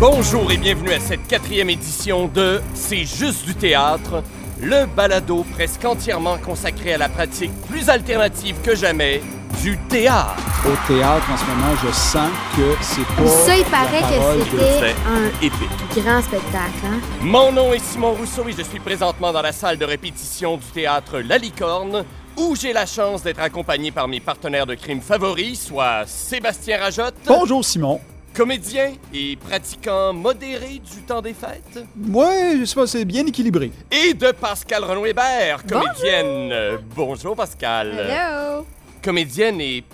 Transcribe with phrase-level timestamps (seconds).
[0.00, 4.22] Bonjour et bienvenue à cette quatrième édition de C'est juste du théâtre,
[4.60, 9.22] le balado presque entièrement consacré à la pratique plus alternative que jamais
[9.62, 10.36] du théâtre.
[10.66, 13.26] Au théâtre, en ce moment, je sens que c'est pas.
[13.26, 16.04] Ça, il paraît que c'était C'est un épique.
[16.04, 16.84] grand spectacle.
[16.84, 17.00] Hein?
[17.22, 20.66] Mon nom est Simon Rousseau et je suis présentement dans la salle de répétition du
[20.74, 22.04] théâtre La Licorne,
[22.36, 27.14] où j'ai la chance d'être accompagné par mes partenaires de crime favoris, soit Sébastien Rajotte,
[27.26, 27.98] Bonjour, Simon.
[28.36, 33.72] Comédien et pratiquant modéré du temps des fêtes, Ouais, je sais pas, c'est bien équilibré.
[33.90, 36.52] et de Pascal Renaud Hébert, comédienne.
[36.52, 37.98] Euh, Bonjour Pascal.
[37.98, 38.66] Hello!
[39.02, 39.84] Comédienne et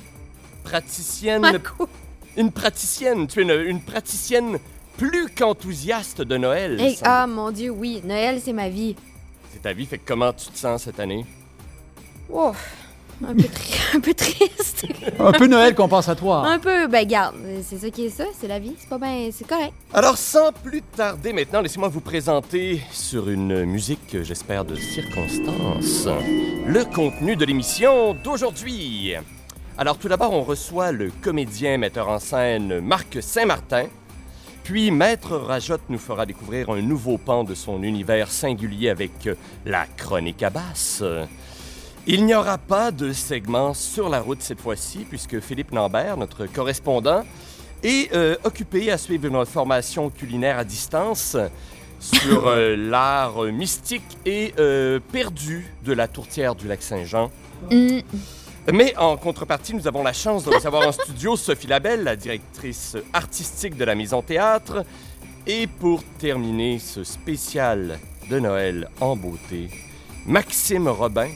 [0.65, 1.61] praticienne.
[1.77, 1.87] Cool.
[2.37, 3.27] Une praticienne.
[3.29, 4.59] Tu es une, une praticienne
[4.97, 6.81] plus qu'enthousiaste de Noël.
[6.81, 8.01] Hey, semble- ah, mon Dieu, oui.
[8.05, 8.97] Noël, c'est ma vie.
[9.53, 11.25] C'est ta vie, fait que comment tu te sens cette année?
[12.33, 12.53] Oh,
[13.29, 14.87] un, peu tri- un peu triste.
[15.19, 16.45] Un peu Noël compensatoire.
[16.45, 18.75] un peu, ben garde, c'est ça qui est ça, c'est la vie.
[18.79, 19.73] C'est pas bien, c'est correct.
[19.93, 26.09] Alors, sans plus tarder maintenant, laissez-moi vous présenter sur une musique, que j'espère, de circonstance,
[26.67, 29.15] le contenu de l'émission d'aujourd'hui.
[29.79, 33.87] Alors, tout d'abord, on reçoit le comédien metteur en scène Marc Saint-Martin.
[34.65, 39.29] Puis, Maître Rajotte nous fera découvrir un nouveau pan de son univers singulier avec
[39.67, 41.03] la chronique à basse.
[42.09, 46.47] Il n'y aura pas de segment sur la route cette fois-ci, puisque Philippe Lambert, notre
[46.47, 47.23] correspondant,
[47.85, 51.37] est euh, occupé à suivre une formation culinaire à distance
[52.01, 57.31] sur euh, l'art mystique et euh, perdu de la tourtière du lac Saint-Jean.
[57.71, 58.01] Hmm,
[58.73, 62.97] Mais en contrepartie, nous avons la chance de recevoir en studio Sophie Labelle, la directrice
[63.13, 64.85] artistique de la Maison Théâtre.
[65.47, 69.71] Et pour terminer ce spécial de Noël en beauté,
[70.27, 71.29] Maxime Robin,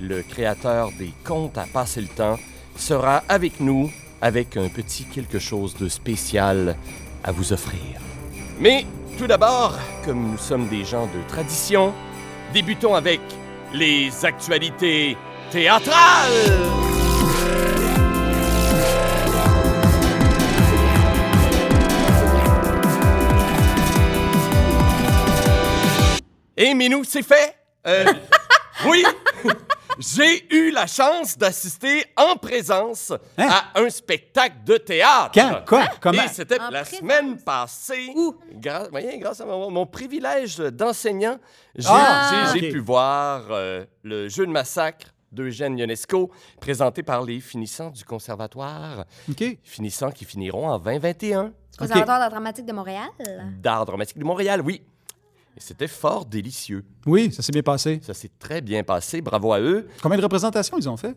[0.00, 2.38] le créateur des contes à passer le temps,
[2.76, 6.76] sera avec nous avec un petit quelque chose de spécial
[7.24, 8.00] à vous offrir.
[8.60, 8.84] Mais
[9.16, 11.92] tout d'abord, comme nous sommes des gens de tradition,
[12.52, 13.20] débutons avec
[13.72, 15.16] les actualités
[15.50, 16.32] théâtrales.
[26.56, 27.54] Et Minou, c'est fait?
[27.86, 28.04] Euh,
[28.86, 29.04] oui,
[29.98, 33.48] j'ai eu la chance d'assister en présence Hein?
[33.50, 35.30] à un spectacle de théâtre.
[35.34, 35.64] Quand?
[35.66, 35.86] Quoi?
[36.00, 36.22] Comment?
[36.22, 36.88] Et c'était la présence?
[37.00, 38.12] semaine passée.
[38.14, 38.34] Où?
[38.54, 41.38] Gra- voyez, grâce à mon, mon privilège d'enseignant,
[41.74, 42.72] j'ai Ah, j'ai- j'ai ok.
[42.74, 49.04] pu voir euh, le jeu de massacre d'Eugène Ionesco, présenté par les finissants du conservatoire,
[49.30, 49.58] OK.
[49.62, 53.08] finissants qui finiront en 2021 Conservatoire d'art dramatique de Montréal?
[53.60, 54.82] d'art dramatique de Montréal, oui.
[55.58, 56.84] Et c'était fort délicieux.
[57.04, 57.98] Oui, ça s'est bien passé.
[58.06, 59.88] Ça s'est très bien passé, bravo à eux.
[60.00, 61.16] Combien de représentations ils ont fait?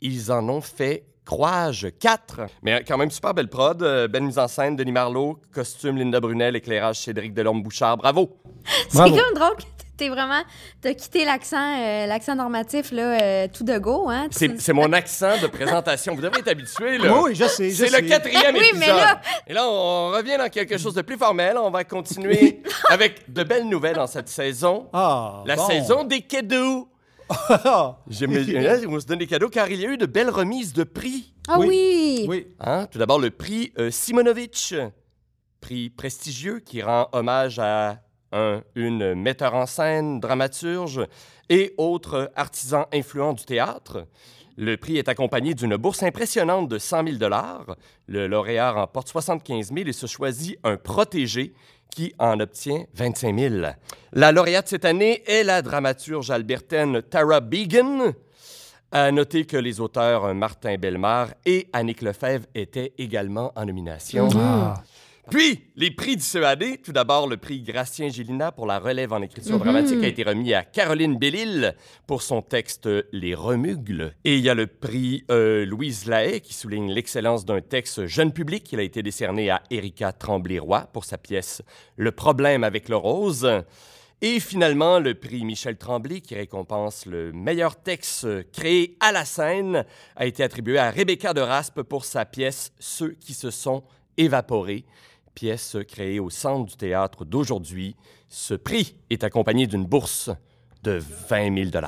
[0.00, 2.40] Ils en ont fait, crois-je, quatre.
[2.62, 3.82] Mais quand même super belle prod.
[3.82, 7.98] euh, belle mise en scène, Denis Marlowe, costume Linda Brunel, éclairage Cédric Delorme-Bouchard.
[7.98, 8.38] Bravo!
[8.88, 9.16] C'est Bravo.
[9.16, 9.56] comme drôle
[9.98, 10.40] t'es vraiment.
[10.80, 14.28] T'as quitté l'accent euh, l'accent normatif, là, euh, tout de go, hein?
[14.30, 16.14] C'est c'est mon accent de présentation.
[16.14, 17.20] Vous devez être habitué, là.
[17.20, 18.00] Oui, je sais, je C'est sais.
[18.00, 18.78] le quatrième Oui, épisode.
[18.80, 21.58] mais là- Et là, on revient dans quelque chose de plus formel.
[21.58, 24.88] On va continuer avec de belles nouvelles dans cette saison.
[24.92, 25.66] Ah, La bon.
[25.66, 26.88] saison des cadeaux.
[27.50, 30.30] Ah, J'aime- hein, on se donne des cadeaux car il y a eu de belles
[30.30, 31.34] remises de prix.
[31.46, 31.66] Ah Oui.
[31.68, 32.26] oui!
[32.26, 32.46] oui.
[32.60, 32.86] Hein?
[32.90, 34.74] Tout d'abord, le prix euh, Simonovitch,
[35.60, 37.96] prix prestigieux qui rend hommage à
[38.32, 41.06] un, une metteur en scène, dramaturge
[41.48, 44.06] et autres artisans influents du théâtre.
[44.56, 47.30] Le prix est accompagné d'une bourse impressionnante de 100 000
[48.08, 51.54] Le lauréat remporte 75 000 et se choisit un protégé
[51.94, 53.54] qui en obtient 25 000
[54.12, 58.14] La lauréate cette année est la dramaturge albertaine Tara Began.
[58.90, 64.28] À noter que les auteurs Martin Bellemare et Annick Lefebvre étaient également en nomination.
[64.34, 64.82] Ah.
[65.30, 66.80] Puis, les prix du CEAD.
[66.82, 70.54] Tout d'abord, le prix Gracien Gélina pour la relève en écriture dramatique a été remis
[70.54, 71.74] à Caroline Bellil
[72.06, 74.14] pour son texte Les Remugles.
[74.24, 78.32] Et il y a le prix euh, Louise Lahaye qui souligne l'excellence d'un texte jeune
[78.32, 78.72] public.
[78.72, 81.60] Il a été décerné à Erika Tremblay-Roy pour sa pièce
[81.96, 83.46] Le problème avec le rose.
[84.22, 89.84] Et finalement, le prix Michel Tremblay, qui récompense le meilleur texte créé à la scène,
[90.16, 93.84] a été attribué à Rebecca de Raspe pour sa pièce Ceux qui se sont
[94.16, 94.84] évaporés,
[95.38, 97.94] pièce créée au Centre du théâtre d'aujourd'hui.
[98.28, 100.30] Ce prix est accompagné d'une bourse
[100.82, 101.86] de 20 000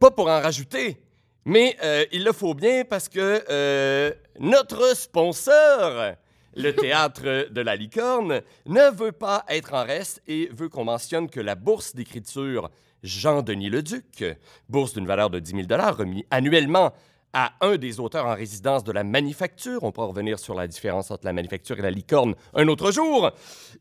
[0.00, 0.96] Pas pour en rajouter,
[1.44, 6.14] mais euh, il le faut bien parce que euh, notre sponsor,
[6.56, 11.28] le théâtre de la licorne, ne veut pas être en reste et veut qu'on mentionne
[11.28, 12.70] que la bourse d'écriture
[13.02, 14.24] Jean-Denis Leduc,
[14.70, 16.94] bourse d'une valeur de 10 000 remis annuellement
[17.40, 19.84] à un des auteurs en résidence de la manufacture.
[19.84, 23.30] On pourra revenir sur la différence entre la manufacture et la licorne un autre jour.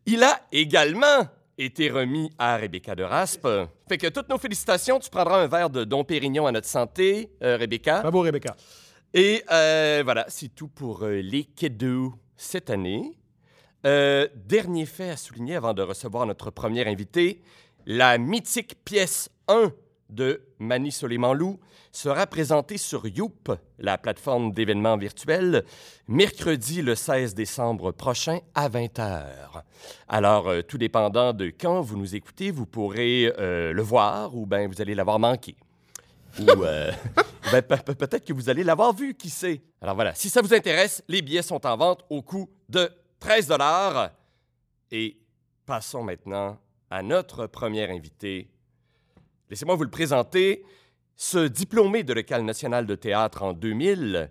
[0.05, 1.25] Il a également
[1.57, 3.47] été remis à Rebecca de Raspe.
[3.89, 4.99] Fait que toutes nos félicitations.
[4.99, 8.01] Tu prendras un verre de Dom Pérignon à notre santé, euh, Rebecca.
[8.01, 8.55] Bravo, Rebecca.
[9.15, 13.17] Et euh, voilà, c'est tout pour euh, les cadeaux cette année.
[13.83, 17.41] Dernier fait à souligner avant de recevoir notre premier invité,
[17.85, 19.71] la mythique pièce 1
[20.09, 21.59] de Mani Soleiman-Lou
[21.91, 25.63] sera présentée sur Youp, la plateforme d'événements virtuels,
[26.07, 29.25] mercredi le 16 décembre prochain à 20h.
[30.07, 34.45] Alors, euh, tout dépendant de quand vous nous écoutez, vous pourrez euh, le voir ou
[34.45, 35.55] bien vous allez l'avoir manqué.
[36.39, 36.91] Ou euh,
[37.51, 39.61] ben, pe- pe- peut-être que vous allez l'avoir vu, qui sait?
[39.81, 42.89] Alors voilà, si ça vous intéresse, les billets sont en vente au coût de
[43.19, 43.51] 13
[44.91, 45.17] Et
[45.65, 46.57] passons maintenant
[46.89, 48.49] à notre premier invité.
[49.49, 50.65] Laissez-moi vous le présenter.
[51.15, 54.29] Ce diplômé de l'École nationale de théâtre en 2000,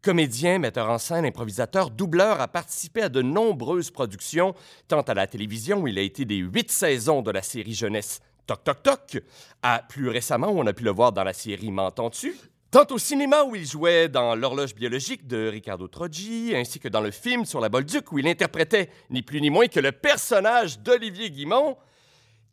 [0.00, 4.54] comédien, metteur en scène, improvisateur, doubleur, a participé à de nombreuses productions,
[4.86, 8.20] tant à la télévision où il a été des huit saisons de la série jeunesse
[8.46, 9.22] Toc Toc Toc,
[9.62, 12.34] à plus récemment où on a pu le voir dans la série M'entends-tu,
[12.70, 17.00] tant au cinéma où il jouait dans L'horloge biologique de Ricardo Troggi, ainsi que dans
[17.00, 20.78] le film sur la Bolduc où il interprétait ni plus ni moins que le personnage
[20.78, 21.76] d'Olivier Guimont,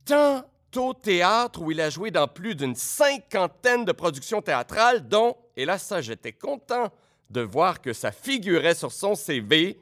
[0.03, 0.43] tant
[0.77, 5.65] au théâtre où il a joué dans plus d'une cinquantaine de productions théâtrales, dont, et
[5.65, 6.91] là ça j'étais content
[7.29, 9.79] de voir que ça figurait sur son CV,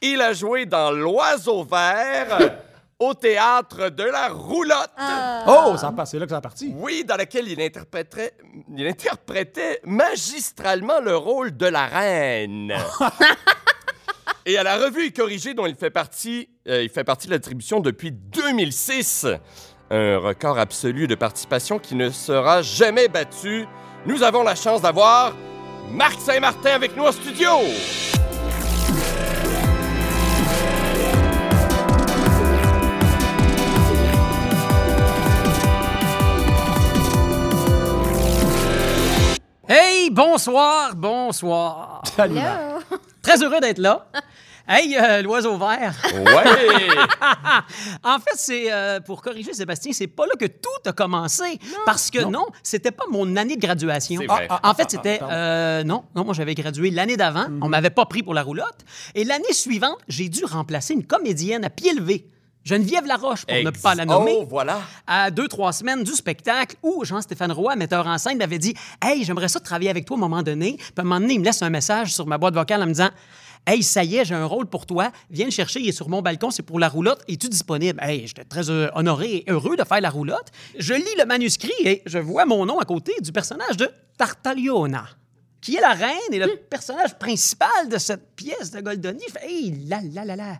[0.00, 2.38] il a joué dans L'Oiseau Vert
[2.98, 4.92] au théâtre de la Roulotte.
[4.96, 5.44] Ah.
[5.46, 6.72] Oh, ça a passé là que ça a parti.
[6.74, 8.32] Oui, dans lequel il interprétait,
[8.74, 12.74] il interprétait magistralement le rôle de la reine.
[14.46, 17.80] Et à la revue corrigée dont il fait partie, euh, il fait partie de l'attribution
[17.80, 19.26] depuis 2006.
[19.90, 23.66] Un record absolu de participation qui ne sera jamais battu.
[24.04, 25.32] Nous avons la chance d'avoir
[25.92, 27.50] Marc Saint-Martin avec nous en studio.
[39.68, 42.02] Hey, bonsoir, bonsoir.
[42.16, 42.86] Salut, Marc.
[43.22, 44.06] Très heureux d'être là.
[44.68, 45.94] Hey, euh, l'oiseau vert.
[46.12, 46.88] Ouais.
[48.02, 51.58] En fait, c'est euh, pour corriger Sébastien, c'est pas là que tout a commencé.
[51.84, 54.20] parce que non, c'était pas mon année de graduation.
[54.28, 57.46] Ah, ah, en fait, c'était euh, non, non, moi j'avais gradué l'année d'avant.
[57.62, 58.84] On m'avait pas pris pour la roulotte.
[59.14, 62.26] Et l'année suivante, j'ai dû remplacer une comédienne à pied levé.
[62.66, 64.34] Geneviève Laroche, pour ne pas la nommer.
[64.40, 64.80] Oh, voilà.
[65.06, 69.22] à deux, trois semaines du spectacle où Jean-Stéphane Roy, metteur en scène, m'avait dit Hey,
[69.22, 70.74] j'aimerais ça travailler avec toi à un moment donné.
[70.76, 72.86] Puis à un moment donné, il me laisse un message sur ma boîte vocale en
[72.86, 73.10] me disant
[73.66, 75.10] Hey, ça y est, j'ai un rôle pour toi.
[75.28, 77.22] Viens le chercher, il est sur mon balcon, c'est pour la roulotte.
[77.28, 77.98] Es-tu disponible?
[78.00, 80.48] Hey, j'étais très honoré et heureux de faire la roulotte.
[80.78, 85.04] Je lis le manuscrit et je vois mon nom à côté du personnage de Tartagliona
[85.62, 89.24] qui est la reine et le personnage principal de cette pièce de Goldoni.
[89.26, 90.58] Je fais, hey, là, là, là, là.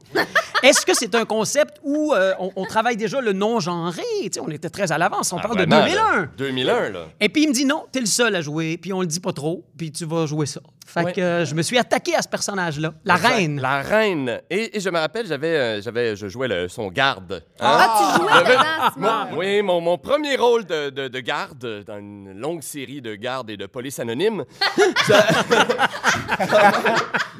[0.65, 4.03] Est-ce que c'est un concept où euh, on, on travaille déjà le non-genré?
[4.25, 5.33] Tu sais, on était très à l'avance.
[5.33, 6.17] On Ah, parle vraiment, de 2001.
[6.23, 6.29] là.
[6.37, 7.07] 2001, là.
[7.21, 9.21] Et puis il me dit non, t'es le seul à jouer, puis on le dit
[9.21, 10.61] pas trop, puis tu vas jouer ça.
[10.89, 11.13] Fait Ouais.
[11.13, 13.61] que euh, je me suis attaqué à ce personnage-là, la reine.
[13.61, 14.41] La reine.
[14.49, 17.43] Et, et je me rappelle, j'avais, euh, j'avais, je jouais le, son garde.
[17.61, 17.77] Hein?
[17.79, 19.27] Ah, tu jouais dedans.
[19.33, 23.15] Mon- oui, mon, mon premier rôle de, de- de garde dans une longue série de
[23.17, 24.45] gardes et de police anonymes.
[25.07, 25.27] Ça-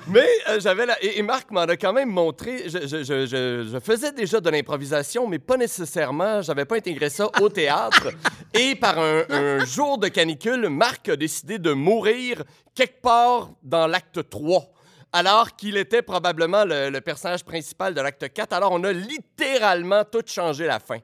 [0.09, 1.03] Mais euh, j'avais la...
[1.03, 2.65] et, et Marc m'en a quand même montré.
[2.69, 6.43] Je, je- je- je- je faisais déjà de l'improvisation, mais pas nécessairement.
[6.43, 8.09] J'avais pas intégré ça au théâtre.
[8.55, 12.43] et par un, un jour de canicule, Marc a décidé de mourir
[12.77, 14.65] quelque part dans l'acte 3
[15.13, 18.53] alors qu'il était probablement le, le personnage principal de l'acte 4.
[18.53, 20.99] Alors, on a littéralement tout changé la fin.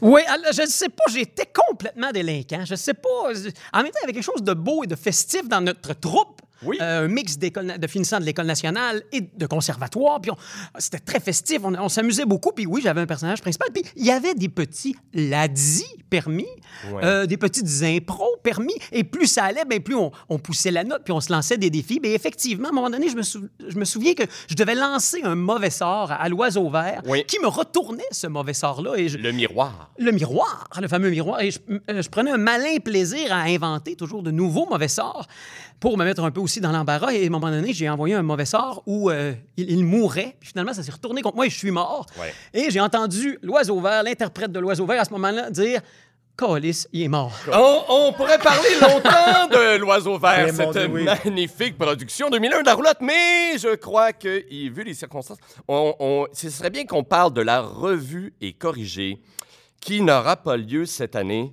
[0.00, 2.64] Oui, alors, je ne sais pas, j'étais complètement délinquant.
[2.64, 3.08] Je sais pas.
[3.08, 5.94] En même temps, il y avait quelque chose de beau et de festif dans notre
[5.94, 6.40] troupe.
[6.64, 6.76] Oui.
[6.80, 10.20] Euh, un mix de finissants de l'École nationale et de conservatoire.
[10.20, 10.36] Puis on-
[10.78, 12.52] c'était très festif, on, on s'amusait beaucoup.
[12.52, 13.68] Puis oui, j'avais un personnage principal.
[13.72, 16.46] Puis il y avait des petits ladis permis,
[16.92, 17.04] Ouais.
[17.04, 18.74] euh, des petites impros permis.
[18.92, 21.58] Et plus ça allait, ben plus on, on poussait la note, puis on se lançait
[21.58, 22.00] des défis.
[22.02, 24.74] Mais effectivement, à un moment donné, je me, sou- je me souviens que je devais
[24.74, 27.24] lancer un mauvais sort à l'oiseau vert Oui.
[27.26, 28.94] qui me retournait ce mauvais sort-là.
[28.96, 29.90] Et je, Le miroir.
[29.98, 31.40] le miroir, le fameux miroir.
[31.40, 31.58] Et je,
[31.90, 35.26] euh, je prenais un malin plaisir à inventer toujours de nouveaux mauvais sorts
[35.80, 37.12] pour me mettre un peu aussi dans l'embarras.
[37.12, 40.36] Et à un moment donné, j'ai envoyé un mauvais sort où euh, il, il mourait.
[40.40, 42.06] Puis finalement, ça s'est retourné contre moi et je suis mort.
[42.18, 42.32] Ouais.
[42.52, 45.80] Et j'ai entendu l'oiseau vert, l'interprète de l'oiseau vert à ce moment-là, dire
[46.36, 47.32] Colis, il est mort.
[47.52, 51.02] On, on pourrait parler longtemps de L'Oiseau Vert, Eh, cette Dieu, oui.
[51.02, 56.26] magnifique production 2001 de la roulotte, mais je crois que, vu les circonstances, on, on-
[56.32, 59.20] ce serait bien qu'on parle de la revue et corrigée
[59.80, 61.52] qui n'aura pas lieu cette année.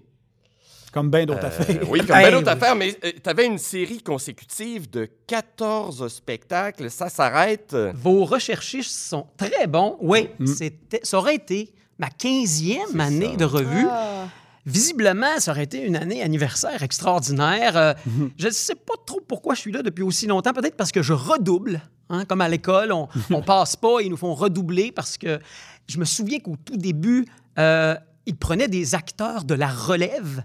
[0.95, 1.87] Comme bien d'autres affaires.
[1.89, 2.53] oui, comme Hey, belle autre oui.
[2.53, 6.89] affaire, mais tu avais une série consécutive de 14 spectacles.
[6.89, 7.75] Ça s'arrête.
[7.93, 9.97] Vos recherchistes sont très bons.
[10.01, 13.35] Oui, c'était, ça aurait été ma 15e année ça.
[13.35, 13.85] de revue.
[13.91, 14.27] Ah.
[14.65, 17.77] Visiblement, ça aurait été une année anniversaire extraordinaire.
[17.77, 17.93] Euh,
[18.37, 20.53] Je ne sais pas trop pourquoi je suis là depuis aussi longtemps.
[20.53, 21.81] Peut-être parce que je redouble.
[22.09, 25.39] hein, comme à l'école, on, on passe pas, ils nous font redoubler parce que
[25.87, 27.25] je me souviens qu'au tout début,
[27.59, 30.41] euh, ils prenaient des acteurs de la relève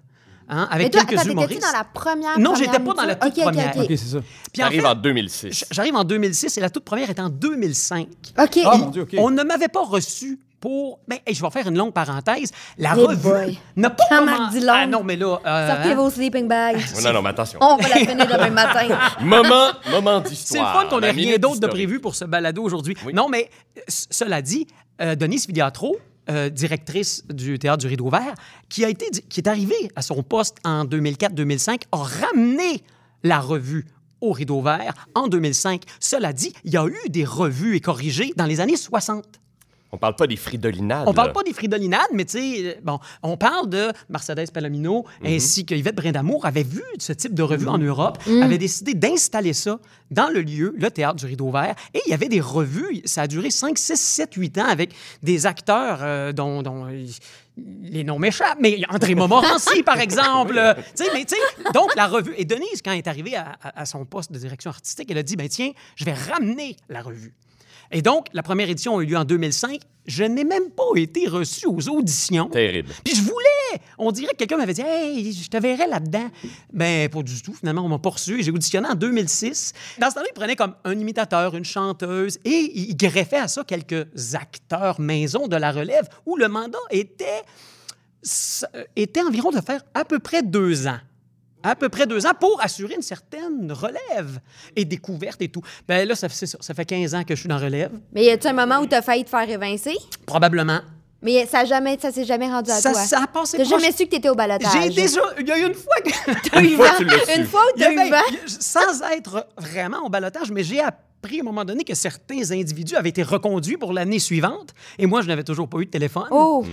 [0.50, 1.62] hein, avec Mais toi, quelques attends, humoristes.
[1.62, 3.76] dans la première Non, première j'étais pas dans la toute première.
[3.76, 3.86] ok.
[3.88, 4.18] C'est ça.
[4.52, 5.50] Puis en fait, en 2006.
[5.52, 8.08] j- j'arrive en 2006 et la toute première est en 2005.
[8.38, 8.58] OK.
[8.64, 9.14] Ah, mon Dieu, OK.
[9.18, 10.98] On ne m'avait pas reçu pour.
[11.08, 12.50] Ben, hey, je vais faire une longue parenthèse.
[12.76, 14.72] La Hey revue n'a pas Quand commen- Marc dit long?
[14.76, 15.38] Ah non, mais là.
[15.46, 16.78] euh, Sortez hein, vos sleeping bags.
[16.96, 17.58] Oh, non, non, mais attention.
[17.62, 18.88] On va la finir demain matin.
[19.22, 20.82] Moment, moment C'est le d'histoire.
[20.82, 22.94] fun qu'on ait rien d'autre de prévu pour ce balado aujourd'hui.
[23.06, 23.14] Oui.
[23.14, 23.48] Non, mais
[23.88, 24.66] cela dit,
[25.00, 25.96] euh, Denise Filiatro,
[26.28, 28.34] euh, directrice du Théâtre du Rideau Vert,
[28.68, 32.82] qui, a été, qui est arrivée à son poste en 2004-2005, a ramené
[33.22, 33.86] la revue
[34.20, 35.82] au Rideau Vert en 2005.
[35.98, 39.24] Cela dit, il y a eu des revues et corrigées dans les années 60.
[39.92, 41.08] On parle pas des fridolinades.
[41.08, 41.32] On parle là.
[41.34, 45.74] pas des fridolinades, mais tu sais, euh, bon, on parle de Mercedes Palomino ainsi que
[45.74, 49.78] Yvette Brindamour avait vu ce type de revue en Europe, avait décidé d'installer ça
[50.10, 53.22] dans le lieu, le théâtre du Rideau Vert, et il y avait des revues, ça
[53.22, 54.92] a duré 5, 6, 7, 8 ans avec
[55.22, 57.04] des acteurs euh, dont, dont, euh,
[57.82, 60.56] les noms m'échappent, mais André Montmorency, par exemple.
[60.56, 62.32] euh, tu sais, mais tu sais, donc la revue.
[62.38, 65.18] Et Denise, quand elle est arrivée à, à- à son poste de direction artistique, elle
[65.18, 67.34] a dit, ben tiens, je vais ramener la revue.
[67.92, 69.80] Et donc, la première édition a eu lieu en 2005.
[70.06, 72.48] Je n'ai même pas été reçu aux auditions.
[72.48, 72.88] Terrible.
[73.04, 73.80] Puis je voulais!
[73.98, 76.30] On dirait que quelqu'un m'avait dit Hey, je te verrais là-dedans.
[76.72, 77.52] Ben, pas du tout.
[77.52, 78.42] Finalement, on m'a pas reçu.
[78.42, 79.72] J'ai auditionné en 2006.
[79.98, 83.62] Dans ce temps-là, il prenait comme un imitateur, une chanteuse, et il greffait à ça
[83.64, 87.42] quelques acteurs maison de la relève où le mandat était,
[88.22, 90.98] ça- était environ de faire à peu près deux ans.
[91.62, 94.40] À peu près deux ans pour assurer une certaine relève
[94.76, 95.60] et découverte et tout.
[95.86, 97.90] Ben là, ça, ça, ça fait 15 ans que je suis dans relève.
[98.12, 99.94] Mais y a-tu un moment où t'as failli te faire évincer?
[100.26, 100.80] Probablement.
[101.22, 103.00] Mais ça a jamais, ça s'est jamais rendu à Ça, toi.
[103.02, 104.72] ça a passé T'as jamais su que t'étais au balotage?
[104.82, 105.20] J'ai déjà.
[105.38, 106.48] Il y a eu une fois que.
[106.48, 107.04] T'as eu Une fois, tu.
[107.38, 108.16] Une fois où t'as eu vent?
[108.46, 112.96] sans être vraiment au balotage, mais j'ai appris à un moment donné que certains individus
[112.96, 116.26] avaient été reconduits pour l'année suivante et moi, je n'avais toujours pas eu de téléphone.
[116.30, 116.64] Oh,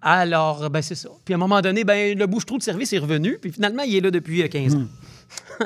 [0.00, 1.08] Alors, ben c'est ça.
[1.24, 3.94] Puis à un moment donné, ben le bouche-trou de service est revenu, puis finalement, il
[3.96, 4.86] est là depuis euh, 15 ans.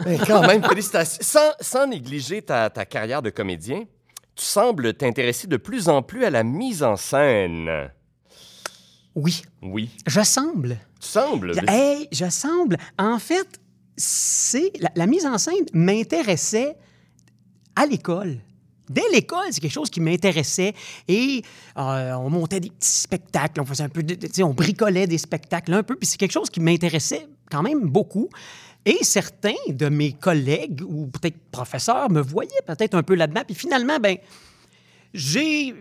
[0.04, 1.18] Mais quand même, félicitations.
[1.22, 3.84] Sans, sans négliger ta, ta carrière de comédien,
[4.34, 7.90] tu sembles t'intéresser de plus en plus à la mise en scène.
[9.14, 9.90] Oui, Oui.
[10.06, 10.78] je semble.
[11.00, 11.52] Tu sembles.
[11.66, 12.76] mais- Hey, je semble.
[12.98, 13.48] En fait,
[13.96, 16.76] c'est la, la mise en scène m'intéressait
[17.76, 18.38] à l'école.
[18.88, 20.72] Dès l'école, c'est quelque chose qui m'intéressait
[21.08, 21.42] et
[21.76, 25.18] euh, on montait des petits spectacles, on faisait un peu, de, de- on bricolait des
[25.18, 28.28] spectacles un peu, puis c'est quelque chose qui m'intéressait quand même beaucoup.
[28.84, 33.56] Et certains de mes collègues ou peut-être professeurs me voyaient peut-être un peu là-dedans, puis
[33.56, 34.18] finalement, ben
[35.12, 35.74] j'ai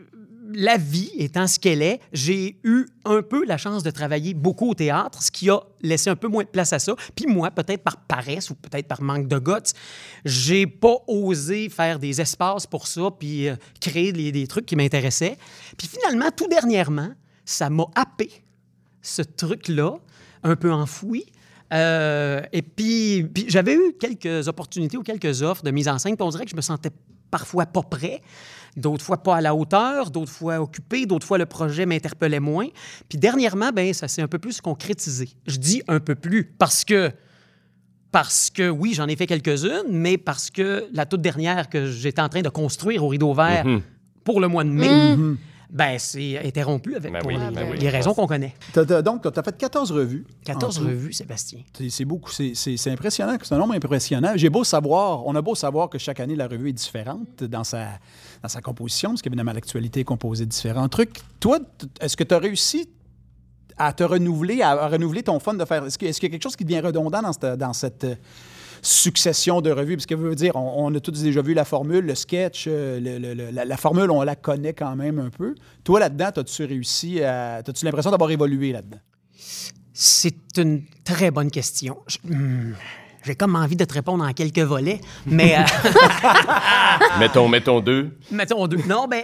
[0.53, 4.69] la vie étant ce qu'elle est, j'ai eu un peu la chance de travailler beaucoup
[4.69, 6.95] au théâtre, ce qui a laissé un peu moins de place à ça.
[7.15, 9.73] Puis moi, peut-être par paresse ou peut-être par manque de guts,
[10.23, 15.37] j'ai pas osé faire des espaces pour ça puis euh, créer des, trucs qui m'intéressaient.
[15.77, 17.09] Puis finalement, tout dernièrement,
[17.45, 18.31] ça m'a happé
[19.01, 19.95] ce truc-là,
[20.43, 21.25] un peu enfoui.
[21.73, 26.15] Euh, et puis, puis j'avais eu quelques opportunités ou quelques offres de mise en scène,
[26.15, 26.91] puis on dirait que je me sentais
[27.31, 28.21] parfois pas prêt,
[28.77, 32.67] d'autres fois pas à la hauteur, d'autres fois occupé, d'autres fois le projet m'interpellait moins.
[33.09, 35.29] Puis dernièrement, ben ça s'est un peu plus concrétisé.
[35.47, 37.11] Je dis un peu plus parce que
[38.11, 42.21] parce que oui, j'en ai fait quelques-unes, mais parce que la toute dernière que j'étais
[42.21, 43.81] en train de construire au Rideau Vert Mhm.
[44.23, 45.17] pour le mois de mai,
[45.69, 47.77] ben c'est interrompu avec Ben pour oui, les, ben oui.
[47.77, 48.53] les raisons qu'on connaît.
[49.03, 50.25] Donc, tu as fait 14 revues.
[50.45, 50.87] 14 en tout.
[50.87, 51.59] revues, Sébastien.
[51.89, 54.31] C'est beaucoup, c'est impressionnant, c'est un nombre impressionnant.
[54.35, 57.65] J'ai beau savoir, on a beau savoir que chaque année, la revue est différente dans
[57.65, 57.99] sa,
[58.47, 61.19] sa composition, parce qu'évidemment, l'actualité est composée de différents trucs.
[61.39, 61.59] Toi,
[61.99, 62.89] est-ce que tu as réussi
[63.77, 65.85] à te renouveler, à, renouveler ton fun de faire...
[65.85, 68.15] Est-ce qu'il y a quelque chose qui devient redondant dans cette, dans cette euh,
[68.81, 69.97] succession de revues?
[69.97, 73.51] Parce que veut dire, on, a tous déjà vu la formule, le sketch, euh, le-
[73.51, 75.55] la, formule, on la connaît quand même un peu.
[75.83, 77.55] Toi, là-dedans, as-tu réussi à...
[77.55, 78.99] As-tu l'impression d'avoir évolué là-dedans?
[79.93, 81.97] C'est une très bonne question.
[82.23, 82.73] Hmm,
[83.25, 85.63] J'ai comme envie de te répondre en quelques volets, mais euh,
[87.19, 88.17] Mettons, mettons deux.
[88.31, 88.77] mettons deux.
[88.87, 89.23] Non, ben,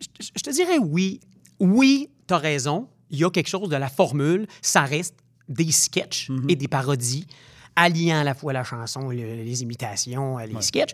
[0.00, 0.06] je
[0.36, 1.20] je te dirais oui.
[1.58, 2.88] Oui, tu as raison.
[3.10, 4.46] Il y a quelque chose de la formule.
[4.60, 5.14] Ça reste
[5.48, 7.26] des sketchs et des parodies,
[7.76, 10.92] alliant à la fois la chanson, le- les imitations, les sketchs.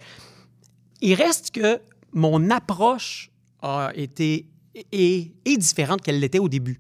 [1.00, 1.80] Il reste que
[2.12, 3.30] mon approche
[3.62, 4.46] a été
[4.92, 6.78] est, est différente qu'elle l'était au début.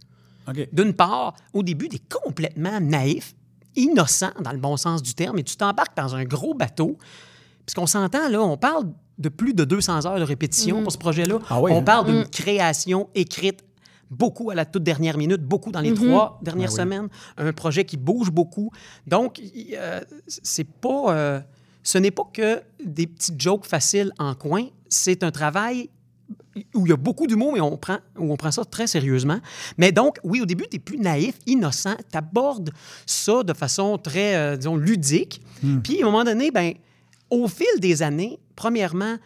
[0.72, 3.34] D'une part, au début, t'es complètement naïf
[3.76, 6.98] innocent dans le bon sens du terme et tu t'embarques dans un gros bateau.
[7.66, 8.86] Puisqu'on s'entend, là, on parle
[9.18, 11.38] de plus de 200 heures de répétition pour ce projet-là.
[11.48, 11.82] Ah oui, on hein?
[11.82, 13.62] parle d'une création écrite
[14.10, 16.80] beaucoup à la toute dernière minute, beaucoup dans les trois dernières Ah oui.
[16.80, 17.08] semaines.
[17.38, 18.70] Un projet qui bouge beaucoup.
[19.06, 19.40] Donc,
[19.74, 21.14] euh, c'est pas...
[21.14, 21.40] euh,
[21.84, 24.66] ce n'est pas que des petites jokes faciles en coin.
[24.88, 25.88] C'est un travail
[26.74, 29.38] où il y a beaucoup d'humour, mais on prend, où on prend ça très sérieusement.
[29.78, 32.70] Mais donc, oui, au début, tu es plus naïf, innocent, tu abordes
[33.06, 35.40] ça de façon très, euh, disons, ludique.
[35.82, 36.74] Puis, à un moment donné, ben,
[37.30, 39.16] au fil des années, premièrement,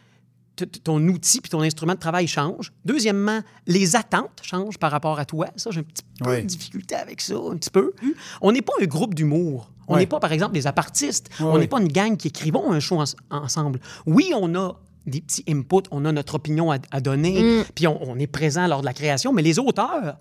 [0.84, 2.72] ton outil puis ton instrument de travail change.
[2.84, 5.48] Deuxièmement, les attentes changent par rapport à toi.
[5.56, 6.42] Ça, j'ai un petit peu Oui.
[6.42, 7.92] de difficulté avec ça, un petit peu.
[8.40, 9.70] On n'est pas un groupe d'humour.
[9.86, 10.00] On Ouais.
[10.00, 11.28] n'est pas, par exemple, des apartistes.
[11.40, 13.80] On n'est pas une gang qui écrivons un show en- ensemble.
[14.06, 17.98] Oui, on a des petits inputs, on a notre opinion à, à donner, puis on,
[18.02, 20.18] on est présent lors de la création, mais les auteurs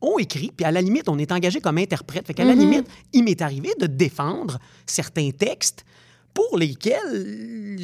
[0.00, 2.26] ont écrit, puis à la limite, on est engagé comme interprète.
[2.26, 5.84] Fait qu'à la limite, il m'est arrivé de défendre certains textes
[6.34, 7.78] pour lesquels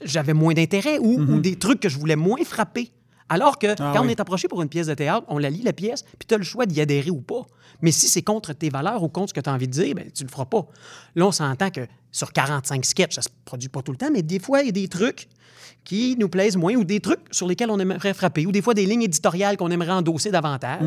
[0.00, 2.92] j'avais moins d'intérêt ou, ou des trucs que je voulais moins frapper.
[3.28, 5.72] Alors que quand on est approché pour une pièce de théâtre, on la lit, la
[5.72, 7.42] pièce, puis tu as le choix d'y adhérer ou pas.
[7.80, 9.94] Mais si c'est contre tes valeurs ou contre ce que tu as envie de dire,
[9.94, 10.66] ben, tu le feras pas.
[11.14, 14.22] Là, on s'entend que sur 45 sketchs, ça se produit pas tout le temps, mais
[14.22, 15.28] des fois, il y a des trucs
[15.84, 18.74] qui nous plaisent moins ou des trucs sur lesquels on aimerait frapper ou des fois
[18.74, 20.82] des lignes éditoriales qu'on aimerait endosser davantage.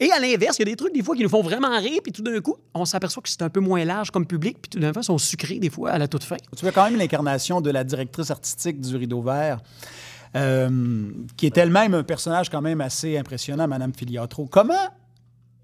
[0.00, 1.98] Et à l'inverse, il y a des trucs, des fois, qui nous font vraiment rire,
[2.04, 4.68] puis tout d'un coup, on s'aperçoit que c'est un peu moins large comme public, puis
[4.70, 6.36] tout d'un coup, ils sont sucrés, des fois, à la toute fin.
[6.56, 9.58] Tu vois quand même l'incarnation de la directrice artistique du Rideau Vert,
[10.36, 14.46] euh, qui est elle-même un personnage quand même assez impressionnant, Madame Filiatro.
[14.46, 14.74] Comment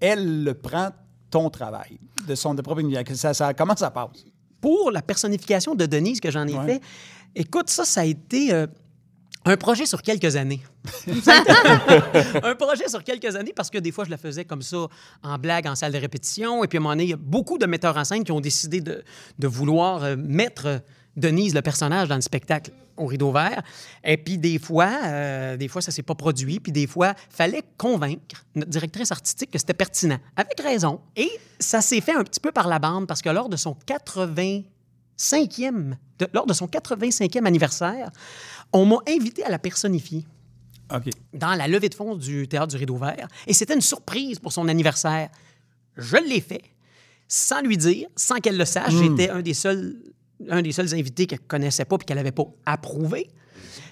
[0.01, 0.89] elle le prend
[1.31, 1.97] ton travail
[2.27, 2.81] de son de propre
[3.13, 4.25] ça, ça, Comment ça passe?
[4.59, 6.65] Pour la personnification de Denise que j'en ai Ouais.
[6.65, 6.81] fait,
[7.35, 8.67] écoute, ça, ça a été euh,
[9.45, 10.61] un projet sur quelques années.
[12.43, 14.87] Un projet sur quelques années parce que des fois, je la faisais comme ça
[15.23, 16.63] en blague, en salle de répétition.
[16.63, 18.31] Et puis à un moment donné, il y a beaucoup de metteurs en scène qui
[18.31, 19.03] ont décidé de,
[19.37, 20.79] de vouloir euh, mettre euh,
[21.15, 23.61] Denise, le personnage, dans le spectacle au rideau vert.
[24.03, 26.59] Et puis des fois, euh, des fois, ça s'est pas produit.
[26.59, 30.17] Puis des fois, fallait convaincre notre directrice artistique que c'était pertinent.
[30.35, 31.01] Avec raison.
[31.15, 33.75] Et ça s'est fait un petit peu par la bande parce que lors de son
[35.17, 38.09] 85e, de- lors de son 85e anniversaire,
[38.73, 40.25] on m'a invité à la personnifier
[41.33, 43.27] dans la levée de fonds du Théâtre du Rideau Vert.
[43.47, 45.29] Et c'était une surprise pour son anniversaire.
[45.97, 46.61] Je l'ai fait
[47.27, 48.93] sans lui dire, sans qu'elle le sache.
[49.09, 49.95] J'étais un des seuls
[50.49, 53.29] un des seuls invités qu'elle connaissait pas puis qu'elle n'avait pas approuvé.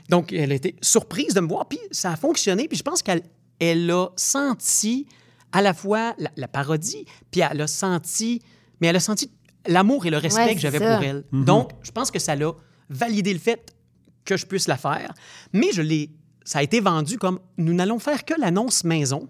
[0.10, 2.68] Donc, elle était surprise de me voir, puis ça a fonctionné.
[2.68, 3.24] Puis je pense qu'elle
[3.60, 5.08] elle a senti
[5.54, 8.42] à la fois la, la parodie, puis elle a senti,
[8.82, 9.32] mais elle a senti
[9.68, 11.24] l'amour et le respect Ouais, que j'avais pour elle.
[11.32, 12.52] Donc, je pense que ça l'a
[12.90, 13.74] validé le fait
[14.26, 15.14] que je puisse la faire.
[15.54, 16.10] Mais je l'ai,
[16.44, 19.28] ça a été vendu comme nous n'allons faire que l'annonce maison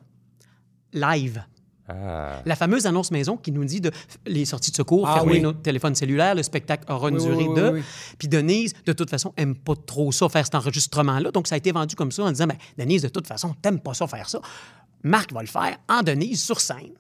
[0.93, 1.43] live.
[1.89, 2.41] Ah.
[2.45, 3.91] La fameuse annonce maison qui nous dit de
[4.25, 5.41] les sorties de secours, Ah fermer oui.
[5.41, 7.69] notre téléphone cellulaire, le spectacle aura une Oui, durée oui, de.
[7.71, 7.83] oui, oui.
[8.17, 11.31] Puis Denise, de toute façon, aime pas trop ça, faire cet enregistrement-là.
[11.31, 13.81] Donc, ça a été vendu comme ça en disant ben, Denise, de toute façon, t'aimes
[13.81, 14.39] pas ça, faire ça.
[15.03, 16.93] Marc va le faire en Denise sur scène.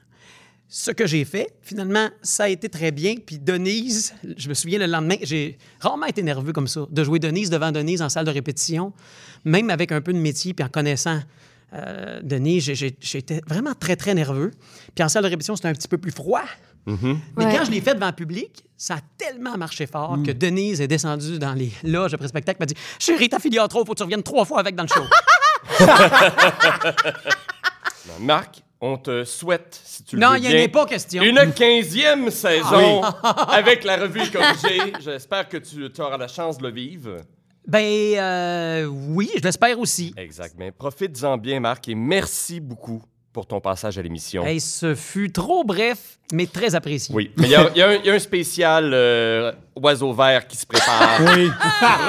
[0.75, 3.13] Ce que j'ai fait, finalement, ça a été très bien.
[3.23, 7.19] Puis Denise, je me souviens le lendemain, j'ai rarement été nerveux comme ça, de jouer
[7.19, 8.91] Denise devant Denise en salle de répétition,
[9.45, 11.19] même avec un peu de métier, puis en connaissant
[11.73, 14.49] euh, Denise, j'étais vraiment très, très nerveux.
[14.95, 16.41] Puis en salle de répétition, c'était un petit peu plus froid.
[16.87, 16.95] Mais
[17.37, 17.55] Ouais.
[17.55, 20.87] quand je l'ai fait devant le public, ça a tellement marché fort que Denise est
[20.87, 23.97] descendue dans les loges après le spectacle m'a dit Chérie, ta fille trop, faut que
[23.97, 25.03] tu reviennes trois fois avec dans le show.
[28.19, 30.85] Marc, on te souhaite, si tu le non, veux il n'y en bien, a pas
[30.85, 31.23] question.
[31.23, 33.01] Une quinzième saison
[33.47, 34.91] avec la revue corrigée.
[34.99, 37.21] J'espère que tu auras la chance de le vivre.
[37.65, 37.81] Ben,
[38.17, 40.13] euh, oui, je l'espère aussi.
[40.17, 40.55] Exact.
[40.57, 44.45] Mais profites-en bien, Marc, et merci beaucoup pour ton passage à l'émission.
[44.45, 47.15] Hey, ce fut trop bref, mais très apprécié.
[47.15, 49.51] Oui, mais il y, a- il y a un- il y a un spécial euh,
[49.77, 51.19] oiseau vert qui se prépare.
[51.35, 51.49] Oui.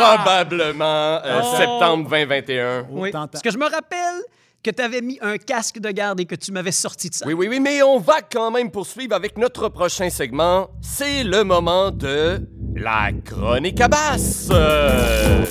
[0.09, 1.57] Probablement euh, Oh.
[1.57, 2.87] septembre 2021.
[2.91, 3.11] Oui.
[3.11, 3.29] Tentant.
[3.29, 4.23] Parce que je me rappelle
[4.64, 7.27] que tu avais mis un casque de garde et que tu m'avais sorti de ça.
[7.27, 10.70] Oui, oui, oui, mais on va quand même poursuivre avec notre prochain segment.
[10.81, 12.40] C'est le moment de
[12.74, 14.48] la chronique à basse.
[14.50, 15.44] Euh,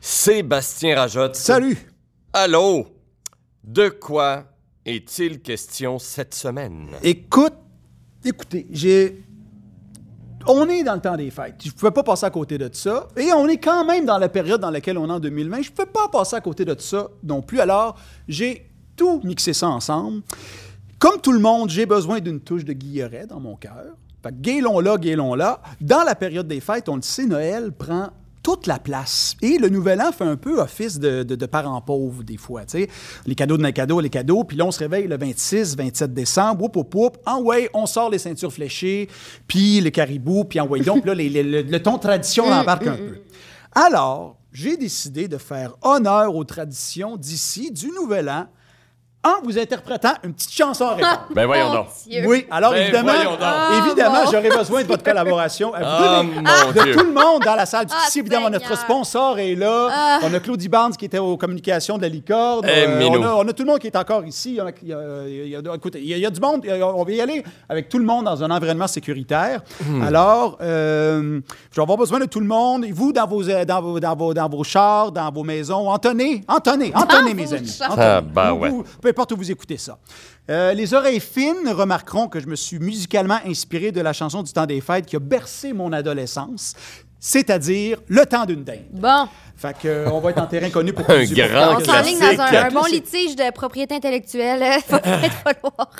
[0.00, 1.34] Sébastien Rajotte.
[1.34, 1.78] Salut!
[2.32, 2.86] Allô?
[3.64, 4.44] De quoi
[4.84, 6.88] est-il question cette semaine?
[7.02, 7.54] Écoute,
[8.24, 9.22] écoutez, j'ai.
[10.46, 11.56] On est dans le temps des fêtes.
[11.62, 13.08] Je ne pouvais pas passer à côté de ça.
[13.16, 15.62] Et on est quand même dans la période dans laquelle on est en 2020.
[15.62, 17.60] Je ne pouvais pas passer à côté de ça non plus.
[17.60, 20.22] Alors, j'ai tout mixé ça ensemble.
[20.98, 23.94] Comme tout le monde, j'ai besoin d'une touche de guilleret dans mon cœur.
[24.22, 25.60] Fait que guélons là, guélons là.
[25.80, 28.10] Dans la période des fêtes, on le sait, Noël prend
[28.48, 29.36] toute la place.
[29.42, 32.62] Et le Nouvel An fait un peu office de, de, de parents pauvres, des fois.
[33.26, 34.42] Les cadeaux de mes cadeaux, les cadeaux.
[34.42, 36.62] Puis là, on se réveille le 26, 27 décembre.
[36.62, 37.18] Whoop, whoop, whoop.
[37.26, 39.06] En way, on sort les ceintures fléchées,
[39.46, 40.80] puis le caribou, puis en way.
[40.80, 43.18] Donc là, les- les- le, le ton tradition on embarque un peu.
[43.74, 48.46] Alors, j'ai décidé de faire honneur aux traditions d'ici, du Nouvel An,
[49.24, 51.26] en vous interprétant une petite chanson à répondre.
[51.34, 51.86] Ben voyons donc.
[52.08, 52.22] Dieu.
[52.26, 53.38] Oui, alors Ben, évidemment, voyons donc.
[53.42, 55.74] Ah, évidemment, j'aurais besoin de votre collaboration.
[55.74, 56.96] À vous Ah, donner- mon de Dieu.
[56.96, 57.86] tout le monde dans la salle.
[57.90, 59.88] Ah, Ici, évidemment, notre sponsor est là.
[59.92, 60.18] Ah.
[60.22, 62.64] On a Claudie Barnes qui était aux communications de la licorne.
[62.68, 63.18] Eh, Euh, Minou.
[63.18, 64.50] on, a, on a tout le monde qui est encore ici.
[64.50, 66.26] Il y a, il y a- il y a- écoutez, il y a, il y
[66.26, 66.60] a du monde.
[66.64, 69.62] Il y a- On va y aller avec tout le monde dans un environnement sécuritaire.
[69.84, 70.02] Hmm.
[70.02, 71.40] Alors, euh,
[71.72, 72.84] je vais avoir besoin de tout le monde.
[72.84, 75.90] Et vous, dans vos, euh, dans vos, dans vos, dans vos chars, dans vos maisons,
[75.90, 77.66] entonnez, entonnez, entonnez, mes vos amis.
[77.68, 77.90] chars.
[77.92, 78.06] Entonnez.
[78.06, 78.68] Ah, ben Vous- ouais.
[78.70, 79.98] vous- peu importe où vous écoutez ça.
[80.50, 84.52] Euh, les oreilles fines remarqueront que je me suis musicalement inspiré de la chanson du
[84.52, 86.74] temps des fêtes qui a bercé mon adolescence,
[87.20, 88.84] c'est-à-dire Le temps d'une dinde.
[88.92, 89.26] Bon,
[89.56, 92.40] Fait que, euh, on va être en terrain connu pour Un grand on s'enligne dans
[92.42, 94.62] un, un bon litige de propriété intellectuelle.
[94.86, 95.90] Il va peut-être falloir.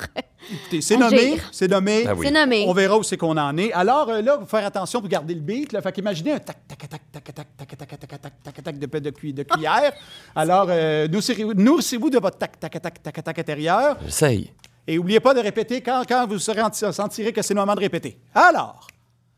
[0.51, 2.05] Écoutez, C'est nommé, c'est nommé.
[2.07, 2.25] Ah oui.
[2.27, 2.65] C'est nommé.
[2.67, 3.71] On verra où c'est qu'on en est.
[3.73, 5.73] Alors euh, là, vous faire attention pour garder le beat.
[5.73, 5.81] Là.
[5.81, 8.79] Fait qu'imaginez un tac, tac, tac, tac, tac, tac, tac, tac, tac, tac, tac, tac,
[8.79, 9.91] de, de, cu- de cuillère.
[10.35, 13.97] Alors, euh, nourrissez-vous de votre tac, tac, tac, tac, tac intérieur.
[14.05, 14.51] J'essaye.
[14.87, 17.75] Et n'oubliez pas de répéter quand, quand vous serez en- sentirez que c'est le moment
[17.75, 18.17] de répéter.
[18.33, 18.87] Alors,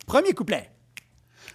[0.06, 0.70] premier couplet.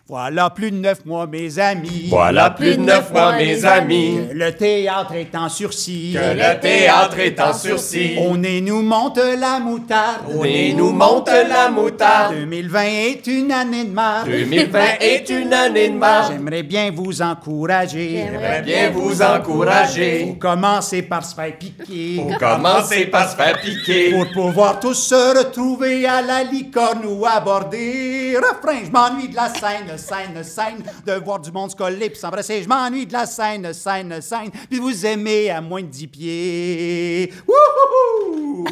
[0.09, 2.07] Voilà plus de neuf mois, mes amis.
[2.11, 4.21] Voilà plus de neuf mois, mes amis.
[4.31, 6.15] Que le théâtre est en sursis.
[6.15, 8.17] Que le théâtre est en sursis.
[8.25, 10.21] Au nez nous monte la moutarde.
[10.33, 12.37] Au nez nous monte la moutarde.
[12.37, 14.29] 2020 est une année de marde.
[14.29, 16.29] 2020 est une année de marge.
[16.31, 18.27] J'aimerais bien vous encourager.
[18.31, 20.37] J'aimerais bien vous encourager.
[20.39, 22.19] Commencez par se faire piquer.
[22.19, 24.13] Pour commencer par se faire piquer.
[24.13, 28.37] Pour pouvoir tous se retrouver à la licorne ou aborder.
[28.37, 30.83] Refrain, je m'ennuie de la scène, scène, scène.
[31.07, 32.63] De voir du monde se coller puis s'embrasser.
[32.63, 34.51] Je m'ennuie de la scène, scène, scène.
[34.71, 37.33] Puis vous aimez à moins de 10 pieds.
[37.47, 38.67] Wouhou!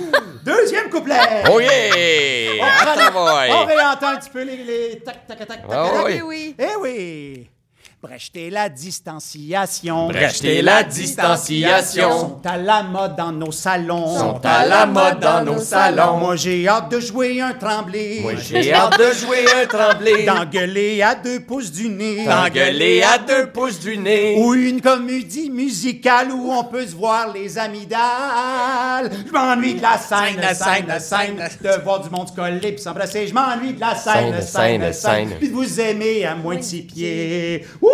[0.44, 1.42] Deuxième couplet.
[1.50, 2.60] Oh yeah!
[2.60, 6.04] On Attends, On réentend un petit peu les, les tac, tac, tac, tac, Ah tac.
[6.06, 6.20] oui.
[6.24, 6.54] oui.
[6.58, 7.50] Eh oui!
[8.04, 10.08] Brecheter la distanciation.
[10.08, 12.10] Brecheter la distanciation.
[12.10, 14.18] Sont à la mode dans nos salons.
[14.18, 16.18] Sont à la mode dans nos salons.
[16.18, 18.18] Moi, j'ai hâte de jouer un tremblé.
[18.20, 20.24] Moi, j'ai hâte de jouer un tremblé.
[20.26, 22.26] D'engueuler à deux pouces du nez.
[22.26, 24.34] D'engueuler à deux pouces du nez.
[24.38, 29.10] Ou une comédie musicale où on peut se voir les amygdales.
[29.26, 32.72] Je m'ennuie de la scène, Scène, scène, scène, scène, de voir du monde se coller
[32.72, 33.26] puis s'embrasser.
[33.26, 35.38] Je m'ennuie de la scène, Scène, scène, scène, scène, scène.
[35.38, 37.66] puis de vous aimer à moins de six pieds.
[37.80, 37.93] Wouhou!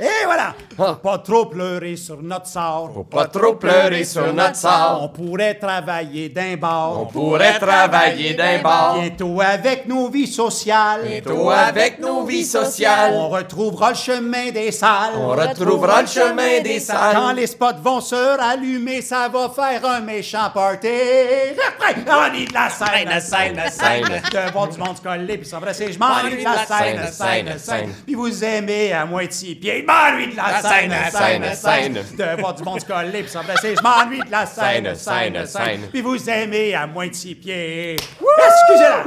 [0.00, 0.54] Et voilà!
[0.76, 0.98] Ah.
[1.00, 2.90] Pas trop pleurer sur notre sort.
[2.92, 4.98] Faut pas trop pleurer sur notre sort.
[5.02, 7.00] On pourrait travailler d'un bar.
[7.00, 8.98] On pourrait travailler d'un bar.
[8.98, 11.02] Bientôt avec nos vies sociales.
[11.06, 13.12] Bientôt avec nos vies sociales.
[13.14, 15.12] On retrouvera le chemin des salles.
[15.16, 17.36] On retrouvera le chemin des Quand salles.
[17.36, 20.88] les spots vont se rallumer, ça va faire un méchant party.
[20.88, 24.22] On est de la scène, scène, scène.
[24.48, 25.92] De voir du monde se coller puis s'embrasser.
[25.92, 27.94] Je m'ennuie de la scène, scène, scène.
[28.04, 29.83] Puis vous aimez à moitié pied.
[29.84, 31.92] Je m'ennuie de la scène, scène, scène.
[32.16, 33.74] De voir du monde se coller puis s'embrasser.
[33.76, 35.88] Je m'ennuie de la scène, scène, scène.
[35.92, 37.96] Puis vous aimez à moitié pied.
[37.96, 39.04] Excusez-la.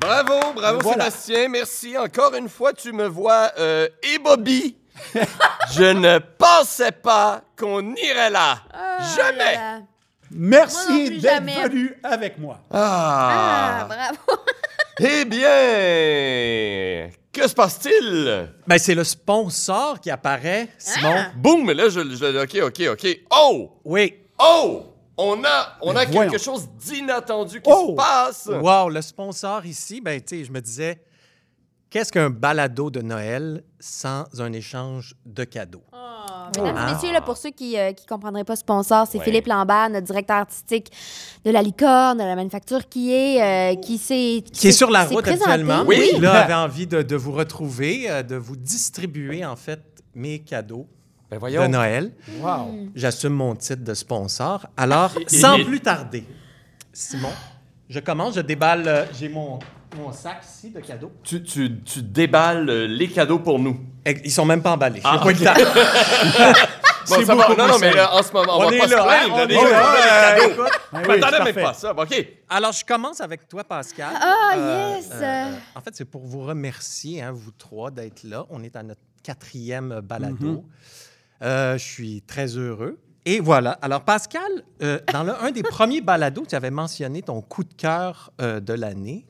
[0.00, 1.04] Bravo, bravo Voilà.
[1.04, 1.96] Sébastien, merci.
[1.96, 4.76] Encore une fois, tu me vois euh, et Bobby.
[5.72, 8.58] Je ne pensais pas qu'on irait là.
[9.16, 9.38] Jamais.
[9.40, 9.78] Ah, là, là.
[9.78, 9.86] Moi non
[10.30, 11.62] Merci d'être jamais.
[11.68, 12.58] venu avec moi.
[12.72, 13.86] Ah, Ah.
[13.88, 14.42] bravo.
[15.00, 18.48] Eh bien, que se passe-t-il?
[18.66, 21.14] Ben, c'est le sponsor qui apparaît, Simon.
[21.16, 21.32] Ah.
[21.36, 23.18] Boum, mais là, je, je- OK, OK, OK.
[23.32, 23.80] Oh!
[23.84, 24.14] Oui.
[24.38, 24.84] Oh!
[25.16, 27.90] On a, on a quelque chose d'inattendu qui Oh!
[27.90, 28.46] se passe.
[28.52, 31.00] Wow, le sponsor ici, ben, tu sais, je me disais,
[31.90, 35.84] qu'est-ce qu'un balado de Noël sans un échange de cadeaux?
[36.62, 39.24] Mesdames et messieurs, là, pour ceux qui ne comprendraient pas sponsor, c'est Ouais.
[39.24, 40.90] Philippe Lambert, notre directeur artistique
[41.44, 45.04] de la licorne, de la manufacture, qui est, euh, qui s'est, Qui est sur la
[45.04, 45.84] route actuellement.
[45.86, 46.10] Oui.
[46.14, 49.80] Qui, là, avait envie de, de vous retrouver, euh, de vous distribuer, en fait,
[50.14, 50.86] mes cadeaux
[51.30, 51.66] Ben de.
[51.66, 52.12] Noël.
[52.40, 52.70] Wow.
[52.94, 54.66] J'assume mon titre de sponsor.
[54.76, 56.24] Alors, Et- sans et- plus tarder,
[56.92, 57.30] Simon,
[57.88, 59.58] je commence, je déballe, euh, j'ai mon,
[59.94, 61.12] mon sac ici de cadeaux.
[61.22, 63.78] Tu, tu, tu déballes euh, les cadeaux pour nous.
[64.24, 65.00] Ils sont même pas emballés.
[65.04, 65.54] Ah, J'ai pas.
[67.06, 67.48] Bon, C'est ça va.
[67.54, 69.04] Non, non, mais là, en ce moment, on, On va est pas là, se hein,
[69.04, 69.34] plaindre.
[69.34, 69.56] on est là, des
[70.42, 70.64] euh, cadeaux.
[71.02, 71.92] Je m'attendais même pas à ça.
[71.94, 72.26] OK.
[72.48, 74.08] Alors, je commence avec toi, Pascal.
[74.18, 75.10] Ah, Euh, yes!
[75.12, 78.46] euh, en fait, c'est pour vous remercier, hein, vous trois, d'être là.
[78.48, 80.64] On est à notre quatrième balado.
[81.42, 82.98] Euh, je suis très heureux.
[83.26, 83.72] Et voilà.
[83.82, 84.42] Alors, Pascal,
[84.82, 88.60] euh, dans le- un des premiers balados, tu avais mentionné ton coup de cœur euh,
[88.60, 89.26] de l'année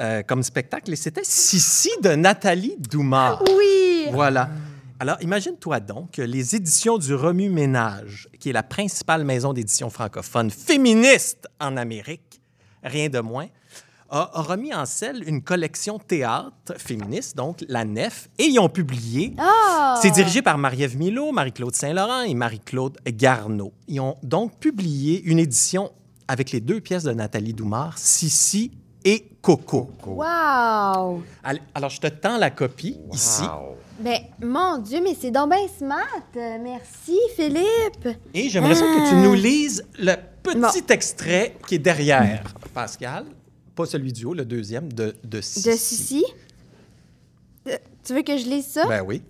[0.00, 3.42] euh, comme spectacle, et c'était Sissi de Nathalie Doumard.
[3.56, 4.06] Oui!
[4.12, 4.50] Voilà.
[4.98, 10.50] Alors, imagine-toi donc que les éditions du Remue-Ménage, qui est la principale maison d'édition francophone
[10.50, 12.40] féministe en Amérique,
[12.82, 13.46] rien de moins,
[14.10, 18.68] a, a remis en selle une collection théâtre féministe, donc la Nef, et ils ont
[18.68, 19.34] publié.
[19.38, 19.98] Ah!
[20.02, 23.72] C'est dirigé par Marie-Ève Milo, Marie-Claude Saint-Laurent et Marie-Claude Garneau.
[23.86, 25.92] Ils ont donc publié une édition
[26.28, 28.72] avec les deux pièces de Nathalie Doumard, Sissi
[29.04, 29.90] et Coco.
[30.06, 31.22] Wow!
[31.74, 33.42] Alors, je te tends la copie ici.
[33.42, 33.76] Wow.
[34.00, 36.06] Ben, mon Dieu, mais c'est donc bien smart.
[36.34, 38.08] Merci, Philippe.
[38.34, 39.22] Et j'aimerais ça que tu Ah.
[39.22, 40.88] nous lises le petit Bon.
[40.94, 43.26] extrait qui est derrière, Pascal.
[43.74, 45.68] Pas celui du haut, le deuxième, de, de Sissi.
[45.68, 46.24] De Sissi.
[47.68, 48.86] Euh, Tu veux que je lise ça?
[48.86, 49.22] Ben oui.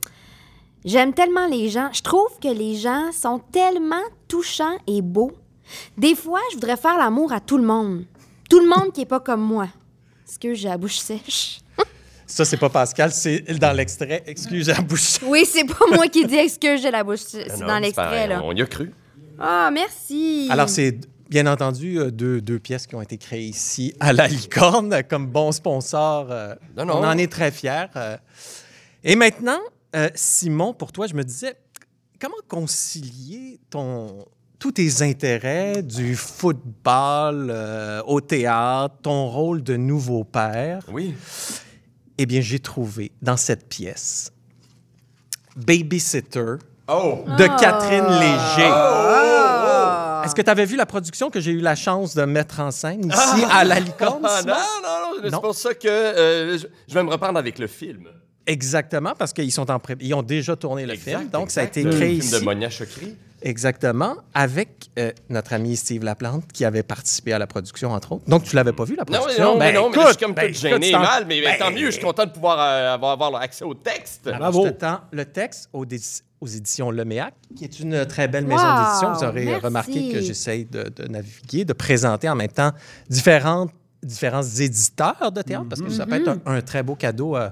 [0.85, 1.91] J'aime tellement les gens.
[1.93, 5.33] Je trouve que les gens sont tellement touchants et beaux.
[5.99, 8.05] Des fois, je voudrais faire l'amour à tout le monde.
[8.51, 9.69] Tout le monde qui est pas comme moi.
[10.29, 11.61] Est-ce que j'ai la bouche sèche?
[12.27, 14.23] Ça, c'est pas Pascal, c'est dans l'extrait.
[14.27, 15.19] Excuse la bouche.
[15.25, 17.47] Oui, c'est pas moi qui dis que j'ai la bouche sèche?
[17.49, 18.41] Ah C'est non, dans c'est l'extrait, là.
[18.45, 18.93] On y a cru.
[19.39, 20.47] Ah, merci.
[20.51, 24.29] Alors, c'est bien entendu euh, deux, deux pièces qui ont été créées ici à la
[24.29, 26.27] Licorne comme bon sponsor.
[26.31, 26.99] euh, Non, non.
[26.99, 27.87] On en est très fiers.
[27.97, 28.17] euh.
[29.03, 29.61] Et maintenant,
[29.97, 31.55] euh, Simon, pour toi, je me disais,
[32.21, 34.25] comment concilier ton,
[34.61, 40.83] tous tes intérêts du football euh, au théâtre, ton rôle de nouveau père?
[40.93, 41.15] Oui.
[42.19, 44.31] Eh bien, j'ai trouvé dans cette pièce
[45.57, 46.57] Babysitter
[46.93, 47.25] Oh!
[47.39, 48.69] de Catherine Léger.
[48.71, 50.23] Ah.
[50.27, 52.71] Est-ce que tu avais vu la production que j'ai eu la chance de mettre en
[52.71, 54.23] scène ici à la Licorne?
[54.25, 57.59] Ah, non, non, non, c'est pour ça que euh, je, je vais me reprendre avec
[57.59, 58.09] le film.
[58.47, 61.61] Exactement, parce qu'ils sont en pré- ils ont déjà tourné le Exact, film, donc ça
[61.61, 62.35] a été le créé film ici.
[62.41, 63.17] de Monia Chokri.
[63.43, 68.25] Exactement, avec euh, notre ami Steve Laplante qui avait participé à la production, entre autres.
[68.29, 69.45] Donc, tu l'avais pas vu, la Non, mais production?
[69.45, 71.01] non, mais Ben, non, mais je suis comme ben, tout gêné écoute, et c'est en-
[71.01, 73.75] mal, mais ben, tant mieux, je suis content de pouvoir euh, avoir, avoir accès au
[73.75, 74.27] texte.
[74.27, 74.65] Alors, Bravo.
[74.67, 75.85] je te tends le texte aux,
[76.41, 79.13] aux éditions Leméac, qui est une très belle maison Wow, d'édition.
[79.13, 79.65] Vous aurez merci.
[79.65, 82.73] remarqué que j'essaye de, de naviguer, de présenter en même temps
[83.09, 83.71] différentes,
[84.03, 87.49] différents éditeurs de théâtre, parce que ça peut être un, un très beau cadeau euh,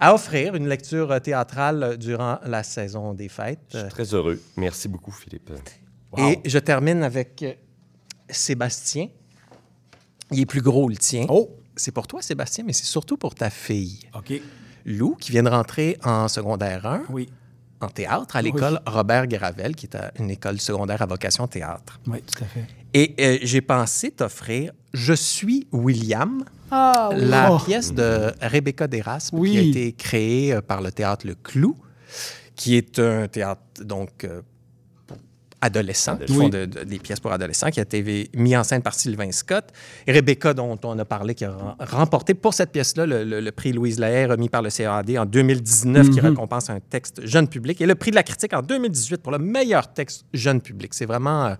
[0.00, 3.60] à offrir, une lecture théâtrale durant la saison des fêtes.
[3.72, 4.40] Je suis très heureux.
[4.56, 5.50] Merci beaucoup, Philippe.
[6.16, 7.52] Et je termine avec euh,
[8.28, 9.08] Sébastien.
[10.32, 11.26] Il est plus gros, le tien.
[11.28, 14.32] Oh, C'est pour toi, Sébastien, mais c'est surtout pour ta fille, OK.
[14.84, 17.28] Lou, qui vient de rentrer en secondaire 1 Oui.
[17.80, 22.00] en théâtre à l'école Robert Gravel, qui est à- une école secondaire à vocation théâtre.
[22.06, 22.64] Oui, tout à fait.
[22.94, 27.24] Et euh, j'ai pensé t'offrir Je suis William, Ah, oui.
[27.26, 27.58] la Oh.
[27.58, 29.50] pièce de Rebecca Deraspe, Oui.
[29.52, 31.76] qui a été créée euh, par le théâtre Le Clou,
[32.56, 34.42] qui est un théâtre donc euh,
[35.62, 36.38] adolescents, qui Oui.
[36.38, 39.30] font de- de- des pièces pour adolescents, qui a été mis en scène par Sylvain
[39.30, 39.66] Scott.
[40.06, 43.40] Et Rebecca, dont on a parlé, qui a rem- remporté pour cette pièce-là le, le-
[43.40, 46.28] le prix Louise Lahaye, remis par le CAD en 2019, qui Mhm.
[46.28, 49.38] récompense un texte jeune public, et le prix de la critique en 2018 pour le
[49.38, 50.94] meilleur texte jeune public.
[50.94, 51.46] C'est vraiment...
[51.48, 51.54] euh,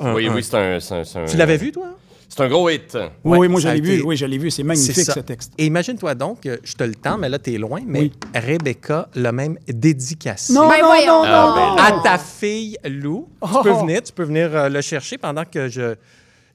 [0.00, 1.98] un- Oui, un- oui, c'est un, c'est un- c'est un- Tu l'avais vu, toi?
[2.36, 2.98] C'est un gros hit.
[3.22, 4.02] Oui, moi, je a vu.
[4.04, 4.50] Oui, je l'ai vu.
[4.50, 5.52] C'est magnifique, ce texte.
[5.56, 8.12] Et imagine-toi donc, euh, je te le tends, mais là, tu es loin, mais Oui.
[8.34, 10.52] Rebecca l'a même dédicacé.
[10.52, 11.22] Non, Ben non.
[11.22, 13.28] À ta fille Lou.
[13.40, 13.62] Tu Oh.
[13.62, 15.94] peux venir, tu peux venir euh, le chercher pendant que je,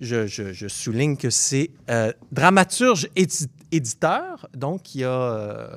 [0.02, 5.68] je, je- je souligne que c'est euh, dramaturge édi- éditeur, donc qui a, euh,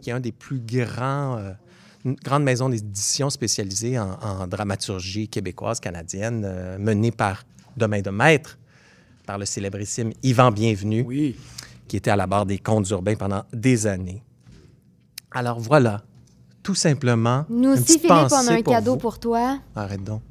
[0.00, 1.50] qui est un des plus grands, euh,
[2.04, 7.42] une grande maison d'édition spécialisée en, en dramaturgie québécoise, canadienne, euh, menée par
[7.76, 8.56] de main de maître
[9.28, 11.36] par le célébrissime Yvan Bienvenu Oui.
[11.86, 14.22] qui était à la barre des contes urbains pendant des années.
[15.32, 16.00] Alors voilà,
[16.62, 17.44] tout simplement.
[17.50, 18.96] Nous une aussi, petite Philippe, on a un cadeau vous.
[18.96, 19.58] pour toi.
[19.76, 20.22] Arrête donc.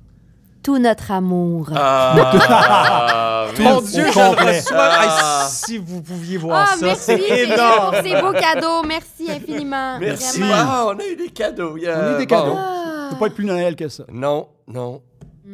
[0.64, 1.70] Tout notre amour.
[1.76, 3.82] Ah, Mon.
[3.82, 4.90] Dieu, je reçois.
[5.00, 5.48] Ah.
[5.48, 7.92] Si vous pouviez voir Ah, ça, merci, c'est Philippe, énorme.
[7.96, 8.84] pour ces beaux cadeaux.
[8.88, 10.00] Merci infiniment.
[10.00, 10.42] Merci.
[10.44, 11.78] Ah, on a eu des cadeaux.
[11.78, 12.56] Il y a- On a eu des cadeaux.
[12.58, 13.08] Ah.
[13.10, 14.06] Ça peut pas être plus Noël que ça.
[14.12, 15.04] Non, non.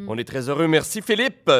[0.07, 0.67] On est très heureux.
[0.69, 1.51] Merci, Philippe.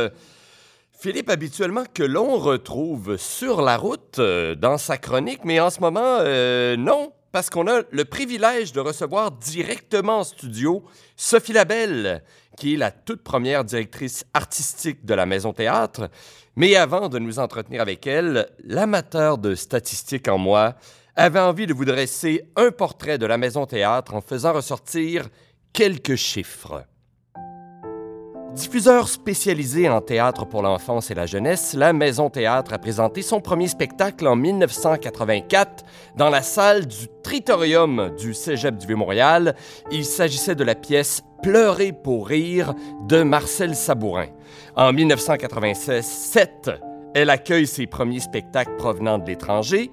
[1.04, 5.82] Philippe, habituellement, que l'on retrouve sur la route euh, dans sa chronique, mais en ce
[5.82, 10.82] moment, euh, non, parce qu'on a le privilège de recevoir directement en studio
[11.18, 12.24] Sophie Labelle,
[12.56, 16.10] qui est la toute première directrice artistique de la Maison Théâtre.
[16.56, 20.76] Mais avant de nous entretenir avec elle, l'amateur de statistiques en moi
[21.18, 25.28] avait envie de vous dresser un portrait de la Maison Théâtre en faisant ressortir
[25.74, 26.86] quelques chiffres.
[28.54, 33.42] Diffuseur spécialisé en théâtre pour l'enfance et la jeunesse, la Maison Théâtre a présenté son
[33.42, 35.84] premier spectacle en 1984
[36.16, 39.56] dans la salle du Tritorium du Cégep du Vieux-Montréal.
[39.92, 42.76] Il s'agissait de la pièce Pleurer pour rire
[43.08, 44.28] de Marcel Sabourin.
[44.76, 46.70] En 1987,
[47.16, 49.90] elle accueille ses premiers spectacles provenant de l'étranger.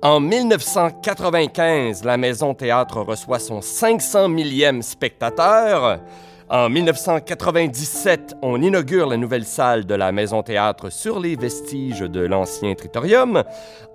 [0.00, 6.00] En 1995, la Maison Théâtre reçoit son 500 millième spectateur.
[6.48, 12.20] En 1997, on inaugure la nouvelle salle de la Maison Théâtre sur les vestiges de
[12.20, 13.42] l'ancien Tritorium.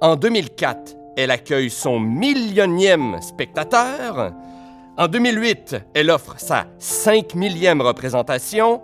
[0.02, 4.34] En 2004, elle accueille son millionième spectateur.
[4.98, 8.82] En 2008, elle offre sa 5 millième représentation.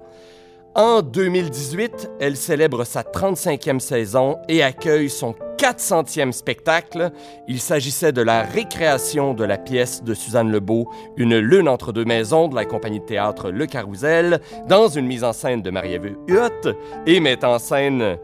[0.78, 7.10] En 2018, elle célèbre sa 35e saison et accueille son 400e spectacle.
[7.48, 12.06] Il s'agissait de la récréation de la pièce de Suzanne Lebeau, Une lune entre deux
[12.06, 16.16] maisons de la compagnie de théâtre Le Carrousel, dans une mise en scène de Marie-Ève
[16.28, 16.72] Huot
[17.08, 18.20] et met en scène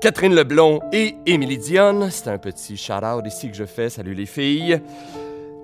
[0.00, 2.08] Catherine Leblond et Émilie Dionne.
[2.12, 3.90] C'est un petit shout-out ici que je fais.
[3.90, 4.80] Salut les filles.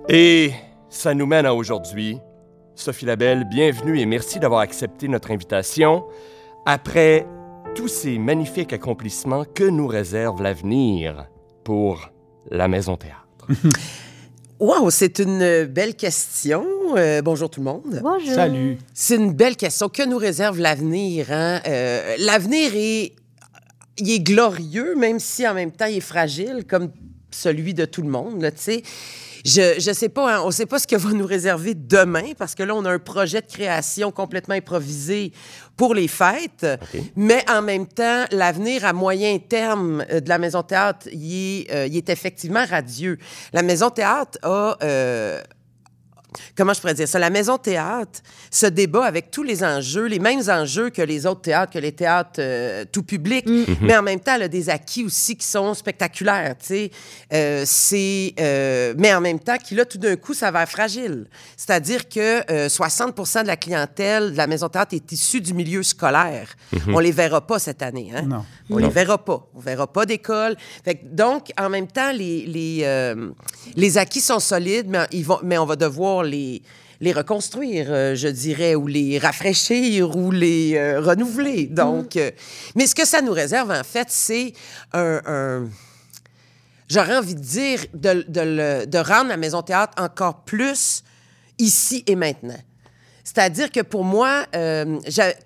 [0.09, 0.51] Et
[0.89, 2.19] ça nous mène à aujourd'hui.
[2.77, 6.05] Sophie Labelle, bienvenue et merci d'avoir accepté notre invitation.
[6.67, 7.25] Après
[7.73, 11.27] tous ces magnifiques accomplissements, que nous réserve l'avenir
[11.63, 12.11] pour
[12.51, 13.47] la Maison Théâtre?
[14.59, 16.65] Wow, c'est une belle question.
[16.95, 17.99] Euh, bonjour tout le monde.
[18.01, 18.33] Bonjour.
[18.33, 18.79] Salut.
[18.91, 19.87] C'est une belle question.
[19.87, 21.27] Que nous réserve l'avenir?
[21.31, 21.61] Hein?
[21.67, 23.13] Euh, l'avenir est,
[23.99, 26.89] il est glorieux, même si en même temps il est fragile, comme
[27.29, 28.51] celui de tout le monde.
[28.55, 28.83] Tu sais.
[29.47, 32.33] Je ne sais pas, hein, on ne sait pas ce que va nous réserver demain,
[32.37, 35.31] parce que là, on a un projet de création complètement improvisé
[35.77, 36.65] pour les fêtes.
[37.15, 41.73] Mais en même temps, l'avenir à moyen terme euh, de la Maison Théâtre, il est,
[41.73, 43.17] euh, est effectivement radieux.
[43.53, 44.77] La Maison Théâtre a...
[44.83, 45.41] euh,
[46.55, 47.19] Comment je pourrais dire ça?
[47.19, 48.21] La Maison Théâtre
[48.51, 51.91] se débat avec tous les enjeux, les mêmes enjeux que les autres théâtres, que les
[51.91, 53.45] théâtres euh, tout public,
[53.81, 56.91] mais en même temps, elle a des acquis aussi qui sont spectaculaires, tu sais.
[57.33, 58.33] Euh, c'est...
[58.39, 61.27] euh, mais en même temps, qui là, tout d'un coup, ça va être fragile.
[61.55, 65.83] C'est-à-dire que euh, 60% de la clientèle de la Maison Théâtre est issue du milieu
[65.83, 66.49] scolaire.
[66.87, 68.23] On les verra pas cette année, hein?
[68.23, 68.45] Non.
[68.69, 69.47] On les verra pas.
[69.55, 70.55] On verra pas d'école.
[70.83, 73.29] Fait que donc, en même temps, les, les, euh,
[73.75, 76.61] les acquis sont solides, mais, ils vont, mais on va devoir les,
[76.99, 81.65] les reconstruire, euh, je dirais, ou les rafraîchir, ou les euh, renouveler.
[81.67, 82.31] Donc, euh,
[82.75, 84.53] mais ce que ça nous réserve, en fait, c'est
[84.93, 85.21] un...
[85.25, 85.69] un-
[86.89, 91.03] J'aurais envie de dire de, de le- de rendre la Maison Théâtre encore plus
[91.59, 92.55] ici et maintenant.
[93.27, 94.99] C'est-à-dire que pour moi, euh,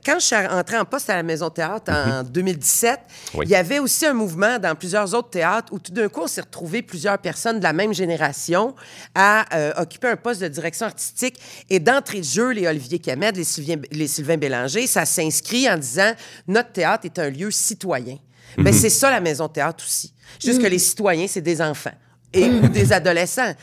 [0.06, 3.00] quand je suis entrée en poste à la Maison Théâtre en 2017,
[3.34, 3.46] Oui.
[3.48, 6.28] il y avait aussi un mouvement dans plusieurs autres théâtres où tout d'un coup, on
[6.28, 8.76] s'est retrouvé plusieurs personnes de la même génération
[9.16, 11.40] à euh, occuper un poste de direction artistique.
[11.72, 15.78] Et d'entrée de jeu, les Olivier Camed, les Sylvain, les Sylvain Bélanger, ça s'inscrit en
[15.78, 16.12] disant
[16.48, 18.20] notre théâtre est un lieu citoyen.
[18.60, 20.14] Ben, c'est ça la Maison Théâtre aussi.
[20.40, 21.94] Juste que les citoyens, c'est des enfants
[22.32, 23.56] et ou des adolescents.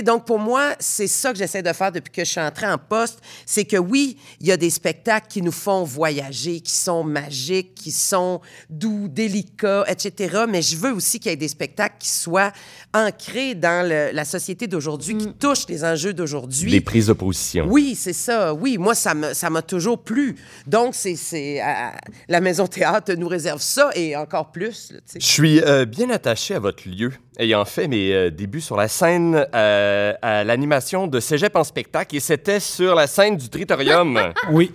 [0.00, 2.78] Donc, pour moi, c'est ça que j'essaie de faire depuis que je suis entrée en
[2.78, 3.18] poste.
[3.44, 7.74] C'est que oui, il y a des spectacles qui nous font voyager, qui sont magiques,
[7.74, 10.44] qui sont doux, délicats, etc.
[10.48, 12.52] Mais je veux aussi qu'il y ait des spectacles qui soient
[12.94, 16.70] ancrés dans le- la société d'aujourd'hui, qui touchent les enjeux d'aujourd'hui.
[16.70, 17.66] Des prises de position.
[17.68, 18.54] Oui, c'est ça.
[18.54, 20.36] Oui, moi, ça me- ça m'a toujours plu.
[20.66, 21.94] Donc, c'est, c'est, à-
[22.28, 24.92] la Maison Théâtre nous réserve ça et encore plus.
[24.92, 25.00] là.
[25.18, 28.88] Je suis euh, bien attaché à votre lieu, ayant fait mes euh, débuts sur la
[28.88, 34.32] scène euh, à l'animation de Cégep en spectacle, et c'était sur la scène du Tritorium.
[34.50, 34.72] Oui.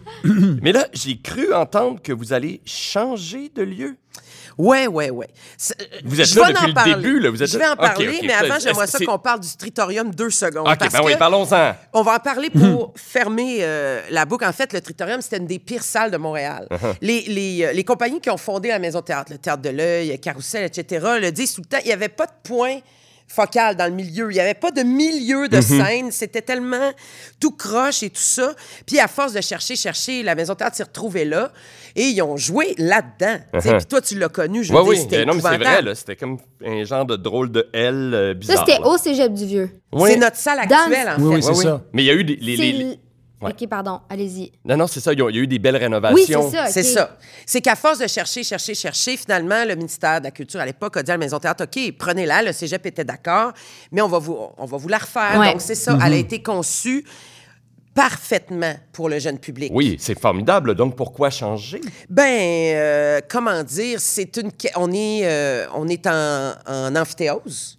[0.61, 3.95] Mais là, j'ai cru entendre que vous allez changer de lieu.
[4.57, 5.27] Ouais, ouais, ouais.
[5.57, 6.95] C'est- Vous êtes je là depuis le parler.
[6.95, 7.29] début, là.
[7.29, 10.29] Vous êtes Je vais en parler, mais avant, j'aimerais ça qu'on parle du Tritorium deux
[10.31, 10.67] secondes.
[10.67, 11.75] OK, parce ben oui, parlons-en.
[11.93, 14.45] On va en parler pour fermer euh, la boucle.
[14.45, 16.67] En fait, le Tritorium, c'était une des pires salles de Montréal.
[16.71, 16.95] Uh-huh.
[17.01, 20.19] les, les, euh, les compagnies qui ont fondé la Maison Théâtre, le Théâtre de l'Œil,
[20.19, 22.79] Carousel, etc., le disent tout le temps, il n'y avait pas de point
[23.27, 24.31] focal dans le milieu.
[24.31, 25.85] Il n'y avait pas de milieu de Mm-hmm.
[25.85, 26.11] scène.
[26.11, 26.91] C'était tellement
[27.39, 28.53] tout croche et tout ça.
[28.85, 31.51] Puis à force de chercher, chercher, la Maison Théâtre s'est retrouvée là
[31.95, 33.37] et ils ont joué là-dedans.
[33.53, 33.77] Uh-huh.
[33.77, 34.97] Puis toi, tu l'as connu, je dire, oui.
[34.97, 35.95] c'était Euh, non, mais c'est vrai, là.
[35.95, 38.65] C'était comme un genre de drôle de L euh, Ça, bizarre.
[38.67, 38.87] c'était là.
[38.87, 39.69] au cégep du Vieux.
[39.91, 40.09] Oui.
[40.11, 41.21] C'est notre salle Dans- actuelle, en fait.
[41.21, 41.81] oui, c'est Oui, ça.
[41.93, 42.35] Mais il y a eu des.
[42.37, 42.99] les- C'est les-
[43.39, 43.51] Ouais.
[43.51, 44.51] OK, pardon, allez-y.
[44.65, 45.13] Non, non, c'est ça.
[45.13, 46.49] Il y a eu des belles Oui, rénovations.
[46.49, 46.65] c'est ça.
[46.67, 47.17] C'est ça.
[47.45, 50.97] C'est qu'à force de chercher, chercher, chercher, finalement, le ministère de la Culture à l'époque
[50.97, 53.51] a dit à la Maison Théâtre, OK, prenez-la, le cégep était d'accord,
[53.91, 55.37] mais on va vous, on va vous la refaire.
[55.39, 55.51] Ouais.
[55.51, 55.97] Donc, c'est ça.
[56.03, 57.05] Elle a été conçue
[57.93, 59.71] parfaitement pour le jeune public.
[59.73, 60.75] Oui, c'est formidable.
[60.75, 61.81] Donc, pourquoi changer?
[62.09, 62.23] Ben,
[62.75, 67.76] euh, comment dire, c'est une, on est, euh, on est en, en amphithéose.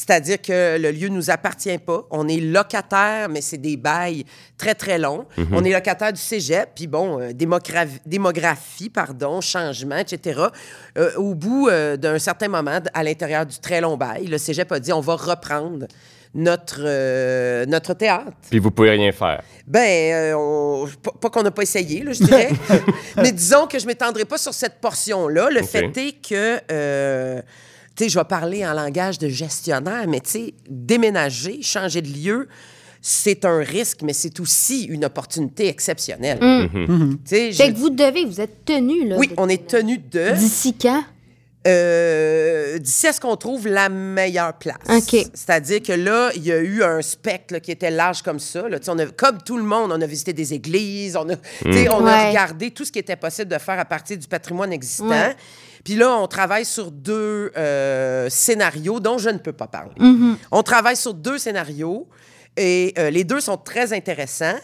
[0.00, 2.06] C'est-à-dire que le lieu nous appartient pas.
[2.10, 4.24] On est locataire, mais c'est des bails
[4.56, 5.26] très, très longs.
[5.52, 10.40] On est locataire du cégep, puis bon, euh, démogra- démographie, pardon, changement, etc.
[10.96, 14.72] Euh, au bout euh, d'un certain moment, à l'intérieur du très long bail, le cégep
[14.72, 15.86] a dit on va reprendre
[16.34, 18.32] notre, euh, notre théâtre.
[18.48, 19.42] Puis vous pouvez rien faire.
[19.66, 20.88] Ben, euh, on-
[21.20, 22.48] pas, qu'on n'a pas essayé, là, je dirais.
[23.18, 25.50] Mais disons que je ne m'étendrai pas sur cette portion-là.
[25.50, 27.42] Le fait est que, euh,
[28.00, 32.08] tu sais, je vais parler en langage de gestionnaire, mais tu sais, déménager, changer de
[32.08, 32.48] lieu,
[33.02, 36.38] c'est un risque, mais c'est aussi une opportunité exceptionnelle.
[37.26, 39.16] Sais, Fait je- que vous devez, vous êtes tenu, là.
[39.18, 40.32] Oui, on est tenu de...
[40.34, 41.02] D'ici quand?
[41.66, 44.76] Euh, D'ici à ce qu'on trouve la meilleure place.
[44.88, 45.26] OK.
[45.34, 48.66] C'est-à-dire que là, il y a eu un spectre là, qui était large comme ça.
[48.68, 48.78] Là.
[48.88, 51.34] On a, comme tout le monde, on a visité des églises, on a,
[51.70, 54.72] sais, on a regardé tout ce qui était possible de faire à partir du patrimoine
[54.72, 55.08] existant.
[55.10, 55.36] Ouais.
[55.84, 59.94] Puis là, on travaille sur deux euh, scénarios dont je ne peux pas parler.
[60.50, 62.08] On travaille sur deux scénarios
[62.56, 64.58] et euh, les deux sont très intéressants.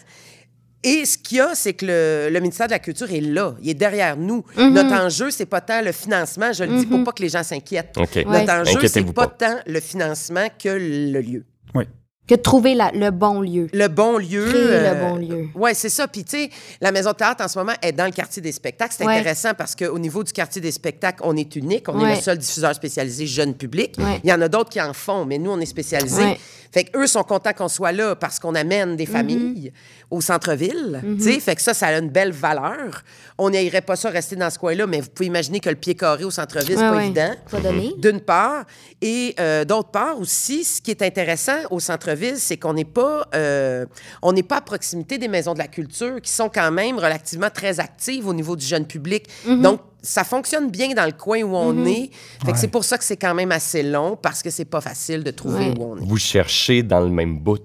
[0.83, 3.55] Et ce qu'il y a, c'est que le, le ministère de la Culture est là,
[3.61, 4.43] il est derrière nous.
[4.57, 7.43] Notre enjeu, c'est pas tant le financement, je le dis pour pas que les gens
[7.43, 7.95] s'inquiètent.
[8.23, 8.45] Ouais.
[8.45, 9.47] Notre enjeu, c'est pas, pas.
[9.47, 11.45] tant le financement que le lieu.
[12.27, 13.67] Que de trouver la- le bon lieu.
[13.73, 14.45] Le bon lieu.
[14.49, 15.47] Créer euh, le bon lieu.
[15.55, 16.07] Oui, c'est ça.
[16.07, 16.49] Puis, tu sais,
[16.81, 18.93] la Maison de théâtre, en ce moment, est dans le quartier des spectacles.
[18.97, 19.15] C'est Ouais.
[19.19, 21.87] intéressant parce qu'au niveau du quartier des spectacles, on est unique.
[21.87, 23.95] On est le seul diffuseur spécialisé jeune public.
[23.97, 24.19] Ouais.
[24.23, 26.37] Il y en a d'autres qui en font, mais nous, on est spécialisés.
[26.69, 29.11] Fait qu'eux sont contents qu'on soit là parce qu'on amène des Mm-hmm.
[29.11, 29.73] familles
[30.11, 31.01] au centre-ville.
[31.17, 33.03] Tu sais, fait que ça, ça a une belle valeur.
[33.37, 35.95] On n'irait pas ça rester dans ce coin-là, mais vous pouvez imaginer que le pied
[35.95, 37.31] carré au centre-ville, c'est pas évident.
[37.99, 38.65] D'une part.
[39.01, 43.27] Et euh, d'autre part aussi, ce qui est intéressant au centre-ville, c'est qu'on n'est pas,
[43.35, 43.85] euh,
[44.21, 47.49] on n'est pas à proximité des maisons de la culture qui sont quand même relativement
[47.49, 49.25] très actives au niveau du jeune public.
[49.45, 52.09] Donc, ça fonctionne bien dans le coin où on est.
[52.45, 54.79] Fait que c'est pour ça que c'est quand même assez long parce que c'est pas
[54.81, 55.73] facile de trouver Ouais.
[55.77, 56.05] où on est.
[56.05, 57.61] Vous cherchez dans le même bout?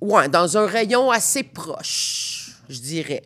[0.00, 3.22] Ouais, dans un rayon assez proche, je dirais.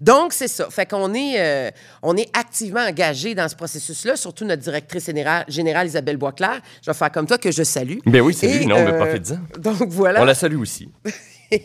[0.00, 0.68] Donc, c'est ça.
[0.70, 1.70] Fait qu'on est, euh,
[2.02, 6.60] on est activement engagé dans ce processus-là, surtout notre directrice générale, générale Isabelle Boisclair.
[6.82, 7.98] Je vais faire comme toi que je salue.
[8.06, 8.62] Ben oui, salut.
[8.62, 9.40] Et, Non, pas euh, dire.
[9.58, 10.22] Donc, voilà.
[10.22, 10.88] On la salue aussi.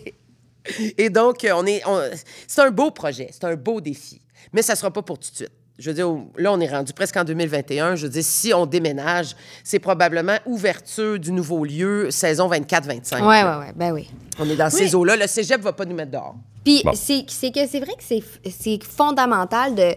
[0.97, 2.01] Et donc, euh, on est, on-
[2.47, 4.21] c'est un beau projet, c'est un beau défi.
[4.53, 5.51] Mais ça ne sera pas pour tout de suite.
[5.79, 6.07] Je veux dire,
[6.37, 7.95] là, on est rendu presque en 2021.
[7.95, 13.21] Je veux dire, si on déménage, c'est probablement ouverture du nouveau lieu, saison 24-25.
[13.21, 13.73] Ouais, ouais, ouais.
[13.75, 14.07] Ben oui.
[14.39, 15.15] On est dans ces eaux-là.
[15.15, 16.35] Le cégep ne va pas nous mettre dehors.
[16.63, 16.91] Puis Bon.
[16.93, 19.95] c'est c'est que c'est vrai que c'est c'est fondamental de,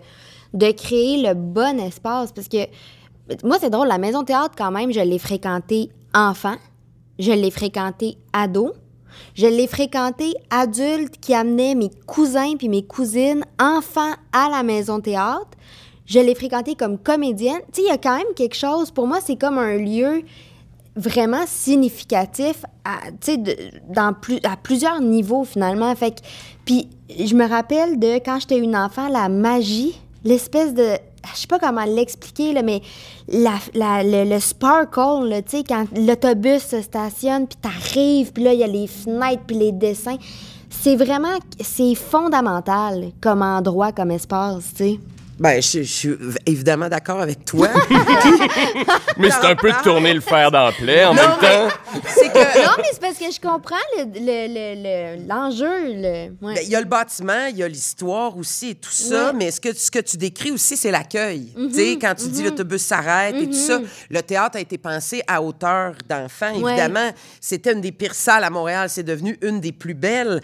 [0.55, 2.67] de créer le bon espace parce que
[3.45, 6.57] moi c'est drôle la maison de théâtre quand même je l'ai fréquentée enfant,
[7.21, 8.73] je l'ai fréquentée ado,
[9.35, 15.01] je l'ai fréquentée adulte qui amenait mes cousins puis mes cousines enfants à la maison
[15.01, 15.47] théâtre.
[16.07, 17.61] Je l'ai fréquentée comme comédienne.
[17.73, 18.91] Tu sais, il y a quand même quelque chose.
[18.91, 20.23] Pour moi, c'est comme un lieu
[20.97, 23.09] vraiment significatif à,
[24.45, 25.95] à plusieurs niveaux finalement.
[25.95, 26.21] Fait que,
[26.65, 30.97] puis je me rappelle de quand j'étais une enfant, la magie, l'espèce de,
[31.35, 32.81] je sais pas comment l'expliquer là, mais
[33.29, 38.69] la, le, le sparkle, quand l'autobus se stationne, puis t'arrives, puis là il y a
[38.69, 40.17] les fenêtres, puis les dessins.
[40.71, 45.01] C'est vraiment, c'est fondamental comme endroit, comme espace, tu sais.
[45.39, 46.15] Ben, je, je suis
[46.47, 47.69] évidemment d'accord avec toi.
[49.19, 51.69] Mais c'est un peu de tourner le fer dans la plaie en même mais temps.
[52.09, 55.89] c'est que Non, mais c'est parce que je comprends le- le- le- le- l'enjeu.
[56.43, 56.55] Ouais.
[56.55, 59.33] Ben, Il y a le bâtiment, il y a l'histoire aussi et tout ça, Ouais.
[59.35, 61.53] mais ce que, ce que tu décris aussi, c'est l'accueil.
[61.55, 63.81] Tu sais, quand tu dis l'autobus s'arrête et tout ça,
[64.11, 66.73] le théâtre a été pensé à hauteur d'enfants, Ouais.
[66.73, 67.11] évidemment.
[67.41, 70.41] C'était une des pires salles à Montréal, c'est devenu une des plus belles.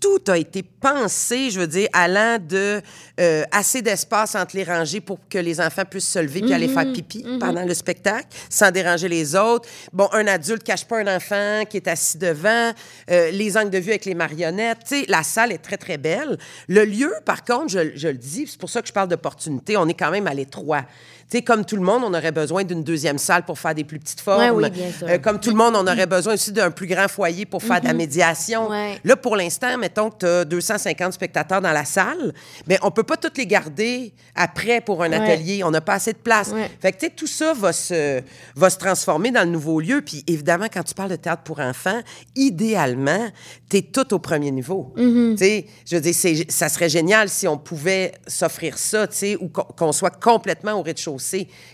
[0.00, 2.80] Tout a été pensé, je veux dire, allant de
[3.18, 6.68] euh, assez d'espace entre les rangées pour que les enfants puissent se lever puis aller
[6.68, 9.68] faire pipi pendant le spectacle sans déranger les autres.
[9.92, 12.72] Bon, un adulte cache pas un enfant qui est assis devant.
[13.10, 14.78] Euh, les angles de vue avec les marionnettes.
[14.86, 16.38] Tu sais, la salle est très, très belle.
[16.68, 19.76] Le lieu, par contre, je, je le dis, c'est pour ça que je parle d'opportunité,
[19.76, 20.84] on est quand même à l'étroit.
[21.30, 23.98] Sais, comme tout le monde, on aurait besoin d'une deuxième salle pour faire des plus
[23.98, 24.40] petites formes.
[24.40, 25.06] Ouais, oui, bien sûr.
[25.06, 27.80] Euh, comme tout le monde, on aurait besoin aussi d'un plus grand foyer pour faire
[27.82, 28.70] de la médiation.
[28.70, 28.98] Ouais.
[29.04, 32.32] Là, pour l'instant, mettons que tu as 250 spectateurs dans la salle,
[32.66, 35.16] mais on peut pas tous les garder après pour un Ouais.
[35.16, 35.62] atelier.
[35.64, 36.50] On n'a pas assez de place.
[36.80, 38.22] Fait que, tu sais, tout ça va se,
[38.56, 40.00] va se transformer dans le nouveau lieu.
[40.00, 42.00] Puis, évidemment, quand tu parles de théâtre pour enfants,
[42.36, 43.28] idéalement,
[43.68, 44.94] tu es tout au premier niveau.
[44.96, 45.32] Mm-hmm.
[45.32, 46.14] Tu sais, je veux dire,
[46.48, 50.82] ça serait génial si on pouvait s'offrir ça, tu sais, ou qu'on soit complètement au
[50.82, 51.17] rez-de-chaussée,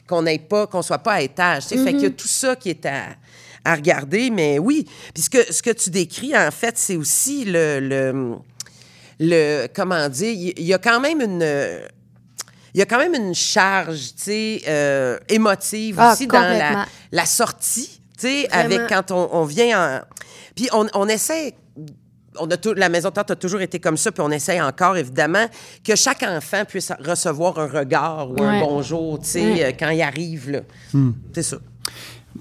[0.08, 1.66] qu'on n'ait pas, qu'on soit pas à étage.
[1.66, 1.84] tu sais.
[1.84, 2.14] Fait qu'il y a Mm-hmm.
[2.16, 3.04] tout ça qui est à,
[3.64, 4.86] à regarder, mais oui.
[5.14, 8.36] Puis ce que, ce que tu décris, en fait, c'est aussi le, le,
[9.20, 11.42] le- comment dire, il y a quand même une,
[12.74, 16.86] il y a quand même une charge, tu sais, euh, émotive Ah, aussi dans la,
[17.12, 20.00] la sortie, tu sais, avec quand on, on vient en...
[20.56, 21.54] Puis on, on essaie...
[22.40, 24.96] On a tout- la Maison Tante a toujours été comme ça, puis on essaie encore,
[24.96, 25.46] évidemment,
[25.84, 29.64] que chaque enfant puisse recevoir un regard ou un bonjour, tu sais, Ouais.
[29.64, 30.60] euh, quand il arrive, là.
[31.32, 31.58] C'est ça.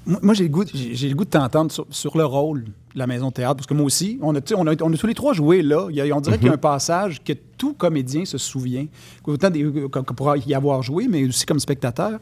[0.06, 3.06] Moi, j'ai le goût, j'ai le goût de t'entendre sur, sur le rôle de la
[3.06, 4.98] maison de théâtre, parce que moi aussi, on a, tu sais, on a, on a
[4.98, 5.88] tous les trois joué là.
[5.92, 8.88] Il y a- on dirait qu'il y a un passage que tout comédien se souvient,
[9.26, 12.20] autant des, que, que pour y avoir joué, mais aussi comme spectateur.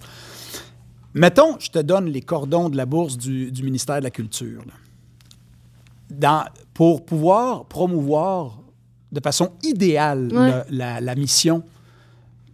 [1.13, 4.61] Mettons, je te donne les cordons de la bourse du, du ministère de la Culture.
[4.65, 4.73] là.
[6.11, 8.59] Dans, pour pouvoir promouvoir
[9.11, 10.63] de façon idéale Ouais.
[10.69, 11.63] la, la mission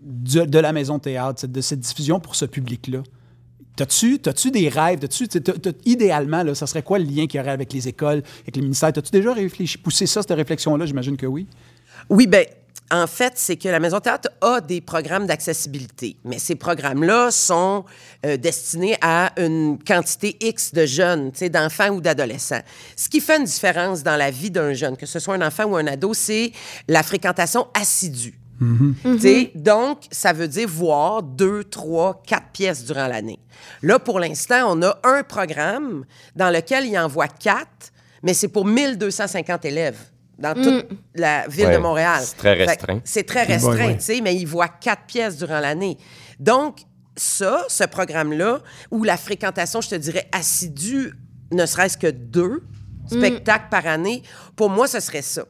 [0.01, 3.03] de, de la maison de théâtre, de cette diffusion pour ce public-là.
[3.75, 4.99] T'as-tu, t'as-tu des rêves?
[4.99, 7.87] T'as-tu, t'as- t'as- idéalement, là, ça serait quoi le lien qu'il y aurait avec les
[7.87, 8.91] écoles, avec le ministère?
[8.91, 10.85] T'as-tu déjà réfléchi, poussé ça, cette réflexion-là?
[10.87, 11.45] J'imagine que oui.
[12.09, 12.43] Oui, bien,
[12.91, 17.83] en fait, c'est que la Maison Théâtre a des programmes d'accessibilité, mais ces programmes-là sont
[18.25, 22.61] euh, destinés à une quantité X de jeunes, d'enfants ou d'adolescents.
[22.95, 25.65] Ce qui fait une différence dans la vie d'un jeune, que ce soit un enfant
[25.65, 26.51] ou un ado, c'est
[26.87, 28.39] la fréquentation assidue.
[29.19, 33.39] Sais, Donc, ça veut dire voir deux, trois, quatre pièces durant l'année.
[33.83, 37.91] Là, pour l'instant, on a un programme dans lequel il envoie quatre,
[38.23, 39.99] mais c'est pour 1250 élèves
[40.37, 42.21] dans toute la ville Ouais, de Montréal.
[42.23, 43.01] c'est très restreint.
[43.03, 43.97] C'est très restreint, ouais.
[43.97, 45.97] tu sais, mais il voit quatre pièces durant l'année.
[46.39, 46.79] Donc,
[47.15, 48.59] ça, ce programme-là,
[48.91, 51.13] où la fréquentation, je te dirais, assidue,
[51.51, 52.63] ne serait-ce que deux
[53.07, 54.21] spectacles par année,
[54.55, 55.43] pour moi, ce serait ça.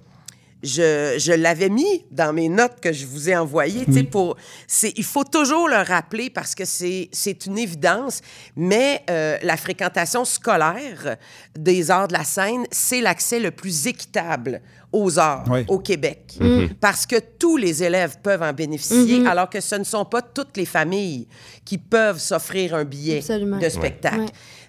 [0.64, 3.86] Je, je l'avais mis dans mes notes que je vous ai envoyées.
[3.86, 8.22] tu sais, pour, c'est, il faut toujours le rappeler parce que c'est, c'est une évidence,
[8.56, 11.18] mais euh, la fréquentation scolaire
[11.58, 14.62] des arts de la scène, c'est l'accès le plus équitable
[14.92, 15.66] aux arts Oui.
[15.68, 16.40] au Québec.
[16.80, 20.56] Parce que tous les élèves peuvent en bénéficier, alors que ce ne sont pas toutes
[20.58, 21.28] les familles
[21.66, 23.58] qui peuvent s'offrir un billet Absolument.
[23.60, 24.20] de spectacle.
[24.22, 24.28] Ouais.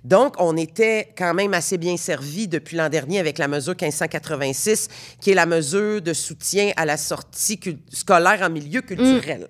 [0.09, 4.89] Donc, on était quand même assez bien servi depuis l'an dernier avec la mesure 1586,
[5.21, 7.61] qui est la mesure de soutien à la sortie
[7.93, 9.49] scolaire en milieu culturel.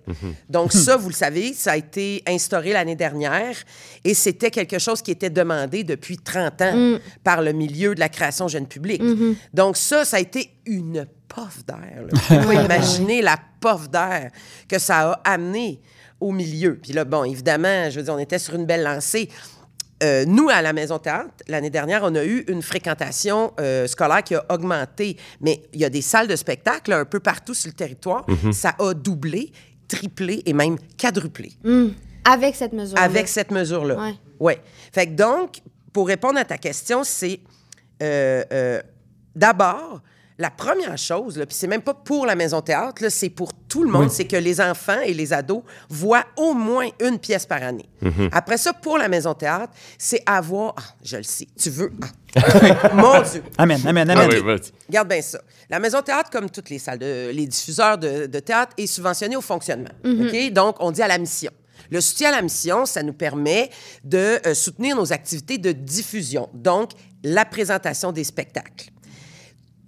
[0.50, 3.54] Donc, ça, vous le savez, ça a été instauré l'année dernière
[4.02, 8.08] et c'était quelque chose qui était demandé depuis 30 ans par le milieu de la
[8.08, 9.00] création jeune public.
[9.54, 12.04] Donc, ça, ça a été une pof d'air.
[12.30, 14.32] Vous pouvez imaginer la pof d'air
[14.68, 15.80] que ça a amené
[16.20, 16.76] au milieu.
[16.82, 19.28] Puis là, bon, évidemment, je veux dire, on était sur une belle lancée.
[20.02, 24.22] Euh, nous, à la Maison Théâtre, l'année dernière, on a eu une fréquentation euh, scolaire
[24.22, 25.16] qui a augmenté.
[25.40, 28.24] Mais il y a des salles de spectacle un peu partout sur le territoire.
[28.52, 29.52] Ça a doublé,
[29.88, 31.52] triplé et même quadruplé
[32.24, 32.98] Avec cette mesure.
[32.98, 33.96] avec cette mesure-là.
[33.98, 34.14] Ouais.
[34.38, 34.60] Ouais.
[34.92, 35.60] Fait que donc,
[35.92, 37.40] pour répondre à ta question, c'est
[38.02, 38.80] euh, euh,
[39.34, 40.00] d'abord,
[40.38, 43.52] la première chose, là, puis c'est même pas pour la maison théâtre, là, c'est pour
[43.52, 44.10] tout le monde, Oui.
[44.12, 47.88] c'est que les enfants et les ados voient au moins une pièce par année.
[48.32, 50.74] Après ça, pour la maison théâtre, c'est avoir.
[50.78, 51.48] Ah, je le sais.
[51.60, 51.90] Tu veux.
[52.36, 52.90] Ah.
[52.94, 53.42] Mon Dieu.
[53.58, 54.30] Amen, amen, Ah amen.
[54.32, 54.72] oui, vas-y.
[54.88, 55.40] Regarde bien ça.
[55.70, 59.36] La Maison Théâtre, comme toutes les salles, de, les diffuseurs de, de théâtre, est subventionnée
[59.36, 59.90] au fonctionnement.
[60.04, 60.52] OK?
[60.52, 61.50] Donc, on dit à la mission.
[61.90, 63.70] Le soutien à la mission, ça nous permet
[64.04, 66.90] de euh, soutenir nos activités de diffusion, donc
[67.24, 68.90] la présentation des spectacles.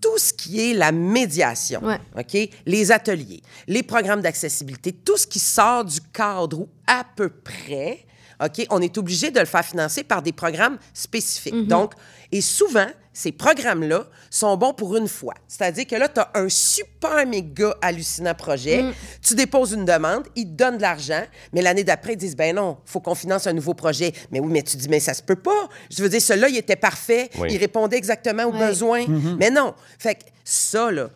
[0.01, 1.99] Tout ce qui est la médiation, Ouais.
[2.19, 2.49] OK?
[2.67, 8.05] Les ateliers, les programmes d'accessibilité, tout ce qui sort du cadre ou à peu près,
[8.43, 8.67] OK?
[8.71, 11.67] On est obligé de le faire financer par des programmes spécifiques.
[11.67, 11.93] Donc,
[12.33, 15.35] et souvent, ces programmes-là sont bons pour une fois.
[15.49, 18.85] C'est-à-dire que là, tu as un super méga hallucinant projet,
[19.21, 22.55] tu déposes une demande, ils te donnent de l'argent, mais l'année d'après, ils disent, ben
[22.55, 24.13] non, faut qu'on finance un nouveau projet.
[24.31, 25.69] Mais oui, mais tu dis, mais ça se peut pas.
[25.91, 27.49] Je veux dire, celui-là, il était parfait, Oui.
[27.51, 29.05] il répondait exactement aux besoins.
[29.39, 29.75] Mais non.
[29.99, 31.11] Fait que ça, là,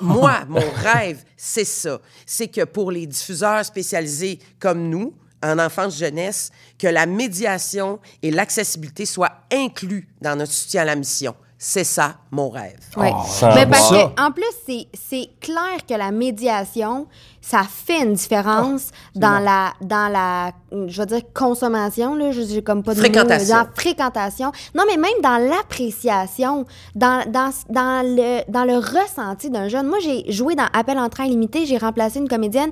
[0.00, 2.00] moi, mon rêve, c'est ça.
[2.26, 5.12] C'est que pour les diffuseurs spécialisés comme nous,
[5.42, 11.34] en enfance-jeunesse, que la médiation et l'accessibilité soient inclus dans notre soutien à la mission.
[11.60, 12.78] C'est ça, mon rêve.
[12.96, 13.10] Ouais.
[13.26, 17.08] Ça Mais parce que, en plus, c'est- c'est clair que la médiation,
[17.40, 20.52] ça fait une différence dans, la, dans la,
[20.86, 23.56] je veux dire, consommation, là, je j'ai comme pas de mots, Fréquentation.
[23.56, 24.52] dans la fréquentation.
[24.76, 26.64] Non, mais même dans l'appréciation,
[26.94, 29.88] dans, dans, dans, le, dans le ressenti d'un jeune.
[29.88, 32.70] Moi, j'ai joué dans Appel en train limité, j'ai remplacé une comédienne.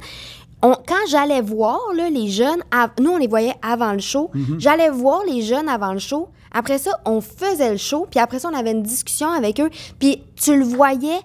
[0.67, 2.61] On- quand j'allais voir là, les jeunes,
[3.01, 4.31] nous, on les voyait avant le show.
[4.59, 6.29] J'allais voir les jeunes avant le show.
[6.53, 8.07] Après ça, on faisait le show.
[8.11, 9.71] Puis après ça, on avait une discussion avec eux.
[9.99, 11.19] Puis tu le voyais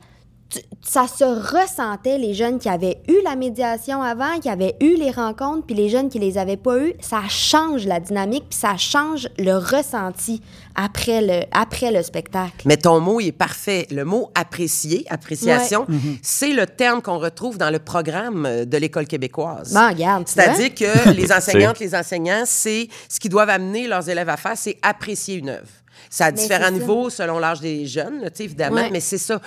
[0.52, 4.95] tu- ça se ressentait, les jeunes qui avaient eu la médiation avant, qui avaient eu
[4.95, 8.60] les rencontres, puis les jeunes qui les avaient pas eu, ça change la dynamique, puis
[8.60, 10.41] ça change le ressenti
[10.76, 12.64] après le, après le spectacle.
[12.66, 13.88] Mais ton mot, il est parfait.
[13.91, 15.86] Le mot apprécier, appréciation,
[16.22, 19.74] c'est le terme qu'on retrouve dans le programme euh, de l'École québécoise.
[19.74, 20.28] Bon, regarde.
[20.28, 24.54] C'est-à-dire que les enseignantes, les enseignants, c'est ce qu'ils doivent amener leurs élèves à faire,
[24.58, 25.68] c'est apprécier une œuvre.
[26.10, 28.89] Ça a Mais différents niveaux selon l'âge des jeunes, là, tu sais, évidemment, Ouais.
[28.91, 29.39] mais c'est ça.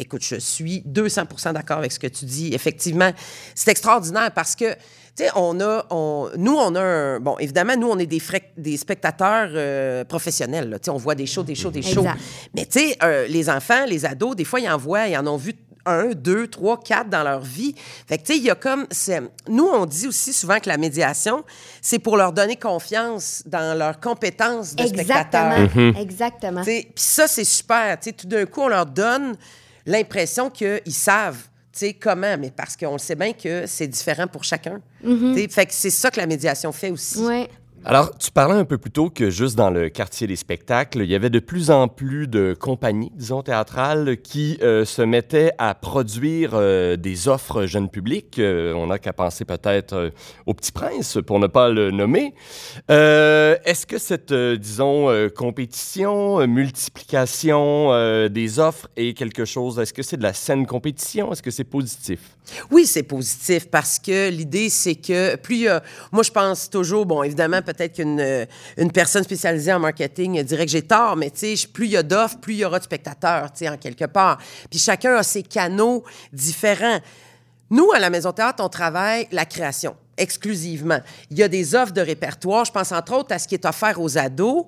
[0.00, 2.54] Écoute, je suis 200% d'accord avec ce que tu dis.
[2.54, 3.10] Effectivement,
[3.54, 4.78] c'est extraordinaire parce que, tu
[5.24, 8.50] sais, on a, on, nous, on a un, bon, évidemment, nous, on est des, frais-
[8.56, 10.70] des spectateurs euh, professionnels.
[10.70, 10.78] là.
[10.78, 12.00] Tu sais, on voit des shows, des shows, des shows.
[12.00, 12.18] Exact.
[12.54, 15.26] Mais tu sais, euh, les enfants, les ados, des fois, ils en voient, ils en
[15.26, 15.54] ont vu
[15.86, 17.74] un, deux, trois, quatre dans leur vie.
[18.06, 18.86] Fait que, tu sais, il y a comme...
[19.48, 21.42] Nous, on dit aussi souvent que la médiation,
[21.80, 25.52] c'est pour leur donner confiance dans leurs compétences de spectateurs.
[25.58, 25.98] Exactement.
[25.98, 26.60] Exactement.
[26.64, 27.98] Tu sais, Puis ça, c'est super.
[27.98, 29.36] Tu sais, tout d'un coup, on leur donne
[29.90, 34.42] l'impression qu'ils savent tu sais, comment, mais parce qu'on sait bien que c'est différent pour
[34.42, 34.80] chacun.
[35.04, 37.20] Sais, Fait que c'est ça que la médiation fait aussi.
[37.20, 37.48] Ouais.
[37.82, 41.10] Alors, tu parlais un peu plus tôt que juste dans le quartier des spectacles, il
[41.10, 45.74] y avait de plus en plus de compagnies, disons, théâtrales qui euh, se mettaient à
[45.74, 48.38] produire euh, des offres jeunes publics.
[48.38, 50.12] Euh, on n'a qu'à penser peut-être
[50.44, 52.34] au Petit Prince, pour ne pas le nommer.
[52.90, 59.78] Est-ce que cette, disons, compétition, multiplication des offres est quelque chose...
[59.78, 61.32] Est-ce que c'est de la saine compétition?
[61.32, 62.20] Est-ce que c'est positif?
[62.70, 65.66] Oui, c'est positif parce que l'idée, c'est que plus
[66.12, 68.46] Moi, je pense toujours, bon, évidemment, peut-être qu'une euh,
[68.76, 71.96] une personne spécialisée en marketing dirait que j'ai tort, mais tu sais, plus il y
[71.96, 74.38] a d'offres, plus il y aura de spectateurs, tu sais, en quelque part.
[74.70, 77.00] Puis chacun a ses canaux différents.
[77.70, 81.00] Nous, à la Maison Théâtre, on travaille la création exclusivement.
[81.30, 82.64] Il y a des offres de répertoire.
[82.64, 84.66] Je pense entre autres à ce qui est offert aux ados.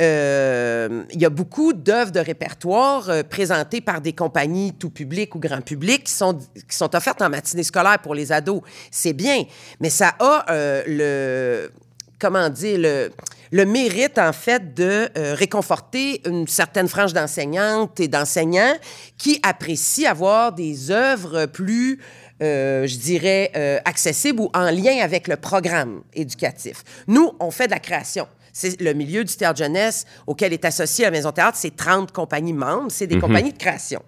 [0.00, 5.34] Euh, il y a beaucoup d'œuvres de répertoire euh, présentées par des compagnies tout public
[5.34, 6.38] ou grand public qui sont,
[6.68, 8.62] qui sont offertes en matinée scolaire pour les ados.
[8.90, 9.44] C'est bien,
[9.78, 10.46] mais ça a
[10.86, 11.70] le
[12.18, 13.10] comment dire, le,
[13.54, 18.74] le mérite, en fait, de euh, réconforter une certaine frange d'enseignantes et d'enseignants
[19.16, 22.00] qui apprécient avoir des œuvres plus,
[22.42, 26.82] euh, je dirais, euh, accessibles ou en lien avec le programme éducatif.
[27.06, 28.26] Nous, on fait de la création.
[28.52, 32.52] C'est le milieu du théâtre jeunesse auquel est associé la Maison Théâtre, c'est 30 compagnies
[32.52, 34.02] membres, c'est des compagnies de création.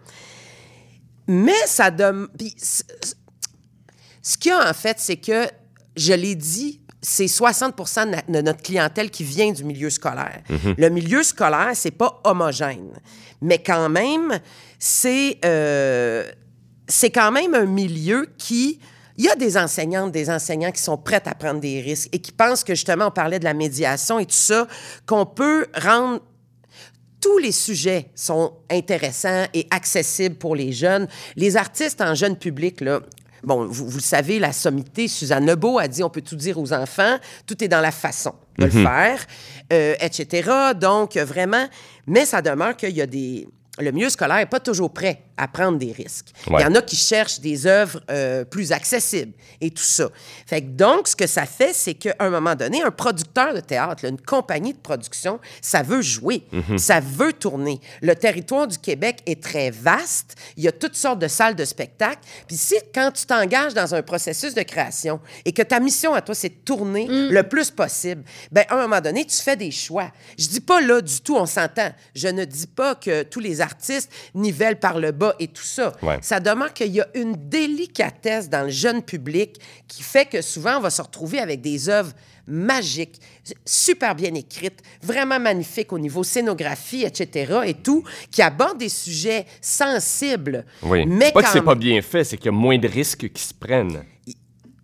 [1.28, 2.26] Mais ça donne...
[4.22, 5.46] ce qu'il y a, en fait, c'est que,
[5.96, 10.42] je l'ai dit, c'est 60 de, na- de notre clientèle qui vient du milieu scolaire.
[10.76, 12.98] Le milieu scolaire, c'est pas homogène.
[13.40, 14.40] Mais quand même,
[14.76, 16.24] c'est euh,
[16.88, 18.80] c'est quand même un milieu qui...
[19.18, 22.18] Il y a des enseignantes, des enseignants qui sont prêts à prendre des risques et
[22.18, 24.66] qui pensent que, justement, on parlait de la médiation et tout ça,
[25.06, 26.20] qu'on peut rendre
[27.20, 31.06] tous les sujets sont intéressants et accessibles pour les jeunes.
[31.36, 33.00] Les artistes en jeune public, là,
[33.42, 36.58] bon, vous, vous le savez, la sommité, Suzanne Lebeau a dit on peut tout dire
[36.58, 39.24] aux enfants, tout est dans la façon de le faire,
[39.72, 40.50] euh, etc.
[40.78, 41.66] Donc, vraiment,
[42.06, 43.46] mais ça demeure qu'il y a des.
[43.78, 46.32] Le milieu scolaire n'est pas toujours prêt à prendre des risques.
[46.46, 46.60] Ouais.
[46.60, 50.08] Il y en a qui cherchent des œuvres euh, plus accessibles et tout ça.
[50.46, 53.60] Fait que donc, ce que ça fait, c'est qu'à un moment donné, un producteur de
[53.60, 56.44] théâtre, là, une compagnie de production, ça veut jouer,
[56.76, 57.80] ça veut tourner.
[58.02, 60.36] Le territoire du Québec est très vaste.
[60.56, 62.20] Il y a toutes sortes de salles de spectacle.
[62.46, 66.22] Puis si, quand tu t'engages dans un processus de création et que ta mission à
[66.22, 68.22] toi, c'est de tourner le plus possible,
[68.52, 70.10] ben à un moment donné, tu fais des choix.
[70.38, 71.90] Je dis pas là du tout, on s'entend.
[72.14, 75.92] Je ne dis pas que tous les artistes nivellent par le bas et tout ça.
[76.02, 76.18] Ouais.
[76.22, 79.58] Ça demeure qu'il y a une délicatesse dans le jeune public
[79.88, 82.12] qui fait que souvent, on va se retrouver avec des œuvres
[82.46, 83.20] magiques,
[83.64, 87.60] super bien écrites, vraiment magnifiques au niveau scénographie, etc.
[87.66, 90.64] et tout, qui abordent des sujets sensibles.
[90.82, 91.04] Oui.
[91.06, 93.28] Mais C'est pas que c'est pas bien fait, c'est qu'il y a moins de risques
[93.32, 94.04] qui se prennent.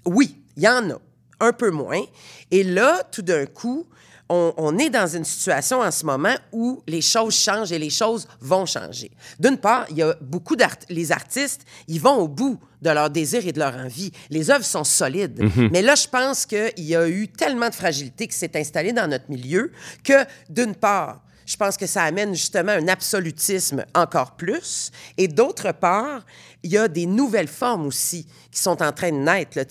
[0.05, 0.99] Oui, il y en a,
[1.40, 2.03] un peu moins.
[2.51, 3.86] Et là, tout d'un coup,
[4.32, 7.90] on, on est dans une situation en ce moment où les choses changent et les
[7.90, 9.10] choses vont changer.
[9.38, 13.10] D'une part, il y a beaucoup d'artistes, les artistes, ils vont au bout de leur
[13.10, 14.10] désir et de leur envie.
[14.30, 15.38] Les œuvres sont solides.
[15.70, 19.08] Mais là, je pense qu'il y a eu tellement de fragilité qui s'est installée dans
[19.08, 19.70] notre milieu
[20.02, 24.90] que, d'une part, je pense que ça amène justement un absolutisme encore plus.
[25.18, 26.24] Et d'autre part,
[26.62, 29.56] il y a des nouvelles formes aussi qui sont en train de naître.
[29.56, 29.64] là.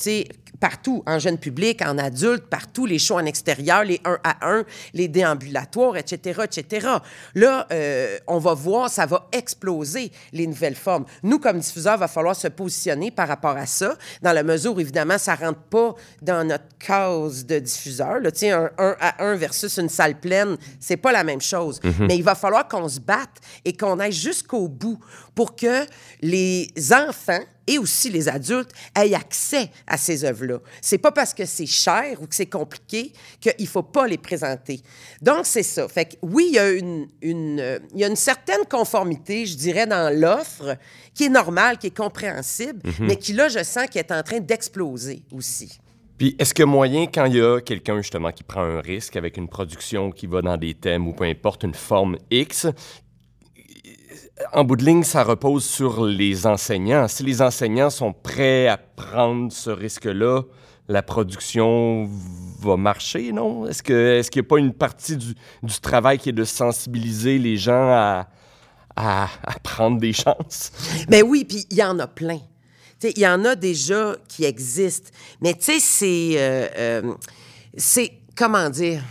[0.60, 4.64] Partout, en jeune public, en adulte, partout, les shows en extérieur, les 1 à 1,
[4.94, 6.88] les déambulatoires, etc., etc.
[7.34, 11.06] Là, euh, on va voir, ça va exploser les nouvelles formes.
[11.24, 14.80] Nous, comme diffuseurs, va falloir se positionner par rapport à ça, dans la mesure où,
[14.80, 18.20] évidemment, ça rentre pas dans notre cause de diffuseur.
[18.20, 21.42] Là, tu sais, un 1 à 1 versus une salle pleine, c'est pas la même
[21.42, 21.80] chose.
[22.02, 25.00] Mais il va falloir qu'on se batte et qu'on aille jusqu'au bout
[25.34, 25.88] pour que
[26.22, 30.60] les enfants et aussi les adultes aient accès à ces œuvres-là.
[30.82, 34.82] C'est pas parce que c'est cher ou que c'est compliqué qu'il faut pas les présenter.
[35.22, 35.88] Donc, c'est ça.
[35.88, 39.46] Fait que oui, il y, a une, une, euh, il y a une certaine conformité,
[39.46, 40.78] je dirais, dans l'offre
[41.14, 44.40] qui est normale, qui est compréhensible, mais qui, là, je sens qu'elle est en train
[44.40, 45.80] d'exploser aussi.
[46.22, 49.38] Puis est-ce a moyen, quand il y a quelqu'un justement qui prend un risque avec
[49.38, 52.68] une production qui va dans des thèmes ou peu importe une forme X,
[54.54, 57.08] en bout de ligne, ça repose sur les enseignants.
[57.08, 60.44] Si les enseignants sont prêts à prendre ce risque-là,
[60.88, 62.10] la production
[62.60, 63.68] va marcher, non?
[63.68, 65.34] Est-ce qu'il n'y a pas une partie du,
[65.82, 68.28] travail qui est de sensibiliser les gens à,
[68.96, 69.30] à,
[69.64, 70.72] prendre des chances?
[71.10, 72.40] Mais oui, puis il y en a plein.
[73.04, 75.10] Il y en a déjà qui existent.
[75.42, 76.32] Mais tu sais, c'est.
[76.36, 77.14] euh, euh,
[77.76, 78.12] c'est.
[78.36, 79.02] Comment dire?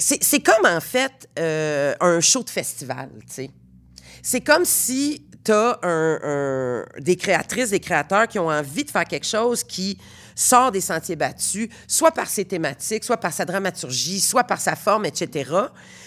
[0.00, 3.50] C'est comme, en fait, euh, un show de festival, tu sais.
[4.22, 9.04] C'est comme si tu as un- des créatrices, des créateurs qui ont envie de faire
[9.04, 9.98] quelque chose qui
[10.34, 14.74] sort des sentiers battus, soit par ses thématiques, soit par sa dramaturgie, soit par sa
[14.76, 15.50] forme, etc.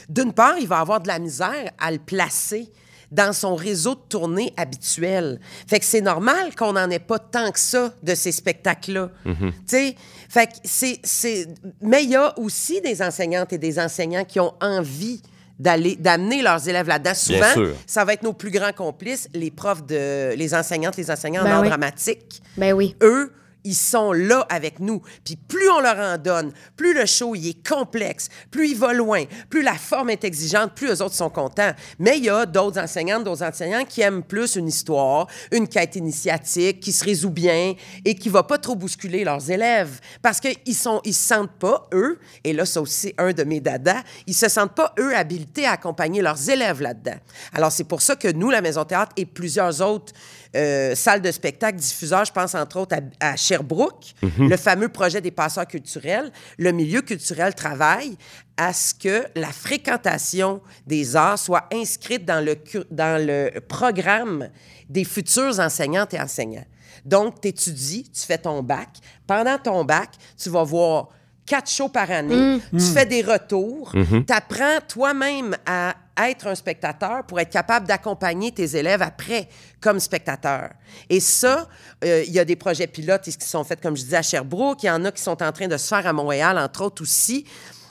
[0.10, 2.72] D'une part, il va avoir de la misère à le placer
[3.14, 5.40] dans son réseau de tournée habituel.
[5.68, 9.10] Fait que c'est normal qu'on n'en ait pas tant que ça de ces spectacles-là.
[9.26, 9.34] Tu
[9.68, 9.96] sais,
[10.30, 11.48] fait que c'est, c'est...
[11.82, 15.22] Mais il y a aussi des enseignantes et des enseignants qui ont envie
[15.60, 17.14] d'aller d'amener leurs élèves là-dedans.
[17.14, 20.34] Souvent, ça va être nos plus grands complices, les profs de...
[20.34, 21.70] les enseignantes, les enseignants Ben en art oui.
[21.70, 22.96] dramatique Ben oui.
[23.04, 23.32] eux,
[23.64, 25.02] ils sont là avec nous.
[25.24, 28.94] Puis plus on leur en donne, plus le show il est complexe, plus il va
[28.94, 31.72] loin, plus la forme est exigeante, plus eux autres sont contents.
[32.00, 35.96] Mais il y a d'autres enseignantes, d'autres enseignants qui aiment plus une histoire, une quête
[35.96, 37.74] initiatique, qui se résout bien
[38.06, 40.00] et qui va pas trop bousculer leurs élèves.
[40.22, 44.02] Parce qu'ils sont, se sentent pas, eux, et là, c'est aussi un de mes dadas,
[44.28, 47.18] ils se sentent pas, eux, habilités à accompagner leurs élèves là-dedans.
[47.54, 50.14] Alors, c'est pour ça que nous, la Maison Théâtre et plusieurs autres
[50.56, 55.22] euh, salles de spectacle, diffuseurs, je pense entre autres à, à Sherbrooke, le fameux projet
[55.22, 56.32] des passeurs culturels.
[56.58, 58.18] Le milieu culturel travaille
[58.58, 62.56] à ce que la fréquentation des arts soit inscrite dans le,
[62.92, 64.50] dans le programme
[64.90, 66.66] des futurs enseignantes et enseignants.
[67.04, 68.90] Donc, tu étudies, tu fais ton bac.
[69.28, 71.10] Pendant ton bac, tu vas voir
[71.46, 75.96] quatre shows par année, tu fais des retours, tu apprends toi-même à
[76.30, 79.50] être un spectateur pour être capable d'accompagner tes élèves après
[79.82, 80.70] comme spectateur.
[81.10, 81.68] Et ça,
[82.06, 84.84] euh, il y a des projets pilotes qui sont faits, comme je disais, à Sherbrooke,
[84.84, 87.02] il y en a qui sont en train de se faire à Montréal, entre autres
[87.02, 87.46] aussi.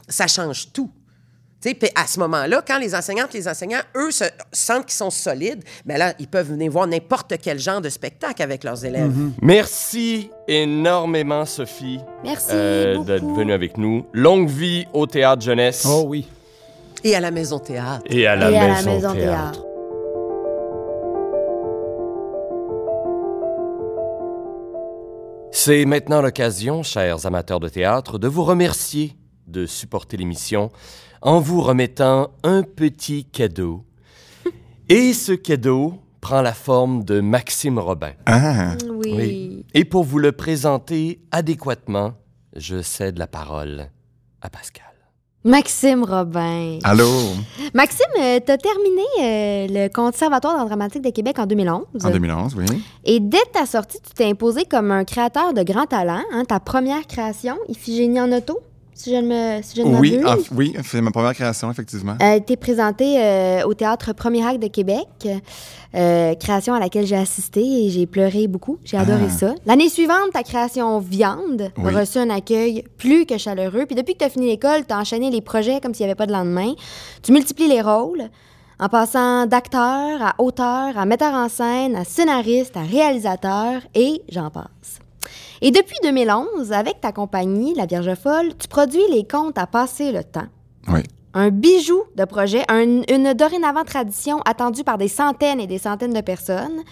[0.08, 0.90] Ça change tout.
[1.62, 5.62] Puis à ce moment-là, quand les enseignantes, les enseignants, eux, se sentent qu'ils sont solides,
[5.86, 9.12] bien là, ils peuvent venir voir n'importe quel genre de spectacle avec leurs élèves.
[9.40, 14.04] Merci énormément, Sophie, Merci euh, d'être venue avec nous.
[14.12, 16.28] Longue vie au Théâtre Jeunesse Oh oui.
[17.04, 18.02] Et à la Maison Théâtre.
[18.06, 19.52] et à la, Et à Maison, la Maison Théâtre.
[19.52, 19.66] Théâtre.
[25.54, 29.14] C'est maintenant l'occasion, chers amateurs de théâtre, de vous remercier
[29.46, 30.70] de supporter l'émission
[31.22, 33.84] en vous remettant un petit cadeau.
[34.88, 38.12] Et ce cadeau prend la forme de Maxime Robin.
[38.26, 39.64] Ah, Oui.
[39.74, 42.14] Et pour vous le présenter adéquatement,
[42.54, 43.88] je cède la parole
[44.42, 44.84] à Pascal.
[45.44, 46.78] Maxime Robin.
[46.84, 47.08] allô?
[47.74, 51.84] Maxime, euh, t'as terminé euh, le Conservatoire d'art dramatique de Québec en 2011.
[52.04, 52.66] En 2011, oui.
[53.04, 56.22] Et dès ta sortie, tu t'es imposé comme un créateur de grand talent.
[56.32, 58.60] hein, ta première création, Iphigénie en auto,
[58.94, 59.26] si je ne
[59.58, 62.16] me si je ne Oui, en- oui, c'est ma première création, effectivement.
[62.20, 65.06] a été présentée euh, au théâtre Premier Acte de Québec,
[65.94, 68.78] euh, création à laquelle j'ai assisté et j'ai pleuré beaucoup.
[68.84, 69.30] J'ai adoré Ah.
[69.30, 69.54] ça.
[69.66, 71.94] L'année suivante, ta création Viande a Oui.
[71.94, 73.84] reçu un accueil plus que chaleureux.
[73.86, 76.10] Puis depuis que tu as fini l'école, tu as enchaîné les projets comme s'il n'y
[76.10, 76.72] avait pas de lendemain.
[77.22, 78.28] Tu multiplies les rôles
[78.80, 84.50] en passant d'acteur à auteur, à metteur en scène, à scénariste, à réalisateur et j'en
[84.50, 84.98] passe.
[85.60, 90.12] Et depuis 2011, avec ta compagnie, La Vierge Folle, tu produis les contes à passer
[90.12, 90.46] le temps
[90.88, 91.00] Oui.
[91.34, 96.12] un bijou de projet, un- une dorénavant tradition attendue par des centaines et des centaines
[96.14, 96.82] de personnes.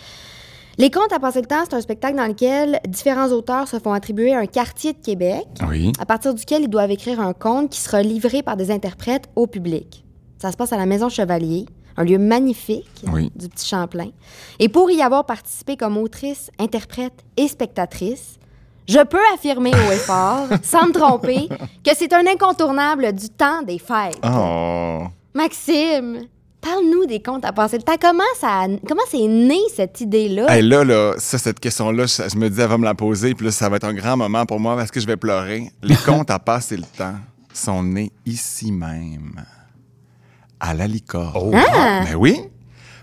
[0.79, 3.93] Les Contes à passer le temps, c'est un spectacle dans lequel différents auteurs se font
[3.93, 5.93] attribuer un quartier de Québec, Oui.
[5.99, 9.47] à partir duquel ils doivent écrire un conte qui sera livré par des interprètes au
[9.47, 10.05] public.
[10.41, 11.67] Ça se passe à la Maison Chevalier,
[12.01, 13.31] un lieu magnifique Oui.
[13.37, 14.09] du Petit Champlain.
[14.59, 18.39] Et pour y avoir participé comme autrice, interprète et spectatrice,
[18.89, 21.49] je peux affirmer haut et fort, sans me tromper,
[21.85, 24.19] que c'est un incontournable du temps des fêtes.
[24.25, 25.05] Oh.
[25.35, 26.23] Maxime,
[26.61, 27.97] parle-nous des contes à passer le temps.
[28.01, 30.47] Comment ça, comment c'est né cette idée-là?
[30.57, 33.35] Hey, là, là, ça, cette question-là, je, je me dis, elle va me la poser,
[33.35, 35.71] puis là, ça va être un grand moment pour moi parce que je vais pleurer.
[35.83, 37.15] Les contes à passer le temps
[37.53, 39.45] sont nés ici même,
[40.61, 41.33] à la licorne.
[41.35, 41.53] Oh.
[41.55, 42.05] Ah!
[42.05, 42.41] Ben oui,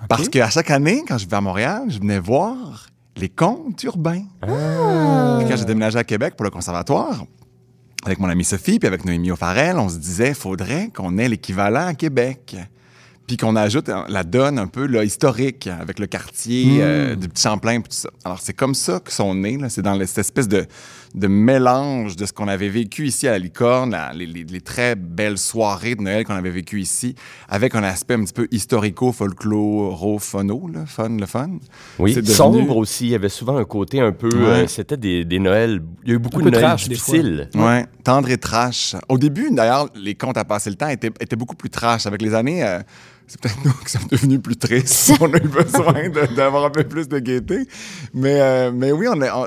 [0.08, 2.88] parce qu'à chaque année, quand je vais à Montréal, je venais voir
[3.18, 4.24] les contes urbains.
[4.41, 5.38] Ah!
[5.39, 7.26] Puis quand j'ai déménagé à Québec pour le conservatoire,
[8.05, 11.88] avec mon amie Sophie puis avec Noémie O'Farrell, on se disait, faudrait qu'on ait l'équivalent
[11.88, 12.55] à Québec.
[13.26, 17.43] Puis qu'on ajoute la donne un peu là, historique avec le quartier euh, du Petit
[17.43, 18.10] Champlain puis tout ça.
[18.24, 19.58] Alors c'est comme ça que sont nés.
[19.58, 19.68] là.
[19.68, 20.66] C'est dans cette espèce de,
[21.18, 24.61] de mélange de ce qu'on avait vécu ici à la Licorne, la- les, les- les
[24.61, 27.15] très belles soirées de Noël qu'on avait vécues ici,
[27.49, 31.49] avec un aspect un petit peu historico-folkloro-phono, là, fun, le fun.
[31.99, 33.05] Oui, C'est devenu- sombre aussi.
[33.07, 34.30] Il y avait souvent un côté un peu.
[34.34, 34.68] euh.
[34.68, 35.82] C'était des, des Noëls.
[36.03, 37.49] Il y a eu beaucoup Un de Noëls trash, difficiles.
[37.55, 38.95] Ouais, tendre et trash.
[39.09, 42.05] Au début, d'ailleurs, les contes à passer le temps étaient, étaient beaucoup plus trash.
[42.05, 42.80] Avec les années, euh,
[43.28, 45.14] c'est peut-être nous qui sommes devenus plus tristes.
[45.20, 47.68] on a eu besoin d'avoir un peu plus de gaieté.
[48.14, 49.46] Mais, euh, mais oui, on, a- on,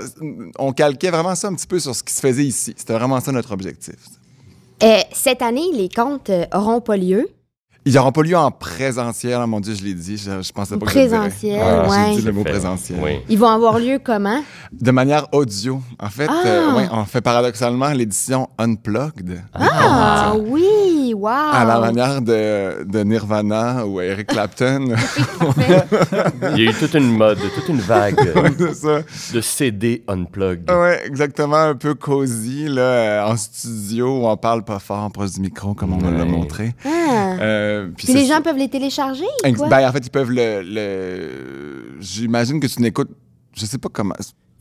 [0.58, 2.74] on calquait vraiment ça un petit peu sur ce qui se faisait ici.
[2.76, 3.94] C'était vraiment ça notre objectif.
[4.82, 7.28] Euh, cette année, les contes euh, auront pas lieu?
[7.86, 10.18] Ils n'auront pas lieu en présentiel, hein, mon Dieu, je l'ai dit.
[10.18, 11.18] Je, je pensais pas que je le dirais.
[11.18, 12.10] Présentiel, Ah, ouais.
[12.14, 12.98] J'ai dit le mot Fait- présentiel.
[13.02, 13.12] Oui.
[13.30, 14.42] Ils vont avoir lieu comment?
[14.70, 15.80] De manière audio.
[15.98, 16.42] En fait, Ah!
[16.44, 19.42] euh, ouais, on fait paradoxalement l'édition Unplugged.
[19.54, 20.89] Ah oui,
[21.20, 21.28] wow!
[21.52, 24.94] À la manière de, de Nirvana ou Eric Clapton.
[26.56, 28.18] Il y a eu toute une mode, toute une vague
[28.74, 29.02] ça.
[29.34, 30.70] de CD unplugged.
[30.70, 35.32] Ouais, exactement, un peu cosy, là, euh, en studio, où on parle pas fort, proche
[35.32, 36.30] du micro, comme on nous l'a Ouais.
[36.30, 36.74] montré.
[36.84, 37.36] Ah.
[37.40, 39.24] Euh, puis les gens peuvent les télécharger?
[39.56, 39.68] quoi?
[39.68, 40.62] Ben, en fait, ils peuvent le.
[40.62, 43.10] le- J'imagine que tu n'écoutes.
[43.56, 44.14] Je sais pas comment.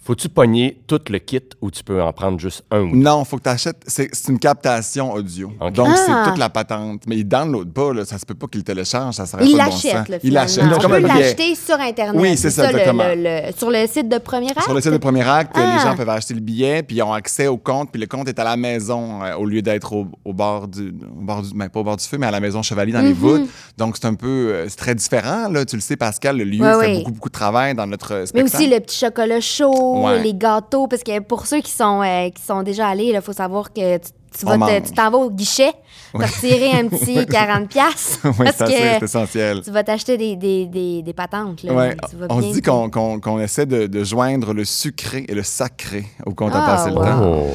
[0.09, 2.97] Faut-tu pogner tout le kit ou tu peux en prendre juste un ou deux?
[2.97, 3.77] Non, faut que tu achètes.
[3.85, 5.51] C'est c'est une captation audio.
[5.71, 5.95] Donc, Ah.
[6.25, 7.03] c'est toute la patente.
[7.05, 8.05] Mais ils downloadent pas, là.
[8.05, 9.13] Ça se peut pas qu'ils le téléchargent.
[9.15, 9.83] Ça serait Ils pas de bon sens.
[9.83, 10.53] l'achètent, là, Ils l'achètent.
[10.63, 10.79] finalement.
[10.79, 12.19] C'est On comme peut l'acheter sur Internet.
[12.19, 13.03] Oui, c'est ça, exactement.
[13.07, 14.63] le- le- sur le site de Premier Acte?
[14.63, 15.75] Sur le site de Premier Acte, Ah.
[15.77, 18.27] les gens peuvent acheter le billet, puis ils ont accès au compte, puis le compte
[18.29, 21.49] est à la maison euh, au lieu d'être au, au bord du, au bord du,
[21.53, 23.13] ben, pas au bord du feu, mais à la maison Chevalier dans les Mhm.
[23.13, 23.49] voûtes.
[23.77, 25.63] Donc c'est un peu, euh, c'est très différent là.
[25.65, 26.97] Tu le sais, Pascal, le lieu Ouais, fait ouais.
[26.97, 28.55] beaucoup beaucoup de travail dans notre euh, Mais spectacle.
[28.63, 30.21] aussi le petit chocolat chaud, Ouais.
[30.23, 33.33] les gâteaux, parce que pour ceux qui sont, euh, qui sont déjà allés, il faut
[33.33, 35.73] savoir que tu, tu vas te- tu t'en vas au guichet
[36.11, 39.61] pour retirer un petit 40$ piastres, oui, parce c'est c'est que essentiel.
[39.63, 41.63] tu vas t'acheter des, des, des, des patentes.
[41.63, 44.03] Là, Ouais, Tu vas on se bien dit te- qu'on qu'on- qu'on essaie de, de
[44.03, 46.99] joindre le sucré et le sacré au compte à passer wow.
[46.99, 47.21] le temps.
[47.43, 47.47] Oh.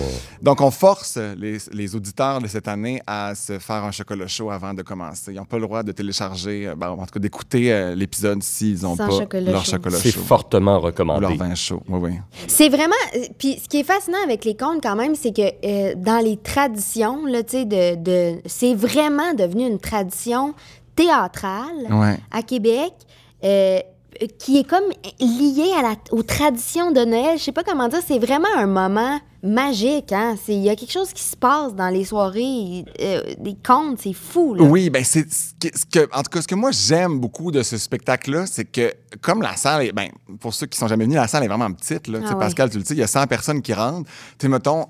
[0.42, 4.50] Donc, on force les, les auditeurs de cette année à se faire un chocolat chaud
[4.50, 5.32] avant de commencer.
[5.32, 8.42] Ils n'ont pas le droit de télécharger, euh, ben, en tout cas d'écouter euh, l'épisode
[8.42, 9.72] s'ils n'ont pas chocolat leur chaud.
[9.72, 11.36] chocolat C'est chaud fortement ou leur recommandé.
[11.36, 11.82] vin chaud.
[11.88, 12.12] Oui, oui.
[12.46, 12.92] C'est vraiment.
[13.16, 16.22] euh, Puis ce qui est fascinant avec les contes, quand même, c'est que euh, dans
[16.22, 20.55] les traditions, là, tu sais, de, de, c'est vraiment devenu une tradition
[20.97, 22.18] théâtrale Ouais.
[22.30, 22.92] à Québec.
[23.45, 23.78] euh,
[24.38, 24.84] qui est comme
[25.20, 27.36] liée à la, aux traditions de Noël.
[27.36, 30.12] Je sais pas comment dire, c'est vraiment un moment magique.
[30.12, 30.36] Hein?
[30.42, 33.99] C'est- Il y a quelque chose qui se passe dans les soirées, euh, des contes,
[34.01, 34.55] c'est fou.
[34.55, 34.62] Là.
[34.64, 37.76] Oui, ben c'est ce que, en tout cas ce que moi j'aime beaucoup de ce
[37.76, 40.09] spectacle-là, c'est que comme la salle est, ben
[40.40, 42.20] pour ceux qui sont jamais venus, la salle est vraiment petite là.
[42.24, 42.38] Ah ouais.
[42.38, 44.09] Pascal, tu le sais, il y a 100 personnes qui rentrent.
[44.38, 44.86] Tu mettons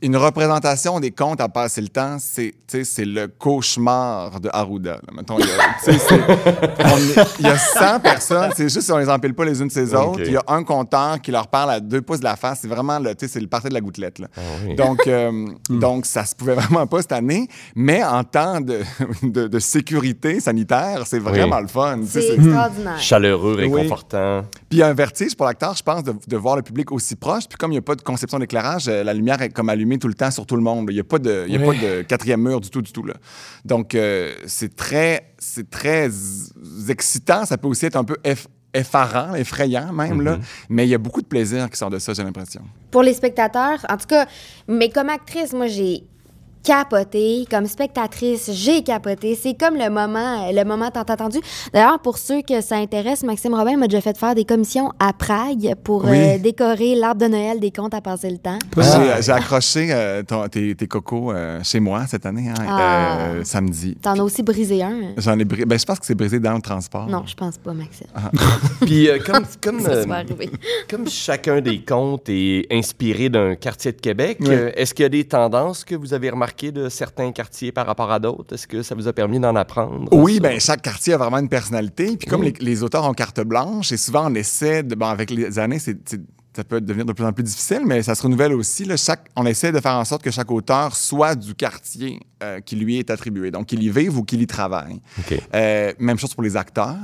[0.00, 4.48] une représentation des contes à passer le temps, c'est tu sais, c'est le cauchemar de
[4.52, 4.92] Arruda.
[4.92, 5.00] là.
[5.12, 9.34] Mettons, il y a, il y a 100 personnes, c'est juste si on les empile
[9.34, 10.20] pas les unes ces autres.
[10.24, 12.60] Il y a un compteur qui leur parle à deux pouces de la face.
[12.62, 14.18] C'est vraiment le, tu sais, c'est le parti de la gouttelette.
[14.18, 14.28] Là.
[14.36, 14.74] Ah oui.
[14.76, 18.80] Donc, euh, donc, ça se pouvait vraiment pas cette année, mais en temps de,
[19.22, 21.62] de, de sécurité sanitaire, c'est vraiment Oui.
[21.62, 21.98] le fun.
[22.06, 22.98] C'est c'est- extraordinaire.
[22.98, 23.62] Chaleureux, Oui.
[23.72, 24.42] réconfortant.
[24.68, 26.92] Puis il y a un vertige pour l'acteur, je pense, de, de voir le public
[26.92, 27.48] aussi proche.
[27.48, 29.87] Puis comme il n'y a pas de conception d'éclairage, euh, la lumière est comme allumée
[29.96, 30.88] tout le temps sur tout le monde.
[30.90, 32.92] Il n'y a, pas de, il y a pas de quatrième mur du tout, du
[32.92, 33.04] tout.
[33.04, 33.14] Là.
[33.64, 36.10] Donc, euh, c'est très, c'est très
[36.88, 37.46] excitant.
[37.46, 40.20] Ça peut aussi être un peu eff- effarant, effrayant même.
[40.20, 40.38] là.
[40.68, 42.62] Mais il y a beaucoup de plaisir qui sort de ça, j'ai l'impression.
[42.90, 44.26] Pour les spectateurs, en tout cas,
[44.66, 46.04] mais comme actrice, moi, j'ai
[46.62, 47.44] capoté.
[47.50, 49.34] Comme spectatrice, j'ai capoté.
[49.34, 51.38] C'est comme le moment, le moment tant attendu.
[51.72, 55.12] D'ailleurs, pour ceux que ça intéresse, Maxime Robin m'a déjà fait faire des commissions à
[55.12, 56.16] Prague pour Oui.
[56.18, 58.58] euh, décorer l'arbre de Noël des contes à passer le temps.
[58.76, 63.18] J'ai- J'ai accroché euh, ton- tes, tes cocos euh, chez moi cette année, hein, Ah.
[63.20, 63.96] euh, samedi.
[64.00, 65.12] T'en as aussi brisé un.
[65.16, 65.64] J'en ai brisé.
[65.64, 67.06] Ben, je pense que c'est brisé dans le transport.
[67.06, 68.06] Non, je pense pas, Maxime.
[68.82, 69.44] Puis euh, comme,
[69.88, 70.04] euh,
[71.08, 74.48] chacun des contes est inspiré d'un quartier de Québec, Oui.
[74.50, 77.86] euh, est-ce qu'il y a des tendances que vous avez remarquées de certains quartiers par
[77.86, 78.54] rapport à d'autres?
[78.54, 80.08] Est-ce que ça vous a permis d'en apprendre?
[80.12, 82.16] Oui, ben chaque quartier a vraiment une personnalité.
[82.16, 85.30] Puis comme les, les auteurs ont carte blanche, et souvent on essaie, de, bon, avec
[85.30, 85.96] les années, c'est,
[86.58, 88.84] ça peut devenir de plus en plus difficile, mais ça se renouvelle aussi.
[88.84, 88.96] là.
[88.96, 92.74] chaque, on essaie de faire en sorte que chaque auteur soit du quartier euh, qui
[92.74, 95.00] lui est attribué, donc qu'il y vive ou qu'il y travaille.
[95.54, 96.96] Euh, même chose pour les acteurs.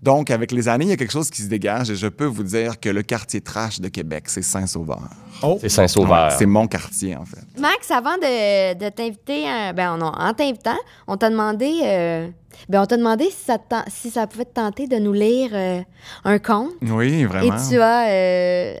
[0.00, 2.24] Donc, avec les années, il y a quelque chose qui se dégage et je peux
[2.24, 5.10] vous dire que le quartier trash de Québec, c'est Saint-Sauveur.
[5.42, 6.28] Oh, C'est Saint-Sauveur.
[6.28, 7.40] Ouais, c'est mon quartier, en fait.
[7.58, 10.76] Max, avant de, de t'inviter, ben non, en t'invitant,
[11.06, 12.28] on t'a demandé, euh,
[12.68, 15.12] ben on t'a demandé si ça, te ten- si ça pouvait te tenter de nous
[15.12, 15.80] lire euh,
[16.24, 16.70] un conte.
[16.82, 17.54] Oui, vraiment.
[17.56, 18.74] Et tu as euh,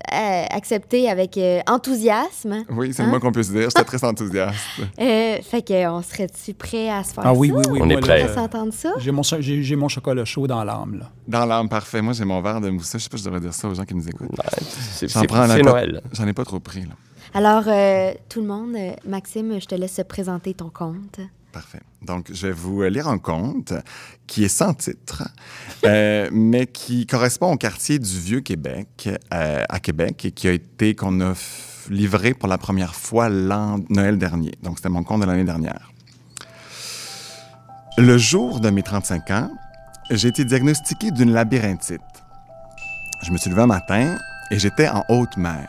[0.50, 2.64] accepté avec euh, enthousiasme.
[2.70, 3.06] Oui, c'est Hein?
[3.06, 3.68] le moins qu'on puisse dire.
[3.70, 4.56] J'étais très enthousiaste.
[5.00, 7.54] Euh, fait que on serait-tu prêt à se faire Ah oui, ça?
[7.54, 7.80] oui, oui.
[7.82, 8.22] On est prêt.
[8.22, 8.90] À s'entendre ça?
[8.98, 11.06] J'ai mon, j'ai mon chocolat chaud dans l'âme, là.
[11.30, 12.02] Dans l'âme, parfait.
[12.02, 12.98] Moi, j'ai mon verre de mousseux.
[12.98, 14.30] Je sais pas si je devrais dire ça aux gens qui nous écoutent.
[14.30, 15.68] Ouais, c'est J'en c'est- prends un c'est peu.
[15.70, 16.02] Noël.
[16.12, 16.94] J'en ai pas trop pris, là.
[17.32, 21.20] Alors, euh, tout le monde, euh, Maxime, je te laisse présenter ton conte.
[21.52, 21.80] Parfait.
[22.02, 23.72] Donc, je vais vous lire un conte
[24.26, 25.22] qui est sans titre,
[25.84, 30.94] euh, mais qui correspond au quartier du Vieux-Québec, euh, à Québec, et qui a été,
[30.96, 34.52] qu'on a f- livré pour la première fois l'an Noël dernier.
[34.62, 35.90] Donc, c'était mon conte de l'année dernière.
[37.98, 39.50] Le jour de mes 35 ans,
[40.16, 42.00] j'ai été diagnostiqué d'une labyrinthite.
[43.22, 44.16] Je me suis levé un matin
[44.50, 45.68] et j'étais en haute mer.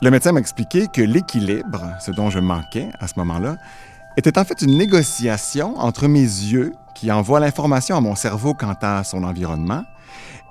[0.00, 3.56] Le médecin m'a expliqué que l'équilibre, ce dont je manquais à ce moment-là,
[4.16, 8.76] était en fait une négociation entre mes yeux, qui envoient l'information à mon cerveau quant
[8.82, 9.84] à son environnement,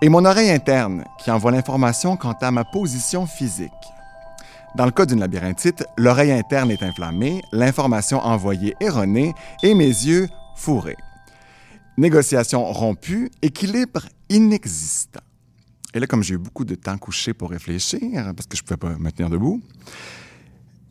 [0.02, 3.72] et mon oreille interne, qui envoie l'information quant à ma position physique.
[4.76, 9.34] Dans le cas d'une labyrinthite, l'oreille interne est inflammée, l'information envoyée erronée
[9.64, 10.98] et mes yeux fourrés.
[11.98, 15.22] Négociation rompue, équilibre inexistant.
[15.94, 18.00] Et là, comme j'ai eu beaucoup de temps couché pour réfléchir,
[18.36, 19.62] parce que je ne pouvais pas me tenir debout,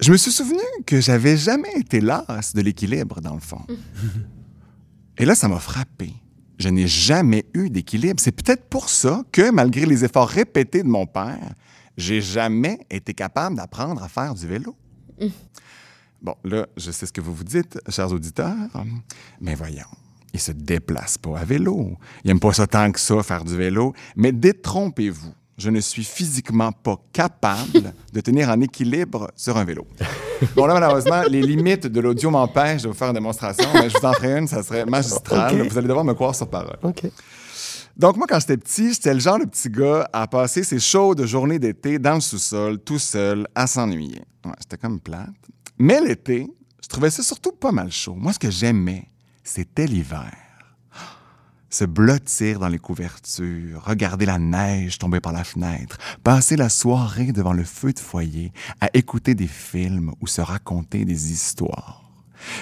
[0.00, 3.62] je me suis souvenu que j'avais jamais été las de l'équilibre, dans le fond.
[5.18, 6.12] Et là, ça m'a frappé.
[6.58, 8.20] Je n'ai jamais eu d'équilibre.
[8.20, 11.54] C'est peut-être pour ça que, malgré les efforts répétés de mon père,
[11.96, 14.74] j'ai jamais été capable d'apprendre à faire du vélo.
[16.22, 18.84] Bon, là, je sais ce que vous vous dites, chers auditeurs,
[19.40, 19.86] mais voyons,
[20.32, 21.96] il se déplace pas à vélo.
[22.24, 23.92] Il n'aime pas ça tant que ça, faire du vélo.
[24.16, 29.86] Mais détrompez-vous, je ne suis physiquement pas capable de tenir en équilibre sur un vélo.
[30.56, 33.98] Bon, là, malheureusement, les limites de l'audio m'empêchent de vous faire une démonstration, mais je
[33.98, 35.68] vous en ferai une, ça serait magistral.
[35.68, 36.78] Vous allez devoir me croire sur parole.
[36.82, 37.02] OK.
[37.96, 41.26] Donc, moi, quand j'étais petit, j'étais le genre de petit gars à passer ses chaudes
[41.26, 44.22] journées d'été dans le sous-sol, tout seul, à s'ennuyer.
[44.46, 45.28] Ouais, c'était comme plate.
[45.78, 46.46] Mais l'été,
[46.82, 48.14] je trouvais ça surtout pas mal chaud.
[48.16, 49.09] Moi, ce que j'aimais,
[49.42, 50.32] c'était l'hiver.
[51.68, 57.30] Se blottir dans les couvertures, regarder la neige tomber par la fenêtre, passer la soirée
[57.30, 62.10] devant le feu de foyer à écouter des films ou se raconter des histoires.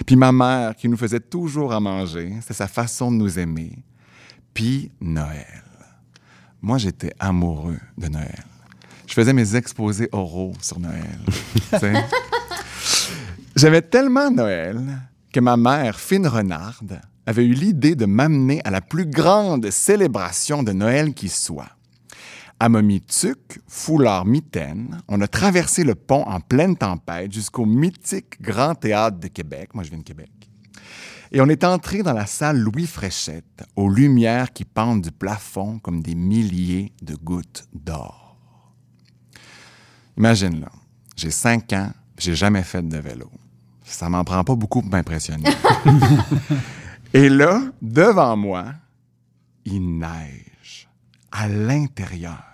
[0.04, 3.78] Puis ma mère, qui nous faisait toujours à manger, c'est sa façon de nous aimer.
[4.52, 5.62] Puis Noël.
[6.60, 8.44] Moi, j'étais amoureux de Noël.
[9.06, 11.18] Je faisais mes exposés oraux sur Noël.
[13.56, 15.00] J'aimais tellement Noël
[15.38, 20.64] que ma mère, fine renarde, avait eu l'idée de m'amener à la plus grande célébration
[20.64, 21.70] de Noël qui soit.
[22.58, 22.80] À m'a
[23.68, 25.00] foulard, mitaine.
[25.06, 29.74] On a traversé le pont en pleine tempête jusqu'au mythique Grand Théâtre de Québec.
[29.74, 30.32] Moi, je viens de Québec.
[31.30, 35.78] Et on est entré dans la salle Louis Fréchette, aux lumières qui pendent du plafond
[35.78, 38.36] comme des milliers de gouttes d'or.
[40.16, 40.72] Imagine là,
[41.14, 43.30] j'ai cinq ans, j'ai jamais fait de vélo.
[43.90, 45.50] Ça m'en prend pas beaucoup pour m'impressionner.
[47.14, 48.66] Et là, devant moi,
[49.64, 50.88] il neige
[51.32, 52.44] à l'intérieur.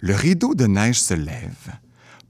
[0.00, 1.72] Le rideau de neige se lève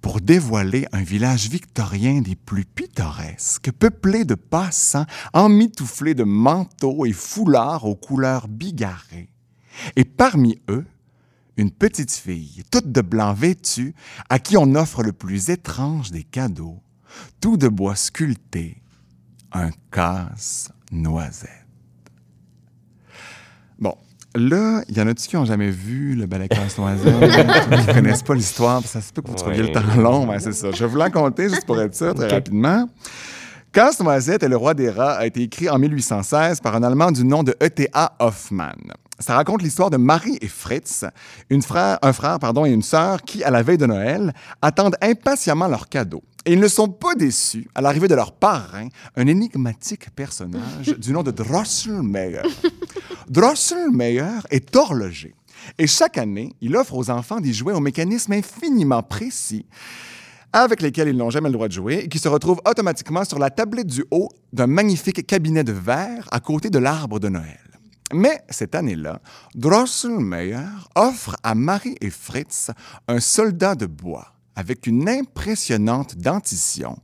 [0.00, 7.12] pour dévoiler un village victorien des plus pittoresques, peuplé de passants emmitouflés de manteaux et
[7.12, 9.30] foulards aux couleurs bigarrées.
[9.96, 10.86] Et parmi eux,
[11.56, 13.94] une petite fille, toute de blanc vêtue,
[14.28, 16.80] à qui on offre le plus étrange des cadeaux,
[17.40, 18.82] tout de bois sculpté,
[19.52, 21.50] un casse-noisette.
[23.78, 23.94] Bon,
[24.34, 28.22] là, il y en a-tu qui n'ont jamais vu le ballet casse-noisette, qui ne connaissent
[28.22, 30.70] pas l'histoire, ça se peut que vous trouviez le temps long, mais c'est ça.
[30.70, 32.88] Je vais vous la conter juste pour être sûr, très rapidement.
[33.72, 37.24] Casse-Noisette et le roi des rats a été écrit en 1816 par un Allemand du
[37.24, 38.12] nom de E.T.A.
[38.18, 38.92] Hoffmann.
[39.18, 41.06] Ça raconte l'histoire de Marie et Fritz,
[41.48, 44.96] une frère, un frère pardon, et une sœur qui, à la veille de Noël, attendent
[45.00, 46.22] impatiemment leur cadeau.
[46.44, 51.12] Et ils ne sont pas déçus à l'arrivée de leur parrain, un énigmatique personnage du
[51.12, 52.42] nom de Drosselmeyer.
[53.28, 55.34] Drosselmeyer est horloger.
[55.78, 59.66] Et chaque année, il offre aux enfants des jouets au mécanisme infiniment précis
[60.52, 63.38] avec lesquels ils n'ont jamais le droit de jouer et qui se retrouvent automatiquement sur
[63.38, 67.58] la tablette du haut d'un magnifique cabinet de verre à côté de l'arbre de Noël.
[68.12, 69.20] Mais cette année-là,
[69.54, 72.70] Drosselmeyer offre à Marie et Fritz
[73.08, 76.98] un soldat de bois avec une impressionnante dentition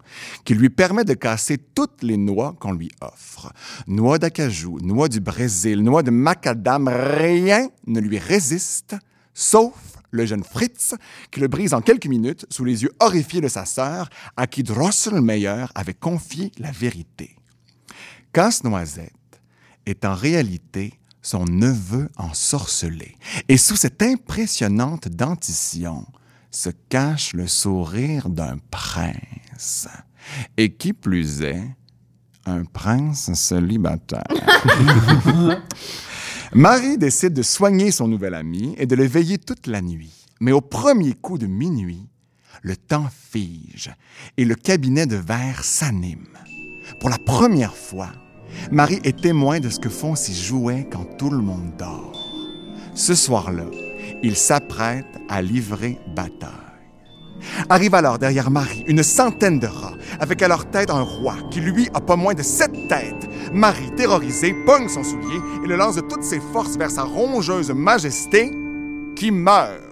[0.45, 3.53] qui lui permet de casser toutes les noix qu'on lui offre.
[3.87, 8.97] Noix d'acajou, noix du Brésil, noix de macadam, rien ne lui résiste,
[9.35, 9.75] sauf
[10.11, 10.95] le jeune Fritz,
[11.31, 14.63] qui le brise en quelques minutes sous les yeux horrifiés de sa sœur, à qui
[14.63, 17.37] Drosselmeyer avait confié la vérité.
[18.33, 19.13] Casse-Noisette
[19.87, 23.17] est en réalité son neveu ensorcelé.
[23.49, 26.07] Et sous cette impressionnante dentition
[26.51, 29.89] se cache le sourire d'un prince.
[30.57, 31.65] Et qui plus est,
[32.45, 34.25] un prince célibataire.
[36.55, 40.27] Marie décide de soigner son nouvel ami et de le veiller toute la nuit.
[40.41, 42.09] Mais au premier coup de minuit,
[42.63, 43.91] le temps fige
[44.37, 46.27] et le cabinet de verre s'anime.
[47.01, 48.11] Pour la première fois,
[48.73, 52.13] Marie est témoin de ce que font ses jouets quand tout le monde dort.
[52.95, 53.67] Ce soir-là,
[54.23, 56.53] il s'apprête à livrer bataille.
[57.69, 61.61] Arrive alors derrière Marie une centaine de rats, avec à leur tête un roi qui,
[61.61, 63.29] lui, a pas moins de sept têtes.
[63.53, 67.71] Marie, terrorisée, pogne son soulier et le lance de toutes ses forces vers sa rongeuse
[67.71, 68.51] majesté,
[69.15, 69.83] qui meurt.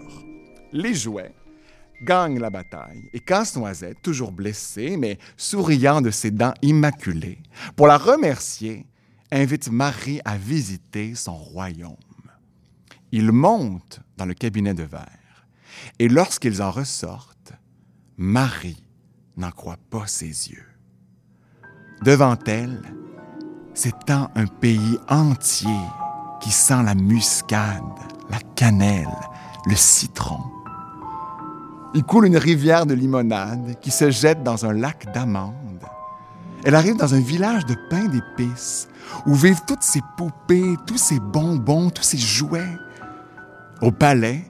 [0.73, 1.35] Les jouets
[2.03, 7.39] gagnent la bataille et Casse-Noisette, toujours blessé, mais souriant de ses dents immaculées,
[7.75, 8.87] pour la remercier,
[9.33, 11.97] invite Marie à visiter son royaume.
[13.19, 15.47] Ils montent dans le cabinet de verre
[15.99, 17.55] et lorsqu'ils en ressortent,
[18.19, 18.85] Marie
[19.39, 20.69] n'en croit pas ses yeux.
[22.03, 22.83] Devant elle
[23.73, 25.81] s'étend un pays entier
[26.43, 27.81] qui sent la muscade,
[28.29, 29.09] la cannelle,
[29.65, 30.43] le citron.
[31.95, 35.55] Il coule une rivière de limonade qui se jette dans un lac d'amandes.
[36.65, 38.89] Elle arrive dans un village de pain d'épices
[39.25, 42.77] où vivent toutes ces poupées, tous ces bonbons, tous ces jouets.
[43.83, 44.43] Au palais,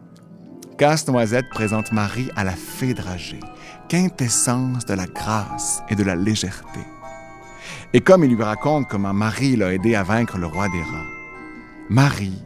[0.78, 3.40] Casse-Noisette présente Marie à la fée dragée,
[3.88, 6.78] quintessence de la grâce et de la légèreté.
[7.92, 11.10] Et comme il lui raconte comment Marie l'a aidé à vaincre le roi des rats,
[11.90, 12.40] Marie,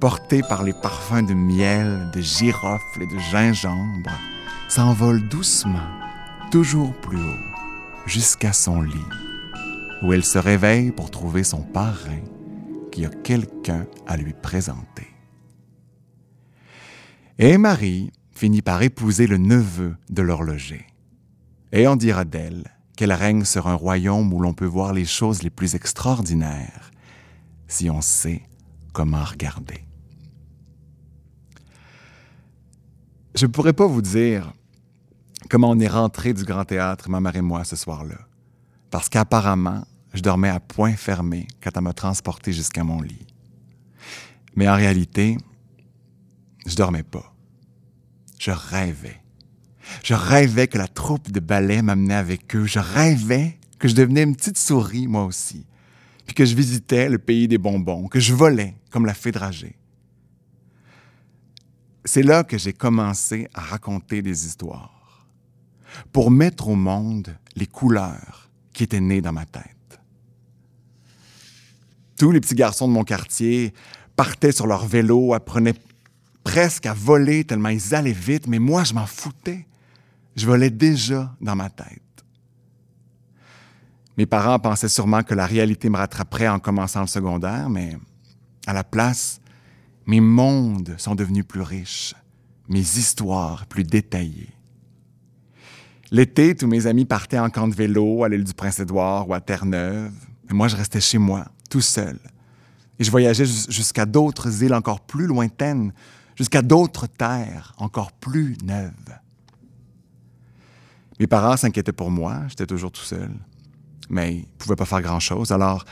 [0.00, 4.10] portée par les parfums de miel, de girofle et de gingembre,
[4.68, 5.88] s'envole doucement,
[6.50, 9.08] toujours plus haut, jusqu'à son lit,
[10.02, 12.20] où elle se réveille pour trouver son parrain
[12.92, 15.07] qui a quelqu'un à lui présenter.
[17.40, 20.84] Et Marie finit par épouser le neveu de l'horloger.
[21.70, 22.64] Et on dira d'elle
[22.96, 26.90] qu'elle règne sur un royaume où l'on peut voir les choses les plus extraordinaires
[27.68, 28.42] si on sait
[28.92, 29.84] comment regarder.
[33.36, 34.52] Je ne pourrais pas vous dire
[35.48, 38.18] comment on est rentré du Grand Théâtre, ma mère et moi, ce soir-là.
[38.90, 43.28] Parce qu'apparemment, je dormais à point fermé quand elle m'a transporté jusqu'à mon lit.
[44.56, 45.36] Mais en réalité,
[46.68, 47.34] je dormais pas.
[48.38, 49.20] Je rêvais.
[50.04, 52.66] Je rêvais que la troupe de ballet m'amenait avec eux.
[52.66, 55.66] Je rêvais que je devenais une petite souris, moi aussi.
[56.26, 59.76] Puis que je visitais le pays des bonbons, que je volais comme la fée dragée.
[62.04, 65.26] C'est là que j'ai commencé à raconter des histoires
[66.12, 69.64] pour mettre au monde les couleurs qui étaient nées dans ma tête.
[72.18, 73.72] Tous les petits garçons de mon quartier
[74.16, 75.74] partaient sur leur vélo, apprenaient
[76.48, 79.66] presque à voler tellement ils allaient vite, mais moi, je m'en foutais.
[80.34, 82.00] Je volais déjà dans ma tête.
[84.16, 87.98] Mes parents pensaient sûrement que la réalité me rattraperait en commençant le secondaire, mais
[88.66, 89.42] à la place,
[90.06, 92.14] mes mondes sont devenus plus riches,
[92.66, 94.54] mes histoires plus détaillées.
[96.10, 99.40] L'été, tous mes amis partaient en camp de vélo à l'île du Prince-Édouard ou à
[99.40, 100.14] Terre-Neuve.
[100.48, 102.18] Mais moi, je restais chez moi, tout seul.
[102.98, 105.92] Et je voyageais jusqu'à d'autres îles encore plus lointaines,
[106.38, 109.18] jusqu'à d'autres terres encore plus neuves.
[111.18, 113.30] Mes parents s'inquiétaient pour moi, j'étais toujours tout seul.
[114.08, 115.50] Mais ils ne pouvaient pas faire grand-chose.
[115.50, 115.84] Alors,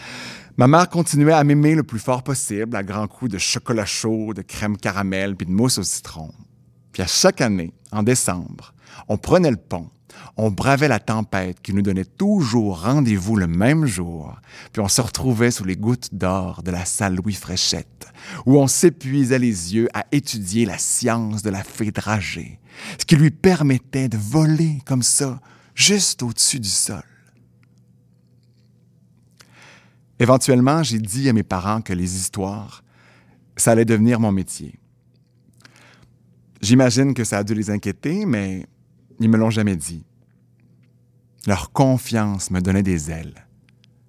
[0.57, 4.33] ma mère continuait à m'aimer le plus fort possible, à grands coups de chocolat chaud,
[4.33, 6.33] de crème caramel, puis de mousse au citron.
[6.93, 8.73] Puis à chaque année, en décembre,
[9.09, 9.91] on prenait le pont,
[10.37, 14.37] on bravait la tempête qui nous donnait toujours rendez-vous le même jour,
[14.73, 18.09] puis on se retrouvait sous les gouttes d'or de la salle Louis Fréchette,
[18.45, 22.61] où on s'épuisait les yeux à étudier la science de la fée dragée,
[22.99, 25.41] ce qui lui permettait de voler comme ça,
[25.75, 27.03] juste au-dessus du sol.
[30.19, 32.83] Éventuellement, j'ai dit à mes parents que les histoires,
[33.57, 34.79] ça allait devenir mon métier.
[36.61, 38.67] J'imagine que ça a dû les inquiéter, mais
[39.21, 40.05] ils me l'ont jamais dit.
[41.47, 43.47] Leur confiance me donnait des ailes,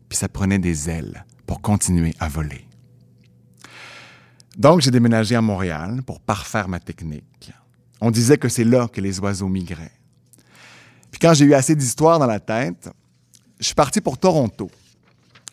[0.10, 2.68] puis ça prenait des ailes pour continuer à voler.
[4.58, 7.52] Donc, j'ai déménagé à Montréal pour parfaire ma technique.
[8.02, 9.92] On disait que c'est là que les oiseaux migraient.
[11.12, 12.90] Puis quand j'ai eu assez d'histoires dans la tête,
[13.60, 14.70] je suis parti pour Toronto.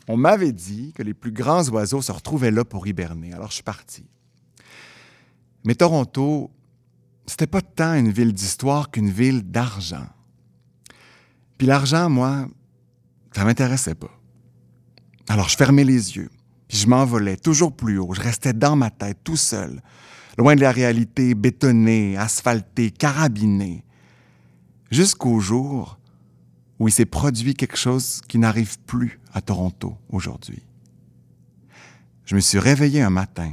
[0.08, 3.54] On m'avait dit que les plus grands oiseaux se retrouvaient là pour hiberner, alors je
[3.54, 4.06] suis parti.
[5.64, 6.50] Mais Toronto,
[7.26, 10.06] c'était pas tant une ville d'histoire qu'une ville d'argent.
[11.58, 12.48] Puis l'argent, moi,
[13.32, 14.10] ça m'intéressait pas.
[15.28, 16.30] Alors je fermais les yeux,
[16.68, 18.12] puis je m'envolais toujours plus haut.
[18.14, 19.82] Je restais dans ma tête, tout seul,
[20.36, 23.84] loin de la réalité bétonnée, asphaltée, carabinée,
[24.90, 25.98] jusqu'au jour
[26.78, 30.62] où il s'est produit quelque chose qui n'arrive plus à Toronto aujourd'hui.
[32.24, 33.52] Je me suis réveillé un matin.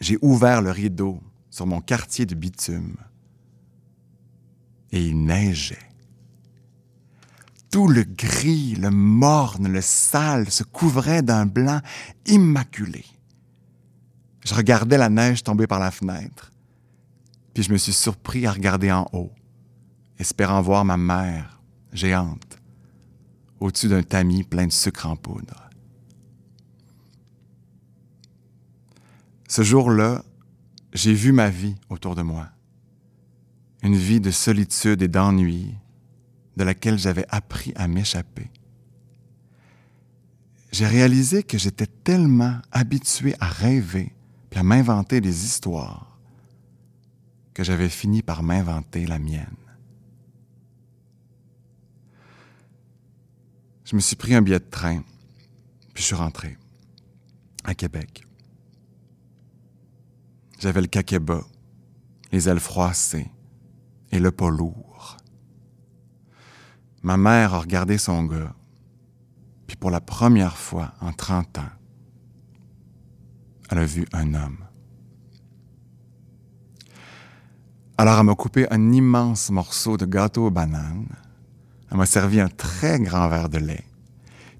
[0.00, 1.20] J'ai ouvert le rideau
[1.50, 2.96] sur mon quartier de bitume
[4.92, 5.78] et il neigeait.
[7.74, 11.80] Tout le gris, le morne, le sale se couvrait d'un blanc
[12.24, 13.04] immaculé.
[14.44, 16.52] Je regardais la neige tomber par la fenêtre,
[17.52, 19.32] puis je me suis surpris à regarder en haut,
[20.20, 21.60] espérant voir ma mère,
[21.92, 22.60] géante,
[23.58, 25.68] au-dessus d'un tamis plein de sucre en poudre.
[29.48, 30.22] Ce jour-là,
[30.92, 32.50] j'ai vu ma vie autour de moi,
[33.82, 35.74] une vie de solitude et d'ennui
[36.56, 38.50] de laquelle j'avais appris à m'échapper.
[40.72, 44.12] J'ai réalisé que j'étais tellement habitué à rêver
[44.50, 46.18] puis à m'inventer des histoires
[47.54, 49.56] que j'avais fini par m'inventer la mienne.
[53.84, 55.02] Je me suis pris un billet de train,
[55.92, 56.58] puis je suis rentré
[57.62, 58.26] à Québec.
[60.58, 61.18] J'avais le caquet
[62.32, 63.30] les ailes froissées
[64.10, 64.83] et le pas lourd.
[67.04, 68.54] Ma mère a regardé son gars,
[69.66, 71.72] puis pour la première fois en 30 ans,
[73.70, 74.64] elle a vu un homme.
[77.98, 81.06] Alors elle m'a coupé un immense morceau de gâteau aux bananes.
[81.90, 83.84] Elle m'a servi un très grand verre de lait.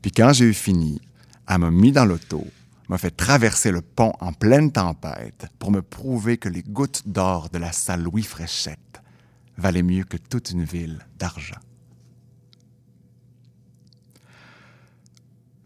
[0.03, 1.01] Puis quand j'ai eu fini,
[1.49, 2.47] elle m'a mis dans l'auto,
[2.91, 7.49] m'a fait traverser le pont en pleine tempête pour me prouver que les gouttes d'or
[7.49, 9.01] de la salle Louis Fréchette
[9.57, 11.61] valaient mieux que toute une ville d'argent.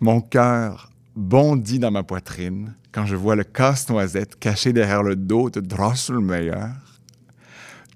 [0.01, 5.51] Mon cœur bondit dans ma poitrine quand je vois le casse-noisette caché derrière le dos
[5.51, 6.69] de Drosselmeyer.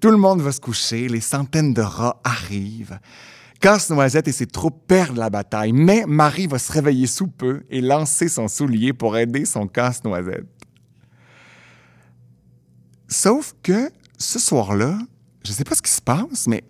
[0.01, 2.99] Tout le monde va se coucher, les centaines de rats arrivent.
[3.61, 7.79] Casse-Noisette et ses troupes perdent la bataille, mais Marie va se réveiller sous peu et
[7.79, 10.45] lancer son soulier pour aider son Casse-Noisette.
[13.07, 14.97] Sauf que ce soir-là,
[15.45, 16.65] je ne sais pas ce qui se passe, mais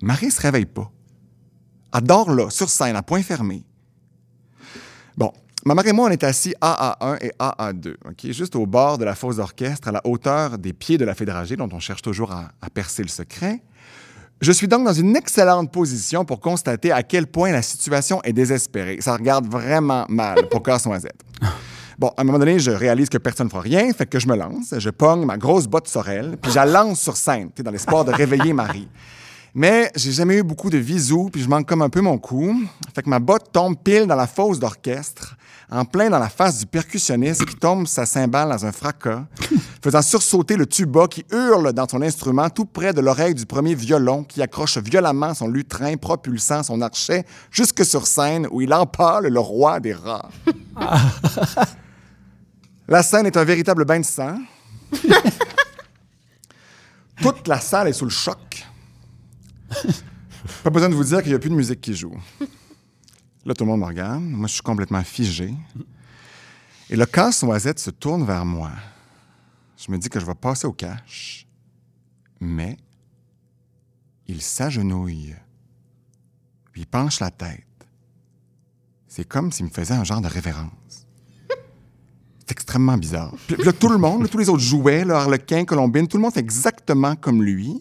[0.00, 0.90] Marie se réveille pas.
[1.94, 3.66] Elle dort là, sur scène, à point fermé.
[5.66, 8.32] Ma mère et moi, on est assis AA1 et AA2, OK?
[8.32, 11.56] juste au bord de la fosse d'orchestre, à la hauteur des pieds de la fédragée,
[11.56, 13.62] dont on cherche toujours à, à percer le secret.
[14.42, 18.34] Je suis donc dans une excellente position pour constater à quel point la situation est
[18.34, 18.98] désespérée.
[19.00, 21.22] Ça regarde vraiment mal pour Casse-Noisette.
[21.98, 24.28] Bon, à un moment donné, je réalise que personne ne fera rien, fait que je
[24.28, 27.70] me lance, je pogne ma grosse botte sorelle, puis je la lance sur scène, dans
[27.70, 28.88] l'espoir de réveiller Marie.
[29.54, 32.54] Mais j'ai jamais eu beaucoup de visous, puis je manque comme un peu mon coup.
[32.94, 35.36] Fait que ma botte tombe pile dans la fosse d'orchestre,
[35.70, 39.24] en plein dans la face du percussionniste qui tombe sa cymbale dans un fracas,
[39.82, 43.74] faisant sursauter le tuba qui hurle dans son instrument tout près de l'oreille du premier
[43.74, 49.28] violon qui accroche violemment son lutrin propulsant son archet jusque sur scène où il empale
[49.28, 50.28] le roi des rats.
[52.88, 54.38] la scène est un véritable bain de sang.
[57.22, 58.66] Toute la salle est sous le choc.
[60.62, 62.14] Pas besoin de vous dire qu'il n'y a plus de musique qui joue.
[63.44, 64.22] Là, tout le monde me regarde.
[64.22, 65.54] Moi, je suis complètement figé.
[66.88, 68.70] Et le casse-noisette se tourne vers moi.
[69.76, 71.46] Je me dis que je vais passer au cash.
[72.40, 72.78] Mais
[74.26, 75.34] il s'agenouille.
[76.72, 77.66] Puis il penche la tête.
[79.06, 81.06] C'est comme s'il me faisait un genre de révérence.
[82.38, 83.32] C'est extrêmement bizarre.
[83.46, 86.34] Puis là, tout le monde, tous les autres jouets, le harlequin, colombine, tout le monde
[86.34, 87.80] fait exactement comme lui.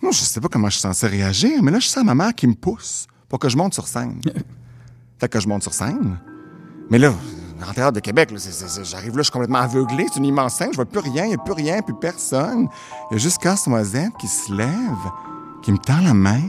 [0.00, 2.34] Moi, je sais pas comment je suis censé réagir, mais là, je sens ma mère
[2.34, 4.20] qui me pousse pour que je monte sur scène.
[5.18, 6.18] fait que je monte sur scène.
[6.90, 7.14] Mais là,
[7.66, 8.28] en théâtre de Québec,
[8.82, 10.04] j'arrive là, je suis complètement aveuglé.
[10.12, 12.68] C'est une immense scène, je vois plus rien, il n'y a plus rien, plus personne.
[13.10, 15.10] Il y a juste Casse-Noisette qui se lève,
[15.62, 16.42] qui me tend la main,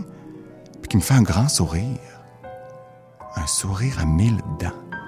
[0.81, 1.99] puis qui me fait un grand sourire.
[3.37, 4.99] Un sourire à mille dents.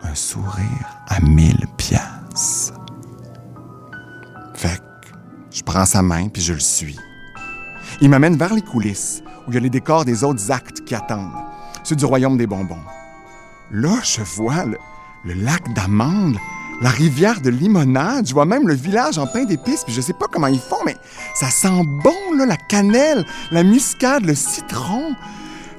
[0.00, 2.72] Un sourire à mille piastres.
[4.54, 5.08] Fait que
[5.50, 6.96] je prends sa main, puis je le suis.
[8.00, 11.32] Il m'amène vers les coulisses, il y a les décors des autres actes qui attendent,
[11.84, 12.82] ceux du royaume des bonbons.
[13.70, 14.78] Là, je vois le,
[15.24, 16.36] le lac d'amandes,
[16.80, 20.14] la rivière de limonade, je vois même le village en pain d'épices, puis je sais
[20.14, 20.96] pas comment ils font, mais
[21.34, 25.14] ça sent bon, là, la cannelle, la muscade, le citron.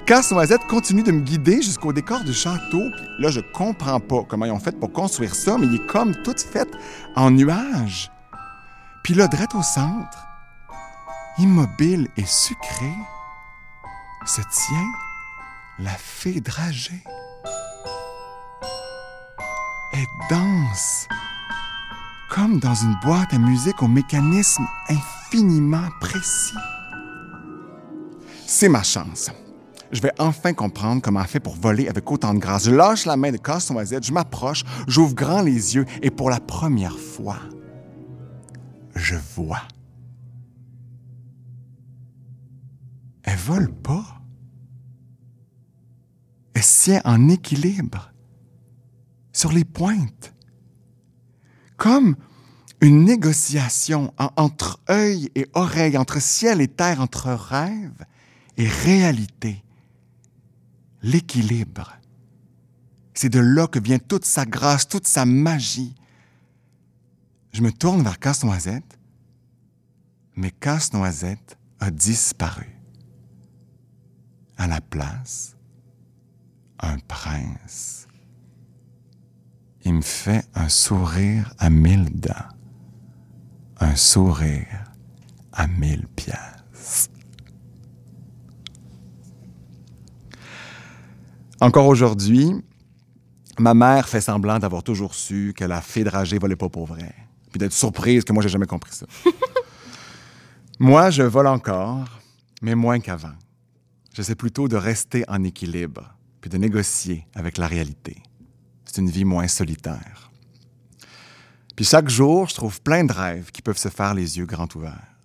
[0.05, 2.81] Casse-Noisette continue de me guider jusqu'au décor du château.
[2.91, 5.87] Puis là, je comprends pas comment ils ont fait pour construire ça, mais il est
[5.87, 6.67] comme tout fait
[7.15, 8.11] en nuages.
[9.03, 10.27] Puis là, drette au centre,
[11.37, 12.93] immobile et sucré,
[14.25, 14.91] se tient
[15.79, 17.03] la fée dragée.
[19.93, 21.07] Elle danse
[22.29, 26.55] comme dans une boîte à musique au mécanisme infiniment précis.
[28.47, 29.29] C'est ma chance.
[29.91, 32.65] Je vais enfin comprendre comment elle fait pour voler avec autant de grâce.
[32.65, 36.39] Je lâche la main de Casse-Noisette, je m'approche, j'ouvre grand les yeux et pour la
[36.39, 37.39] première fois,
[38.95, 39.63] je vois.
[43.23, 44.21] Elle vole pas.
[46.53, 48.11] Elle tient en équilibre,
[49.31, 50.33] sur les pointes,
[51.77, 52.15] comme
[52.81, 58.05] une négociation en- entre œil et oreille, entre ciel et terre, entre rêve
[58.57, 59.63] et réalité.
[61.03, 61.93] L'équilibre.
[63.13, 65.95] C'est de là que vient toute sa grâce, toute sa magie.
[67.53, 68.99] Je me tourne vers Casse-Noisette,
[70.35, 72.70] mais Casse-Noisette a disparu.
[74.61, 75.55] À la place,
[76.77, 78.05] un prince.
[79.83, 82.29] Il me fait un sourire à mille dents,
[83.79, 84.83] un sourire
[85.51, 87.09] à mille pièces.
[91.59, 92.53] Encore aujourd'hui,
[93.57, 97.15] ma mère fait semblant d'avoir toujours su que la fée dragée volait pas pour vrai,
[97.49, 99.07] puis d'être surprise que moi j'ai jamais compris ça.
[100.79, 102.05] moi, je vole encore,
[102.61, 103.33] mais moins qu'avant.
[104.13, 108.21] J'essaie plutôt de rester en équilibre, puis de négocier avec la réalité.
[108.85, 110.31] C'est une vie moins solitaire.
[111.75, 114.67] Puis chaque jour, je trouve plein de rêves qui peuvent se faire les yeux grands
[114.75, 115.15] ouverts.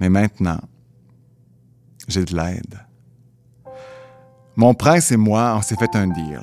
[0.00, 0.60] Mais maintenant,
[2.08, 2.80] j'ai de l'aide.
[4.56, 6.42] Mon prince et moi, on s'est fait un deal.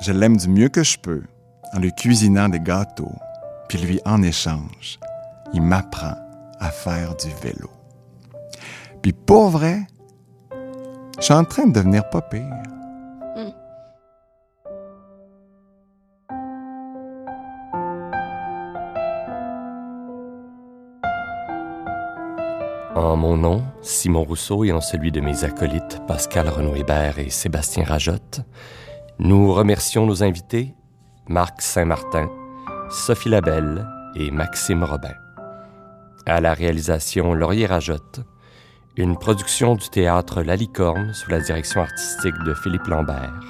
[0.00, 1.24] Je l'aime du mieux que je peux
[1.72, 3.14] en lui cuisinant des gâteaux,
[3.68, 5.00] puis lui, en échange,
[5.52, 6.14] il m'apprend
[6.60, 7.70] à faire du vélo.
[9.02, 9.86] Puis pour vrai,
[11.18, 12.42] je suis en train de devenir pas pire.
[22.94, 27.84] En mon nom, Simon Rousseau, et en celui de mes acolytes Pascal Renaud-Hébert et Sébastien
[27.84, 28.40] Rajotte,
[29.18, 30.74] nous remercions nos invités
[31.28, 32.28] Marc Saint-Martin,
[32.90, 35.14] Sophie Labelle et Maxime Robin.
[36.24, 38.20] À la réalisation Laurier Rajotte,
[38.96, 43.42] une production du théâtre La Licorne sous la direction artistique de Philippe Lambert.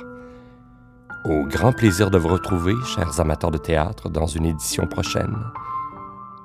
[1.25, 5.37] Au grand plaisir de vous retrouver, chers amateurs de théâtre, dans une édition prochaine.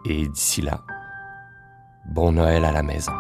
[0.05, 0.81] Et d'ici là,
[2.13, 3.13] Bon Noël à la maison.